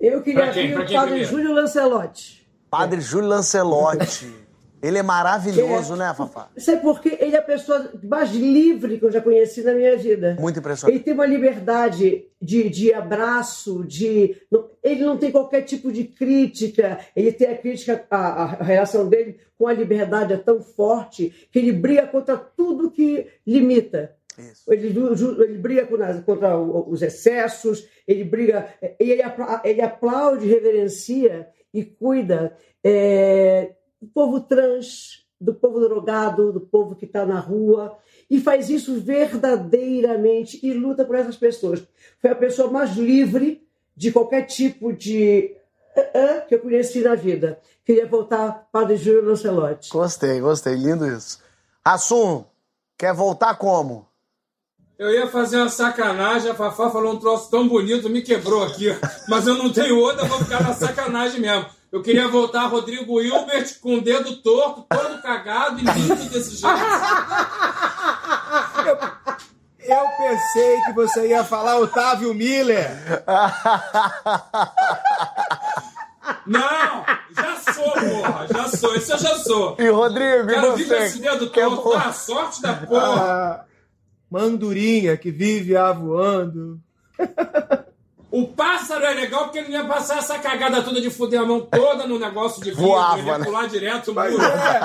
Eu 0.00 0.22
queria 0.22 0.52
vir 0.52 0.78
o 0.78 0.92
Padre 0.92 1.24
Júlio 1.24 1.52
Lancelotti. 1.54 2.46
Padre 2.70 3.00
Júlio 3.00 3.28
Lancelotti. 3.30 4.32
Ele 4.82 4.98
é 4.98 5.02
maravilhoso, 5.02 5.94
é. 5.94 5.98
né, 5.98 6.14
Fafá? 6.14 6.48
Sabe 6.56 6.82
por 6.82 7.00
quê? 7.00 7.16
Ele 7.20 7.36
é 7.36 7.38
a 7.38 7.42
pessoa 7.42 7.92
mais 8.02 8.30
livre 8.32 8.98
que 8.98 9.04
eu 9.04 9.12
já 9.12 9.20
conheci 9.20 9.62
na 9.62 9.72
minha 9.72 9.96
vida. 9.96 10.36
Muito 10.40 10.58
impressionante. 10.58 10.96
Ele 10.96 11.04
tem 11.04 11.14
uma 11.14 11.24
liberdade 11.24 12.24
de, 12.40 12.68
de 12.68 12.92
abraço, 12.92 13.84
de. 13.84 14.36
Ele 14.82 15.04
não 15.04 15.16
tem 15.16 15.30
qualquer 15.30 15.62
tipo 15.62 15.92
de 15.92 16.02
crítica. 16.02 16.98
Ele 17.14 17.30
tem 17.30 17.48
a 17.48 17.56
crítica, 17.56 18.04
a, 18.10 18.42
a 18.42 18.46
relação 18.64 19.08
dele 19.08 19.38
com 19.56 19.68
a 19.68 19.72
liberdade 19.72 20.32
é 20.32 20.36
tão 20.36 20.60
forte 20.60 21.48
que 21.52 21.60
ele 21.60 21.70
briga 21.70 22.08
contra 22.08 22.36
tudo 22.36 22.90
que 22.90 23.28
limita. 23.46 24.16
Ele, 24.66 24.88
ele, 24.88 25.58
briga 25.58 25.86
contra 26.24 26.58
os 26.58 27.02
excessos, 27.02 27.86
ele 28.08 28.24
briga, 28.24 28.74
ele, 28.98 29.22
ele 29.62 29.80
aplaude, 29.82 30.48
reverencia 30.48 31.46
e 31.72 31.84
cuida 31.84 32.56
é, 32.82 33.72
do 34.02 34.08
povo 34.08 34.40
trans, 34.40 35.24
do 35.40 35.54
povo 35.54 35.78
drogado, 35.78 36.52
do 36.52 36.60
povo 36.60 36.96
que 36.96 37.04
está 37.04 37.24
na 37.24 37.38
rua, 37.38 37.96
e 38.28 38.40
faz 38.40 38.68
isso 38.68 39.00
verdadeiramente 39.00 40.58
e 40.60 40.72
luta 40.74 41.04
por 41.04 41.14
essas 41.14 41.36
pessoas. 41.36 41.86
Foi 42.20 42.30
a 42.30 42.34
pessoa 42.34 42.68
mais 42.68 42.96
livre 42.96 43.64
de 43.96 44.10
qualquer 44.10 44.42
tipo 44.42 44.92
de 44.92 45.54
uh, 45.96 46.00
uh, 46.00 46.48
que 46.48 46.56
eu 46.56 46.58
conheci 46.58 47.00
na 47.00 47.14
vida. 47.14 47.60
Queria 47.84 48.06
voltar 48.06 48.68
para 48.72 48.92
o 48.92 48.96
Júlio 48.96 49.24
Lancelotti. 49.24 49.90
Gostei, 49.90 50.40
gostei, 50.40 50.74
lindo 50.74 51.06
isso. 51.06 51.38
Assum, 51.84 52.44
quer 52.98 53.14
voltar 53.14 53.54
como? 53.54 54.08
Eu 54.98 55.10
ia 55.10 55.28
fazer 55.28 55.58
uma 55.58 55.68
sacanagem, 55.68 56.50
a 56.50 56.54
Fafá 56.54 56.90
falou 56.90 57.14
um 57.14 57.18
troço 57.18 57.50
tão 57.50 57.68
bonito, 57.68 58.10
me 58.10 58.22
quebrou 58.22 58.64
aqui. 58.64 58.86
Mas 59.28 59.46
eu 59.46 59.54
não 59.54 59.72
tenho 59.72 59.98
outra, 59.98 60.24
vou 60.26 60.38
ficar 60.38 60.62
na 60.62 60.74
sacanagem 60.74 61.40
mesmo. 61.40 61.66
Eu 61.92 62.02
queria 62.02 62.26
voltar 62.26 62.68
Rodrigo 62.68 63.20
Hilbert 63.20 63.78
com 63.80 63.96
o 63.96 64.00
dedo 64.00 64.36
torto, 64.36 64.86
todo 64.88 65.20
cagado 65.20 65.78
e 65.78 65.82
lindo 65.82 66.30
desse 66.30 66.56
jeito. 66.56 66.74
Eu, 68.86 68.98
eu 69.94 70.08
pensei 70.16 70.80
que 70.86 70.92
você 70.94 71.28
ia 71.28 71.44
falar 71.44 71.78
Otávio 71.78 72.32
Miller. 72.32 72.88
Não, 76.46 77.04
já 77.36 77.56
sou, 77.74 77.92
porra, 77.92 78.46
já 78.50 78.68
sou, 78.68 78.94
isso 78.96 79.12
eu 79.12 79.18
já 79.18 79.36
sou. 79.36 79.76
E 79.78 79.88
Rodrigo, 79.90 80.46
Quero 80.46 80.72
e 80.72 80.76
vir 80.76 80.88
com 80.88 80.94
esse 80.94 81.20
dedo 81.20 81.50
torto, 81.50 81.92
a 81.92 82.12
sorte 82.12 82.62
da 82.62 82.74
porra. 82.74 83.22
Ah, 83.22 83.64
mandurinha 84.30 85.14
que 85.18 85.30
vive 85.30 85.76
avoando. 85.76 86.80
O 88.32 88.48
pássaro 88.48 89.04
é 89.04 89.12
legal 89.12 89.44
porque 89.44 89.58
ele 89.58 89.68
não 89.68 89.82
ia 89.82 89.86
passar 89.86 90.16
essa 90.16 90.38
cagada 90.38 90.82
toda 90.82 91.02
de 91.02 91.10
fuder 91.10 91.42
a 91.42 91.44
mão 91.44 91.60
toda 91.60 92.06
no 92.06 92.18
negócio 92.18 92.62
de 92.62 92.70
vidro, 92.70 92.86
Voava, 92.86 93.18
ele 93.18 93.28
ia 93.28 93.38
né? 93.38 93.44
pular 93.44 93.68
direto 93.68 94.14
no 94.14 94.22
muro. 94.22 94.42
É, 94.42 94.80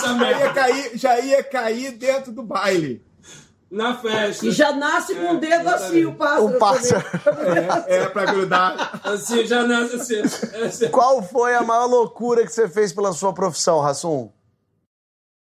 já, 0.00 0.38
ia 0.38 0.52
cair, 0.52 0.90
já 0.94 1.20
ia 1.20 1.42
cair 1.42 1.90
dentro 1.90 2.30
do 2.30 2.44
baile. 2.44 3.04
Na 3.68 3.96
festa. 3.96 4.46
E 4.46 4.52
já 4.52 4.70
nasce 4.70 5.12
com 5.16 5.22
o 5.22 5.30
um 5.32 5.38
dedo 5.40 5.68
assim, 5.70 6.04
o 6.04 6.14
pássaro. 6.14 6.46
O 6.46 6.58
pássaro. 6.60 7.04
É, 7.88 7.96
é 7.96 8.08
pra 8.08 8.26
grudar. 8.26 9.00
Assim, 9.02 9.44
já 9.44 9.64
nasce 9.64 9.96
assim. 9.96 10.20
assim. 10.64 10.88
Qual 10.90 11.20
foi 11.20 11.56
a 11.56 11.64
maior 11.64 11.86
loucura 11.86 12.44
que 12.44 12.52
você 12.52 12.68
fez 12.68 12.92
pela 12.92 13.12
sua 13.12 13.32
profissão, 13.32 13.80
Rassum? 13.80 14.30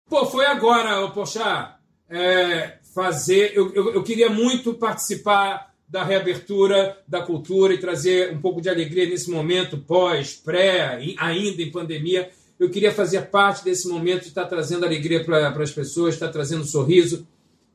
Pô, 0.09 0.25
foi 0.25 0.47
agora, 0.47 1.07
Poxa, 1.11 1.77
é, 2.09 2.79
fazer... 2.95 3.53
Eu, 3.55 3.71
eu, 3.75 3.93
eu 3.93 4.03
queria 4.03 4.31
muito 4.31 4.73
participar 4.73 5.72
da 5.93 6.03
reabertura 6.03 6.97
da 7.07 7.21
cultura 7.21 7.75
e 7.75 7.79
trazer 7.79 8.33
um 8.33 8.41
pouco 8.41 8.63
de 8.63 8.71
alegria 8.71 9.07
nesse 9.07 9.31
momento 9.31 9.77
pós, 9.77 10.33
pré, 10.33 10.99
ainda 11.19 11.63
em 11.63 11.71
pandemia. 11.71 12.31
Eu 12.59 12.71
queria 12.71 12.91
fazer 12.91 13.21
parte 13.27 13.63
desse 13.63 13.87
momento 13.87 14.23
de 14.23 14.29
estar 14.29 14.47
trazendo 14.47 14.87
alegria 14.87 15.23
para 15.23 15.51
as 15.51 15.71
pessoas, 15.71 16.15
estar 16.15 16.29
trazendo 16.29 16.65
sorriso. 16.65 17.27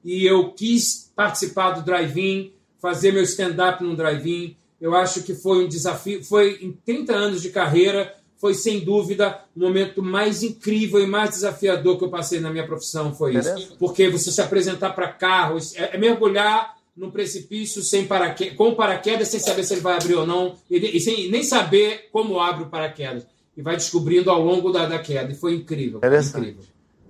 E 0.04 0.26
eu 0.26 0.52
quis 0.52 1.12
participar 1.16 1.72
do 1.72 1.86
drive-in, 1.86 2.54
fazer 2.82 3.12
meu 3.12 3.22
stand-up 3.22 3.84
no 3.84 3.96
drive-in. 3.96 4.56
Eu 4.82 4.96
acho 4.96 5.22
que 5.22 5.36
foi 5.36 5.64
um 5.64 5.68
desafio. 5.68 6.24
Foi 6.24 6.58
em 6.60 6.72
30 6.72 7.14
anos 7.14 7.42
de 7.44 7.50
carreira, 7.50 8.16
foi 8.38 8.56
sem 8.56 8.80
dúvida 8.80 9.42
o 9.56 9.60
momento 9.60 10.02
mais 10.02 10.42
incrível 10.42 11.00
e 11.00 11.06
mais 11.06 11.32
desafiador 11.32 12.00
que 12.00 12.06
eu 12.06 12.10
passei 12.10 12.40
na 12.40 12.50
minha 12.50 12.66
profissão. 12.66 13.14
Foi 13.14 13.36
isso. 13.36 13.76
Porque 13.78 14.10
você 14.10 14.32
se 14.32 14.42
apresentar 14.42 14.92
para 14.92 15.08
carros, 15.08 15.76
é, 15.76 15.96
é 15.96 15.98
mergulhar 16.00 16.77
num 16.98 17.12
precipício 17.12 17.84
sem 17.84 18.06
paraquedas, 18.06 18.58
com 18.58 18.74
paraquedas, 18.74 19.28
sem 19.28 19.40
saber 19.40 19.64
se 19.64 19.76
ele 19.76 19.82
vai 19.82 19.96
abrir 19.96 20.16
ou 20.16 20.26
não, 20.26 20.56
e, 20.70 21.00
sem 21.00 21.30
nem 21.30 21.44
saber 21.44 22.10
como 22.12 22.40
abre 22.40 22.64
o 22.64 22.70
paraquedas. 22.70 23.26
E 23.56 23.62
vai 23.62 23.76
descobrindo 23.76 24.30
ao 24.30 24.42
longo 24.42 24.72
da, 24.72 24.86
da 24.86 25.00
queda. 25.00 25.32
E 25.32 25.36
foi 25.36 25.56
incrível. 25.56 26.00
Foi 26.00 26.20
incrível. 26.20 26.64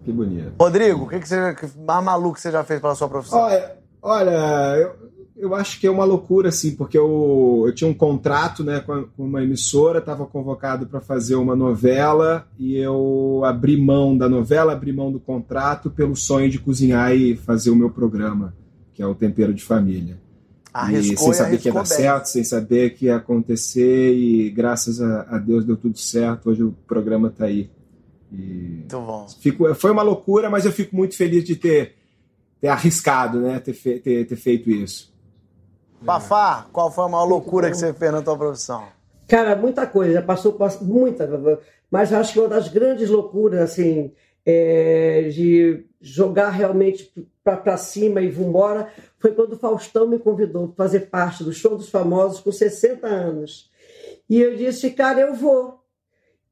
Que 0.03 0.11
bonito. 0.11 0.53
Rodrigo, 0.59 1.05
o 1.05 1.09
que, 1.09 1.19
que 1.19 1.27
você 1.27 1.53
que 1.53 1.67
mais 1.79 2.03
maluco 2.03 2.35
que 2.35 2.41
você 2.41 2.51
já 2.51 2.63
fez 2.63 2.79
pela 2.79 2.95
sua 2.95 3.09
profissão? 3.09 3.39
Olha, 3.39 3.75
olha 4.01 4.77
eu, 4.77 4.95
eu 5.35 5.55
acho 5.55 5.79
que 5.79 5.88
é 5.88 5.91
uma 5.91 6.05
loucura, 6.05 6.49
assim, 6.49 6.75
porque 6.75 6.97
eu, 6.97 7.63
eu 7.65 7.75
tinha 7.75 7.89
um 7.89 7.93
contrato 7.93 8.63
né, 8.63 8.79
com, 8.79 8.93
a, 8.93 9.03
com 9.03 9.23
uma 9.25 9.43
emissora, 9.43 9.99
estava 9.99 10.25
convocado 10.25 10.88
para 10.88 11.01
fazer 11.01 11.35
uma 11.35 11.55
novela 11.55 12.47
e 12.57 12.77
eu 12.77 13.41
abri 13.43 13.75
mão 13.75 14.17
da 14.17 14.29
novela, 14.29 14.71
abri 14.71 14.93
mão 14.93 15.11
do 15.11 15.19
contrato 15.19 15.89
pelo 15.89 16.15
sonho 16.15 16.49
de 16.49 16.59
cozinhar 16.59 17.13
e 17.13 17.35
fazer 17.35 17.69
o 17.69 17.75
meu 17.75 17.89
programa, 17.89 18.53
que 18.97 19.03
é 19.03 19.05
o 19.05 19.13
Tempero 19.13 19.53
de 19.53 19.63
Família. 19.63 20.17
Arriscou 20.73 21.31
e 21.31 21.33
sem 21.35 21.45
saber 21.45 21.59
que 21.59 21.67
ia 21.67 21.73
dar 21.73 21.83
bem. 21.83 21.85
certo, 21.97 22.25
sem 22.25 22.43
saber 22.43 22.89
que 22.95 23.05
ia 23.05 23.15
acontecer 23.17 24.15
e 24.15 24.49
graças 24.49 24.99
a, 24.99 25.21
a 25.29 25.37
Deus 25.37 25.63
deu 25.63 25.77
tudo 25.77 25.99
certo. 25.99 26.49
Hoje 26.49 26.63
o 26.63 26.71
programa 26.87 27.27
está 27.27 27.45
aí. 27.45 27.69
E 28.31 28.77
Muito 28.79 28.99
bom. 28.99 29.27
fico, 29.39 29.71
foi 29.75 29.91
uma 29.91 30.01
loucura, 30.01 30.49
mas 30.49 30.65
eu 30.65 30.71
fico 30.71 30.95
muito 30.95 31.15
feliz 31.15 31.43
de 31.43 31.55
ter, 31.55 31.93
ter 32.59 32.69
arriscado, 32.69 33.39
né? 33.39 33.59
Ter, 33.59 33.73
fe- 33.73 33.99
ter, 33.99 34.25
ter 34.25 34.35
feito 34.35 34.71
isso. 34.71 35.13
Fafá, 36.03 36.65
qual 36.73 36.91
foi 36.91 37.05
a 37.05 37.07
maior 37.07 37.25
loucura 37.25 37.69
que 37.69 37.77
você 37.77 37.93
fez 37.93 38.11
na 38.11 38.23
tua 38.23 38.35
profissão? 38.35 38.83
Cara, 39.27 39.55
muita 39.55 39.85
coisa, 39.85 40.13
já 40.13 40.21
passou 40.23 40.53
por 40.53 40.83
muita, 40.83 41.29
mas 41.91 42.11
acho 42.11 42.33
que 42.33 42.39
uma 42.39 42.47
das 42.49 42.67
grandes 42.67 43.09
loucuras, 43.11 43.59
assim, 43.61 44.11
é, 44.49 45.23
de 45.23 45.83
jogar 45.99 46.51
realmente 46.51 47.11
para 47.43 47.75
cima 47.75 48.21
e 48.21 48.29
vambora, 48.29 48.87
foi 49.19 49.33
quando 49.33 49.53
o 49.53 49.57
Faustão 49.59 50.07
me 50.07 50.17
convidou 50.17 50.69
para 50.69 50.85
fazer 50.85 51.01
parte 51.01 51.43
do 51.43 51.51
Show 51.51 51.75
dos 51.75 51.89
Famosos 51.89 52.39
com 52.39 52.49
60 52.49 53.05
anos. 53.05 53.69
E 54.29 54.39
eu 54.39 54.55
disse, 54.55 54.91
cara, 54.91 55.19
eu 55.19 55.33
vou. 55.33 55.81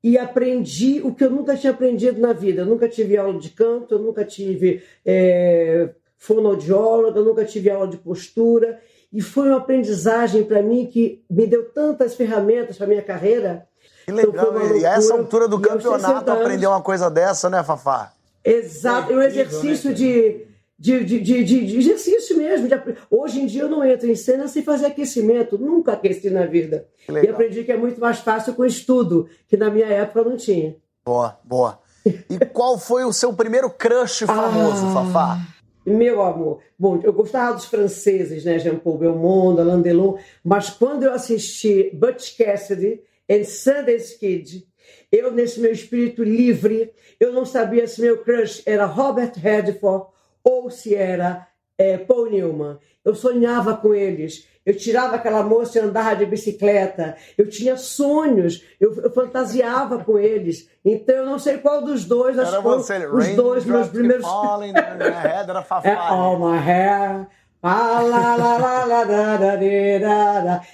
E 0.03 0.17
aprendi 0.17 1.01
o 1.01 1.15
que 1.15 1.23
eu 1.23 1.29
nunca 1.29 1.55
tinha 1.55 1.71
aprendido 1.71 2.19
na 2.19 2.33
vida. 2.33 2.61
Eu 2.61 2.65
nunca 2.65 2.89
tive 2.89 3.15
aula 3.15 3.39
de 3.39 3.49
canto, 3.49 3.95
eu 3.95 3.99
nunca 3.99 4.25
tive 4.25 4.83
é, 5.05 5.89
fonoaudióloga, 6.17 7.19
eu 7.19 7.25
nunca 7.25 7.45
tive 7.45 7.69
aula 7.69 7.87
de 7.87 7.97
postura. 7.97 8.81
E 9.11 9.21
foi 9.21 9.47
uma 9.47 9.57
aprendizagem 9.57 10.43
para 10.43 10.61
mim 10.61 10.85
que 10.85 11.23
me 11.29 11.47
deu 11.47 11.69
tantas 11.69 12.13
ferramentas 12.13 12.77
para 12.77 12.87
minha 12.87 13.01
carreira. 13.01 13.65
Que 14.05 14.11
Então, 14.11 14.31
legal. 14.31 14.51
uma 14.51 14.77
e 14.77 14.85
a 14.85 14.93
essa 14.93 15.13
altura 15.13 15.47
do 15.47 15.57
E 15.57 15.61
campeonato 15.61 16.01
60 16.03 16.31
anos- 16.31 16.41
aprender 16.43 16.67
uma 16.67 16.81
coisa 16.81 17.09
dessa, 17.09 17.49
né, 17.49 17.63
Fafá? 17.63 18.11
Exato, 18.43 19.11
é 19.11 19.15
um 19.15 19.21
É 19.21 19.27
incrível, 19.29 19.47
exercício 19.59 19.89
né, 19.89 19.95
de, 19.95 20.45
de, 20.77 21.03
de, 21.03 21.19
de, 21.21 21.43
de- 21.65 21.77
exercício 21.79 22.37
mesmo. 22.37 22.67
de 22.67 22.75
hoje 23.09 23.41
em 23.41 23.47
dia 23.47 23.63
eu 23.63 23.69
não 23.69 23.83
entro 23.83 24.07
em 24.09 24.15
cena 24.15 24.47
sem 24.47 24.61
fazer 24.63 24.85
aquecimento, 24.85 25.57
nunca 25.57 25.93
aqueci 25.93 26.29
na 26.29 26.45
vida. 26.45 26.85
E 27.09 27.27
aprendi 27.27 27.63
que 27.63 27.71
é 27.71 27.77
muito 27.77 27.99
mais 27.99 28.19
fácil 28.19 28.53
com 28.53 28.63
estudo, 28.63 29.27
que 29.47 29.57
na 29.57 29.69
minha 29.71 29.87
época 29.87 30.23
não 30.23 30.37
tinha. 30.37 30.75
Boa, 31.03 31.37
boa. 31.43 31.79
E 32.05 32.37
qual 32.53 32.77
foi 32.77 33.03
o 33.03 33.11
seu 33.13 33.33
primeiro 33.33 33.69
crush 33.71 34.19
famoso, 34.27 34.85
Ah. 34.87 34.93
Fafá? 34.93 35.39
Meu 35.87 36.21
amor, 36.23 36.59
bom, 36.79 36.99
eu 37.03 37.13
gostava 37.13 37.53
dos 37.55 37.65
franceses, 37.65 38.43
né, 38.43 38.57
Jean-Paul 38.57 38.97
Belmondo, 38.97 39.61
Alain 39.61 39.81
Delon, 39.83 40.17
mas 40.43 40.67
quando 40.69 41.03
eu 41.03 41.13
assisti 41.13 41.91
Butch 41.93 42.35
Cassidy 42.37 43.01
e 43.27 43.43
Sundance 43.43 44.17
Kid, 44.19 44.67
eu, 45.11 45.31
nesse 45.31 45.59
meu 45.59 45.71
espírito 45.71 46.23
livre, 46.23 46.91
eu 47.19 47.31
não 47.31 47.45
sabia 47.45 47.87
se 47.87 48.01
meu 48.01 48.23
crush 48.23 48.61
era 48.65 48.85
Robert 48.85 49.33
Redford 49.35 50.07
ou 50.43 50.69
se 50.69 50.93
era 50.93 51.47
eh, 51.77 51.97
Paul 51.97 52.29
Newman. 52.29 52.77
Eu 53.03 53.15
sonhava 53.15 53.75
com 53.77 53.93
eles. 53.93 54.47
Eu 54.65 54.75
tirava 54.75 55.15
aquela 55.15 55.43
moça 55.43 55.77
e 55.77 55.81
andava 55.81 56.15
de 56.15 56.25
bicicleta. 56.25 57.15
Eu 57.37 57.47
tinha 57.47 57.77
sonhos. 57.77 58.63
Eu, 58.79 58.95
eu 58.95 59.11
fantasiava 59.11 60.03
com 60.03 60.17
eles. 60.17 60.67
Então 60.83 61.15
eu 61.15 61.25
não 61.25 61.37
sei 61.37 61.59
qual 61.59 61.83
dos 61.83 62.03
dois. 62.05 62.35
Era 62.35 62.59
você, 62.61 63.05
os 63.05 63.35
dois 63.35 63.63
meus 63.63 63.89
primeiros. 63.89 64.25
Falling 64.25 64.73
head, 64.73 65.49
era 65.49 65.61
Fafá. 65.63 65.87
É 65.87 65.93
all 65.93 66.39
my 66.39 66.57
hair. 66.57 67.27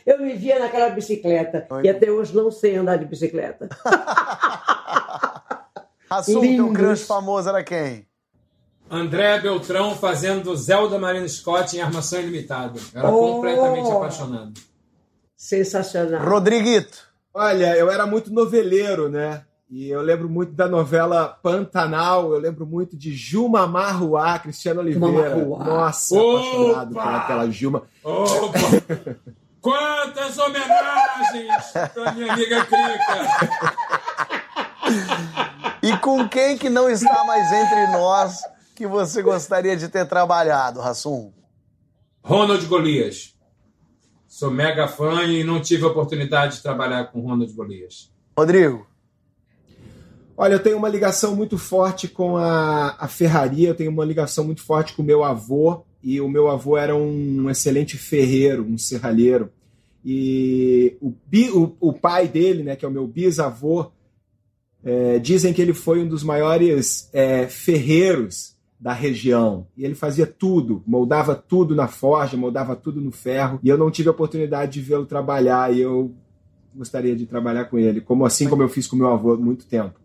Eu 0.06 0.20
me 0.20 0.34
via 0.34 0.60
naquela 0.60 0.90
bicicleta 0.90 1.66
e 1.84 1.90
até 1.90 2.12
hoje 2.12 2.36
não 2.36 2.52
sei 2.52 2.76
andar 2.76 2.98
de 2.98 3.06
bicicleta. 3.06 3.70
Rassum, 6.10 6.42
teu 6.42 6.74
crush 6.74 7.04
famoso 7.06 7.48
era 7.48 7.64
quem? 7.64 8.06
André 8.90 9.40
Beltrão 9.40 9.96
fazendo 9.96 10.54
Zelda 10.58 11.00
Marina 11.00 11.28
Scott 11.30 11.78
em 11.78 11.82
Armação 11.82 12.20
Ilimitada. 12.20 12.78
Era 12.94 13.10
Oh! 13.10 13.36
completamente 13.36 13.90
apaixonado. 13.90 14.54
Sensacional. 15.38 16.28
Rodriguito. 16.28 17.10
Olha, 17.34 17.78
eu 17.78 17.90
era 17.90 18.06
muito 18.06 18.34
noveleiro, 18.34 19.08
né? 19.08 19.44
E 19.72 19.90
eu 19.90 20.02
lembro 20.02 20.30
muito 20.30 20.52
da 20.52 20.68
novela 20.68 21.40
Pantanal, 21.42 22.34
eu 22.34 22.40
lembro 22.40 22.66
muito 22.66 22.98
de 22.98 23.14
Juma 23.16 23.66
Marruá, 23.66 24.38
Cristiano 24.38 24.82
Oliveira. 24.82 25.34
Marruá. 25.34 25.64
Nossa, 25.64 26.14
Opa! 26.14 26.40
apaixonado 26.42 26.94
por 26.94 27.08
aquela 27.08 27.50
Juma. 27.50 27.84
Opa! 28.04 28.60
Quantas 29.62 30.38
homenagens 30.38 31.72
pra 31.94 32.12
minha 32.12 32.34
amiga 32.34 32.66
Crica! 32.66 33.50
E 35.82 35.98
com 36.00 36.28
quem 36.28 36.58
que 36.58 36.70
não 36.70 36.90
está 36.90 37.24
mais 37.24 37.50
entre 37.54 37.98
nós 37.98 38.42
que 38.76 38.86
você 38.86 39.22
gostaria 39.22 39.78
de 39.78 39.88
ter 39.88 40.06
trabalhado, 40.06 40.82
Rassum? 40.82 41.32
Ronald 42.22 42.66
Golias. 42.66 43.34
Sou 44.28 44.52
mega 44.52 44.90
fã 44.90 45.24
e 45.24 45.46
não 45.46 45.62
tive 45.62 45.86
a 45.86 45.88
oportunidade 45.88 46.58
de 46.58 46.62
trabalhar 46.62 47.06
com 47.06 47.22
Ronald 47.22 47.54
Golias. 47.54 48.12
Rodrigo. 48.38 48.91
Olha, 50.36 50.54
eu 50.54 50.60
tenho 50.60 50.78
uma 50.78 50.90
ligação 50.90 51.36
muito 51.36 51.58
forte 51.58 52.08
com 52.08 52.38
a, 52.38 52.96
a 53.00 53.08
ferraria, 53.08 53.70
eu 53.70 53.76
tenho 53.76 53.92
uma 53.92 54.06
ligação 54.06 54.44
muito 54.44 54.62
forte 54.62 54.94
com 54.94 55.02
o 55.02 55.06
meu 55.06 55.24
avô, 55.24 55.84
e 56.04 56.20
o 56.20 56.28
meu 56.28 56.50
avô 56.50 56.78
era 56.78 56.96
um 56.96 57.50
excelente 57.50 57.98
ferreiro, 57.98 58.64
um 58.64 58.78
serralheiro. 58.78 59.52
E 60.04 60.98
o, 61.00 61.14
o, 61.54 61.76
o 61.80 61.94
pai 61.94 62.28
dele, 62.28 62.64
né, 62.64 62.76
que 62.76 62.84
é 62.84 62.88
o 62.88 62.92
meu 62.92 63.06
bisavô, 63.06 63.92
é, 64.84 65.20
dizem 65.20 65.54
que 65.54 65.62
ele 65.62 65.74
foi 65.74 66.02
um 66.02 66.08
dos 66.08 66.24
maiores 66.24 67.08
é, 67.14 67.48
ferreiros 67.48 68.56
da 68.80 68.94
região. 68.94 69.68
E 69.78 69.86
ele 69.86 69.94
fazia 69.94 70.26
tudo, 70.26 70.82
moldava 70.88 71.36
tudo 71.36 71.76
na 71.76 71.88
forja, 71.88 72.36
moldava 72.36 72.76
tudo 72.76 73.00
no 73.00 73.12
ferro. 73.12 73.60
E 73.64 73.70
eu 73.70 73.78
não 73.78 73.92
tive 73.92 74.10
a 74.10 74.12
oportunidade 74.12 74.72
de 74.74 74.82
vê-lo 74.82 75.06
trabalhar, 75.06 75.72
e 75.72 75.82
eu 75.82 76.12
gostaria 76.74 77.16
de 77.16 77.28
trabalhar 77.28 77.66
com 77.66 77.78
ele, 77.78 78.02
como 78.02 78.26
assim 78.26 78.50
como 78.50 78.64
eu 78.64 78.70
fiz 78.70 78.88
com 78.88 78.96
meu 78.96 79.08
avô 79.08 79.34
há 79.34 79.38
muito 79.38 79.68
tempo. 79.68 80.01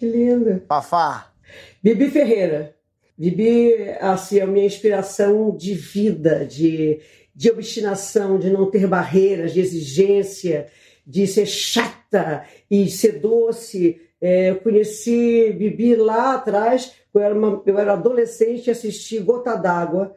Que 0.00 0.06
lindo. 0.06 0.62
Fafá. 0.66 1.30
Bibi 1.82 2.08
Ferreira. 2.10 2.74
Bibi, 3.18 3.74
assim, 4.00 4.38
é 4.38 4.42
a 4.42 4.46
minha 4.46 4.64
inspiração 4.64 5.54
de 5.54 5.74
vida, 5.74 6.42
de, 6.46 7.00
de 7.34 7.50
obstinação, 7.50 8.38
de 8.38 8.48
não 8.48 8.70
ter 8.70 8.86
barreiras, 8.86 9.52
de 9.52 9.60
exigência, 9.60 10.68
de 11.06 11.26
ser 11.26 11.44
chata 11.44 12.46
e 12.70 12.88
ser 12.88 13.18
doce. 13.18 14.00
É, 14.18 14.48
eu 14.48 14.56
conheci 14.60 15.52
Bibi 15.52 15.96
lá 15.96 16.36
atrás, 16.36 16.94
eu 17.12 17.20
era, 17.20 17.34
uma, 17.34 17.62
eu 17.66 17.78
era 17.78 17.92
adolescente 17.92 18.68
e 18.68 18.70
assisti 18.70 19.18
Gota 19.18 19.54
d'Água. 19.54 20.16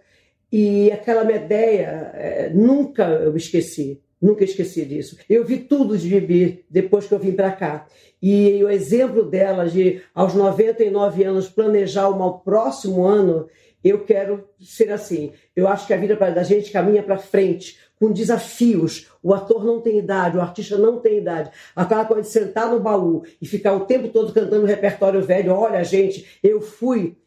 E 0.50 0.90
aquela 0.94 1.26
Medeia, 1.26 2.10
é, 2.14 2.50
nunca 2.54 3.04
eu 3.04 3.36
esqueci. 3.36 4.02
Nunca 4.24 4.46
esqueci 4.46 4.86
disso. 4.86 5.18
Eu 5.30 5.44
vi 5.44 5.58
tudo 5.58 5.98
de 5.98 6.08
Bibi 6.08 6.64
depois 6.70 7.06
que 7.06 7.14
eu 7.14 7.20
vim 7.20 7.34
para 7.34 7.52
cá. 7.52 7.86
E 8.22 8.64
o 8.64 8.70
exemplo 8.70 9.26
dela 9.26 9.68
de, 9.68 10.02
aos 10.16 10.34
99 10.34 11.26
anos, 11.26 11.50
planejar 11.50 12.08
o 12.08 12.40
próximo 12.40 13.04
ano, 13.04 13.50
eu 13.84 14.06
quero 14.06 14.48
ser 14.62 14.94
assim. 14.94 15.34
Eu 15.54 15.68
acho 15.68 15.86
que 15.86 15.94
a 15.94 15.98
vida 15.98 16.16
da 16.16 16.42
gente 16.42 16.72
caminha 16.72 17.04
para 17.04 17.18
frente, 17.18 17.78
com 18.00 18.14
desafios. 18.14 19.10
O 19.22 19.34
ator 19.34 19.66
não 19.66 19.82
tem 19.82 19.98
idade, 19.98 20.38
o 20.38 20.42
artista 20.42 20.78
não 20.78 21.02
tem 21.02 21.18
idade. 21.18 21.52
Aquela 21.76 22.06
coisa 22.06 22.22
de 22.22 22.30
sentar 22.30 22.72
no 22.72 22.80
baú 22.80 23.24
e 23.42 23.46
ficar 23.46 23.74
o 23.74 23.82
tempo 23.82 24.08
todo 24.08 24.32
cantando 24.32 24.66
repertório 24.66 25.22
velho. 25.22 25.54
Olha, 25.54 25.84
gente, 25.84 26.40
eu 26.42 26.62
fui. 26.62 27.18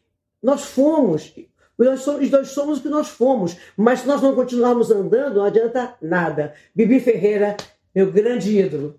Nós 0.43 0.65
fomos. 0.65 1.31
Nós 1.79 2.01
somos, 2.01 2.31
nós 2.31 2.49
somos 2.49 2.79
o 2.79 2.83
que 2.83 2.89
nós 2.89 3.09
fomos. 3.09 3.57
Mas 3.77 4.01
se 4.01 4.07
nós 4.07 4.23
não 4.23 4.35
continuarmos 4.35 4.91
andando, 4.91 5.37
não 5.37 5.45
adianta 5.45 5.95
nada. 6.01 6.55
Bibi 6.75 7.01
Ferreira, 7.01 7.57
meu 7.95 8.11
grande 8.11 8.59
ídolo. 8.59 8.99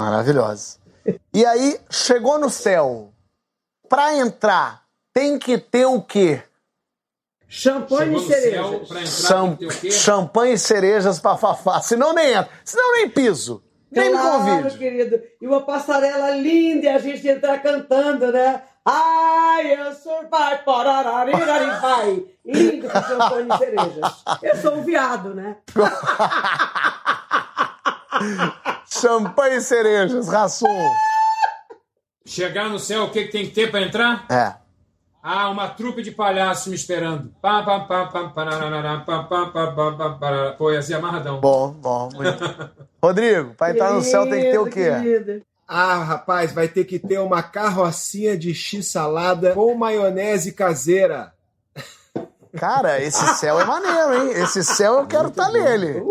Maravilhosa. 0.00 0.76
E 1.32 1.44
aí, 1.46 1.78
chegou 1.90 2.38
no 2.38 2.50
céu. 2.50 3.10
Pra 3.88 4.14
entrar, 4.14 4.82
tem 5.14 5.38
que 5.38 5.56
ter 5.56 5.86
o 5.86 6.02
quê? 6.02 6.42
Champanhe 7.48 8.14
e 8.16 8.20
cerejas. 8.26 8.88
pra 8.88 9.00
entrar 9.00 9.06
Cham- 9.06 9.56
tem 9.56 9.68
que 9.68 9.74
ter 9.74 9.78
o 9.78 9.80
quê? 9.80 9.90
champanhe 9.90 10.52
e 10.54 10.58
cerejas 10.58 11.18
pra 11.18 11.36
Fafá. 11.38 11.80
Senão 11.80 12.12
nem 12.12 12.32
entra. 12.32 12.50
Senão 12.64 12.92
nem 12.92 13.08
piso. 13.08 13.62
Nem 13.90 14.10
me 14.10 14.18
Claro, 14.18 14.44
convide. 14.62 14.76
querido. 14.78 15.18
E 15.40 15.46
uma 15.46 15.62
passarela 15.64 16.30
linda 16.32 16.84
e 16.84 16.88
a 16.88 16.98
gente 16.98 17.26
entrar 17.26 17.58
cantando, 17.62 18.30
né? 18.30 18.62
Ai, 18.90 19.74
eu 19.78 19.92
sou 19.92 20.24
pai, 20.24 20.62
vai. 20.64 22.24
Lindo 22.42 22.88
com 22.88 23.02
champanhe 23.02 23.48
e 23.52 23.58
cerejas. 23.58 24.24
Eu 24.42 24.56
sou 24.56 24.76
um 24.76 24.82
viado, 24.82 25.34
né? 25.34 25.56
champanhe 28.88 29.56
e 29.56 29.60
cerejas, 29.60 30.28
Rassum. 30.28 30.90
Chegar 32.24 32.70
no 32.70 32.78
céu, 32.78 33.04
o 33.04 33.10
que, 33.10 33.24
que 33.24 33.32
tem 33.32 33.46
que 33.46 33.54
ter 33.54 33.70
pra 33.70 33.82
entrar? 33.82 34.24
É. 34.30 34.54
Ah, 35.22 35.50
uma 35.50 35.68
trupe 35.68 36.00
de 36.00 36.10
palhaços 36.10 36.68
me 36.68 36.74
esperando. 36.74 37.30
Pá, 37.42 37.62
pá, 37.62 37.80
pá, 37.80 38.06
pá, 38.06 38.28
parará, 38.28 39.00
pá, 39.00 39.24
pá, 39.24 39.46
pá, 39.46 39.66
pá, 39.72 39.92
pá, 39.92 40.10
parará. 40.10 40.52
Pô, 40.52 40.72
ia 40.72 40.80
ser 40.80 40.94
amarradão. 40.94 41.40
Bom, 41.40 41.72
bom. 41.72 42.08
Muito. 42.14 42.42
Rodrigo, 43.02 43.54
pra 43.54 43.70
entrar 43.70 43.92
no 43.92 44.00
céu 44.00 44.22
tem 44.22 44.40
que 44.40 44.50
ter 44.50 44.58
o 44.58 44.64
quê? 44.64 44.90
Querido. 44.90 45.42
Ah, 45.70 45.96
rapaz, 45.96 46.50
vai 46.50 46.66
ter 46.66 46.84
que 46.84 46.98
ter 46.98 47.18
uma 47.18 47.42
carrocinha 47.42 48.38
de 48.38 48.54
x-salada 48.54 49.52
com 49.52 49.74
maionese 49.74 50.52
caseira. 50.52 51.34
Cara, 52.56 52.98
esse 53.02 53.22
céu 53.34 53.60
é 53.60 53.64
maneiro, 53.66 54.14
hein? 54.14 54.42
Esse 54.42 54.64
céu 54.64 54.94
eu 54.94 55.06
quero 55.06 55.28
estar 55.28 55.44
tá 55.44 55.52
nele. 55.52 56.02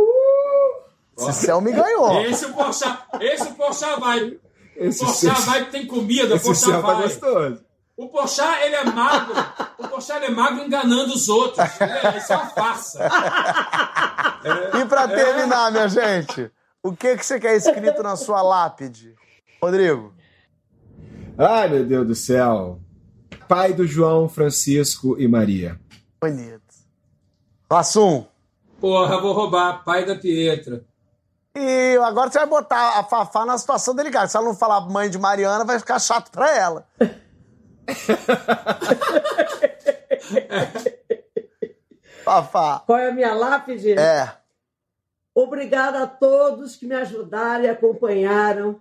Esse 1.18 1.34
céu 1.48 1.60
me 1.60 1.72
ganhou. 1.72 2.22
Esse 2.24 2.46
o 2.46 2.54
Porchat, 2.54 3.00
esse 3.20 3.44
o 3.48 3.56
Porchat 3.56 4.00
vai. 4.00 4.38
Esse 4.76 5.04
o 5.04 5.08
Porchat 5.08 5.42
vai 5.42 5.66
que 5.66 5.72
tem 5.72 5.88
comida, 5.88 6.36
o 6.36 6.38
Esse 6.38 6.46
Porchat 6.46 6.70
céu 6.70 6.82
tá 6.82 6.94
vai. 6.94 7.02
gostoso. 7.02 7.66
O 7.98 8.10
Porchat, 8.10 8.62
ele 8.62 8.76
é 8.76 8.84
magro. 8.84 9.34
O 9.80 9.88
Porchat, 9.88 10.18
ele 10.18 10.28
é 10.28 10.30
magro 10.36 10.64
enganando 10.64 11.16
os 11.16 11.28
outros. 11.28 11.68
É, 11.82 12.16
isso 12.20 12.32
é 12.32 12.36
uma 12.36 12.46
farsa. 12.46 13.10
E 14.80 14.86
pra 14.86 15.08
terminar, 15.08 15.72
minha 15.72 15.90
gente, 15.90 16.52
o 16.84 16.96
que, 16.96 17.18
que 17.18 17.26
você 17.26 17.40
quer 17.40 17.56
escrito 17.56 18.04
na 18.04 18.16
sua 18.16 18.44
lápide? 18.44 19.16
Rodrigo. 19.62 20.14
Ai, 21.38 21.70
meu 21.70 21.86
Deus 21.86 22.08
do 22.08 22.16
céu. 22.16 22.80
Pai 23.48 23.74
do 23.74 23.86
João, 23.88 24.28
Francisco 24.28 25.20
e 25.20 25.28
Maria. 25.28 25.80
Bonito. 26.20 26.62
Rassum. 27.72 28.26
Porra, 28.80 29.20
vou 29.20 29.34
roubar. 29.34 29.84
Pai 29.84 30.06
da 30.06 30.16
Pietra. 30.16 30.84
E 31.56 31.98
agora 31.98 32.30
você 32.30 32.38
vai 32.40 32.48
botar 32.48 33.00
a 33.00 33.04
Fafá 33.04 33.46
na 33.46 33.58
situação 33.58 33.96
delicada. 33.96 34.28
Se 34.28 34.38
ela 34.38 34.46
não 34.46 34.56
falar 34.56 34.82
mãe 34.82 35.10
de 35.10 35.18
Mariana, 35.18 35.66
vai 35.66 35.80
ficar 35.80 35.98
chato 36.00 36.30
pra 36.32 36.56
ela. 36.56 36.88
Fafá. 42.24 42.84
Qual 42.86 43.00
é 43.00 43.10
a 43.10 43.14
minha 43.14 43.34
lápide? 43.34 43.94
É. 43.94 44.32
Obrigada 45.34 46.04
a 46.04 46.08
todos 46.08 46.76
que 46.76 46.86
me 46.86 46.96
ajudaram 46.96 47.64
e 47.64 47.70
acompanharam 47.70 48.80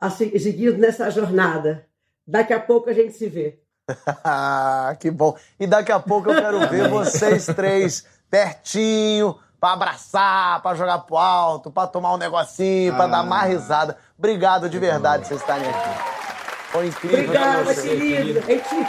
a 0.00 0.10
se- 0.10 0.38
seguir 0.38 0.76
nessa 0.78 1.10
jornada. 1.10 1.86
Daqui 2.26 2.52
a 2.52 2.60
pouco 2.60 2.90
a 2.90 2.92
gente 2.92 3.12
se 3.14 3.28
vê. 3.28 3.58
Ah, 4.24 4.94
que 5.00 5.10
bom. 5.10 5.36
E 5.58 5.66
daqui 5.66 5.90
a 5.92 5.98
pouco 5.98 6.30
eu 6.30 6.40
quero 6.40 6.68
ver 6.68 6.88
vocês 6.90 7.46
três 7.46 8.04
pertinho, 8.30 9.36
pra 9.60 9.72
abraçar, 9.72 10.60
pra 10.62 10.74
jogar 10.74 10.98
pro 10.98 11.16
alto, 11.16 11.70
pra 11.70 11.86
tomar 11.86 12.14
um 12.14 12.18
negocinho, 12.18 12.94
pra 12.94 13.06
dar 13.06 13.22
mais 13.24 13.50
risada. 13.50 13.96
Obrigado 14.18 14.68
de 14.68 14.78
verdade 14.78 15.22
por 15.22 15.28
vocês 15.28 15.40
estarem 15.40 15.68
aqui. 15.68 15.88
Foi 16.70 16.86
incrível. 16.88 17.18
Obrigada, 17.24 17.58
né, 17.58 17.64
vocês? 17.64 17.98
querido. 17.98 18.38
A 18.40 18.42
gente, 18.52 18.88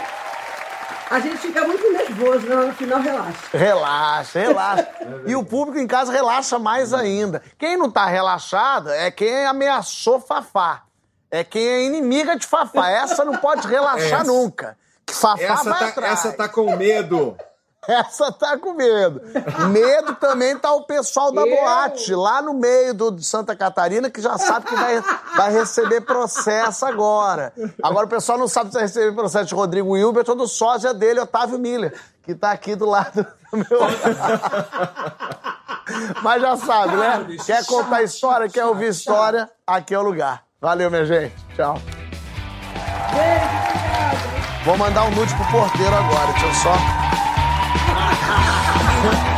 a 1.10 1.20
gente 1.20 1.38
fica 1.38 1.66
muito 1.66 1.90
nervoso, 1.92 2.46
mas 2.46 2.66
no 2.66 2.72
final 2.74 3.00
relaxa. 3.00 3.38
Relaxa, 3.56 4.38
relaxa. 4.38 4.88
E 5.26 5.34
o 5.34 5.42
público 5.44 5.78
em 5.78 5.86
casa 5.86 6.12
relaxa 6.12 6.58
mais 6.58 6.92
ainda. 6.92 7.42
Quem 7.58 7.76
não 7.78 7.90
tá 7.90 8.04
relaxado 8.06 8.90
é 8.90 9.10
quem 9.10 9.46
ameaçou 9.46 10.20
Fafá. 10.20 10.82
É 11.30 11.44
quem 11.44 11.66
é 11.66 11.84
inimiga 11.84 12.36
de 12.36 12.46
Fafá. 12.46 12.88
Essa 12.90 13.24
não 13.24 13.36
pode 13.36 13.66
relaxar 13.68 14.20
Essa- 14.20 14.24
nunca. 14.32 14.76
Que 15.06 15.14
Fafá 15.14 15.42
Essa 15.42 15.70
vai 15.70 15.78
tá, 15.80 15.86
atrás. 15.88 16.12
essa 16.12 16.32
tá 16.32 16.48
com 16.48 16.76
medo. 16.76 17.36
Essa 17.88 18.30
tá 18.30 18.58
com 18.58 18.74
medo. 18.74 19.22
Medo 19.70 20.14
também 20.16 20.54
tá 20.56 20.70
o 20.74 20.82
pessoal 20.84 21.32
da 21.32 21.46
Eu? 21.46 21.56
boate, 21.56 22.14
lá 22.14 22.42
no 22.42 22.52
meio 22.52 22.92
do, 22.92 23.10
de 23.10 23.24
Santa 23.24 23.56
Catarina, 23.56 24.10
que 24.10 24.20
já 24.20 24.36
sabe 24.36 24.66
que 24.66 24.74
vai, 24.76 25.00
vai 25.34 25.50
receber 25.50 26.02
processo 26.02 26.84
agora. 26.84 27.54
Agora 27.82 28.04
o 28.04 28.08
pessoal 28.08 28.36
não 28.36 28.46
sabe 28.46 28.68
se 28.68 28.74
vai 28.74 28.82
receber 28.82 29.12
processo 29.14 29.46
de 29.46 29.54
Rodrigo 29.54 29.96
Hilbert 29.96 30.26
ou 30.28 30.36
do 30.36 30.46
sósia 30.46 30.92
dele, 30.92 31.20
Otávio 31.20 31.58
Miller, 31.58 31.98
que 32.22 32.34
tá 32.34 32.50
aqui 32.50 32.76
do 32.76 32.84
lado 32.84 33.26
do 33.50 33.56
meu. 33.56 33.66
Mas 36.22 36.42
já 36.42 36.56
sabe, 36.58 36.96
né? 36.96 37.26
Quer 37.46 37.64
contar 37.64 38.02
história, 38.02 38.46
quer 38.48 38.66
ouvir 38.66 38.88
história, 38.88 39.50
aqui 39.66 39.94
é 39.94 39.98
o 39.98 40.02
lugar. 40.02 40.44
Valeu, 40.60 40.90
minha 40.90 41.06
gente. 41.06 41.34
Tchau. 41.56 41.80
Vou 44.64 44.76
mandar 44.76 45.04
um 45.04 45.10
nude 45.12 45.34
pro 45.34 45.44
porteiro 45.46 45.96
agora, 45.96 46.32
deixa 46.32 46.46
eu 46.46 46.54
só. 46.54 46.74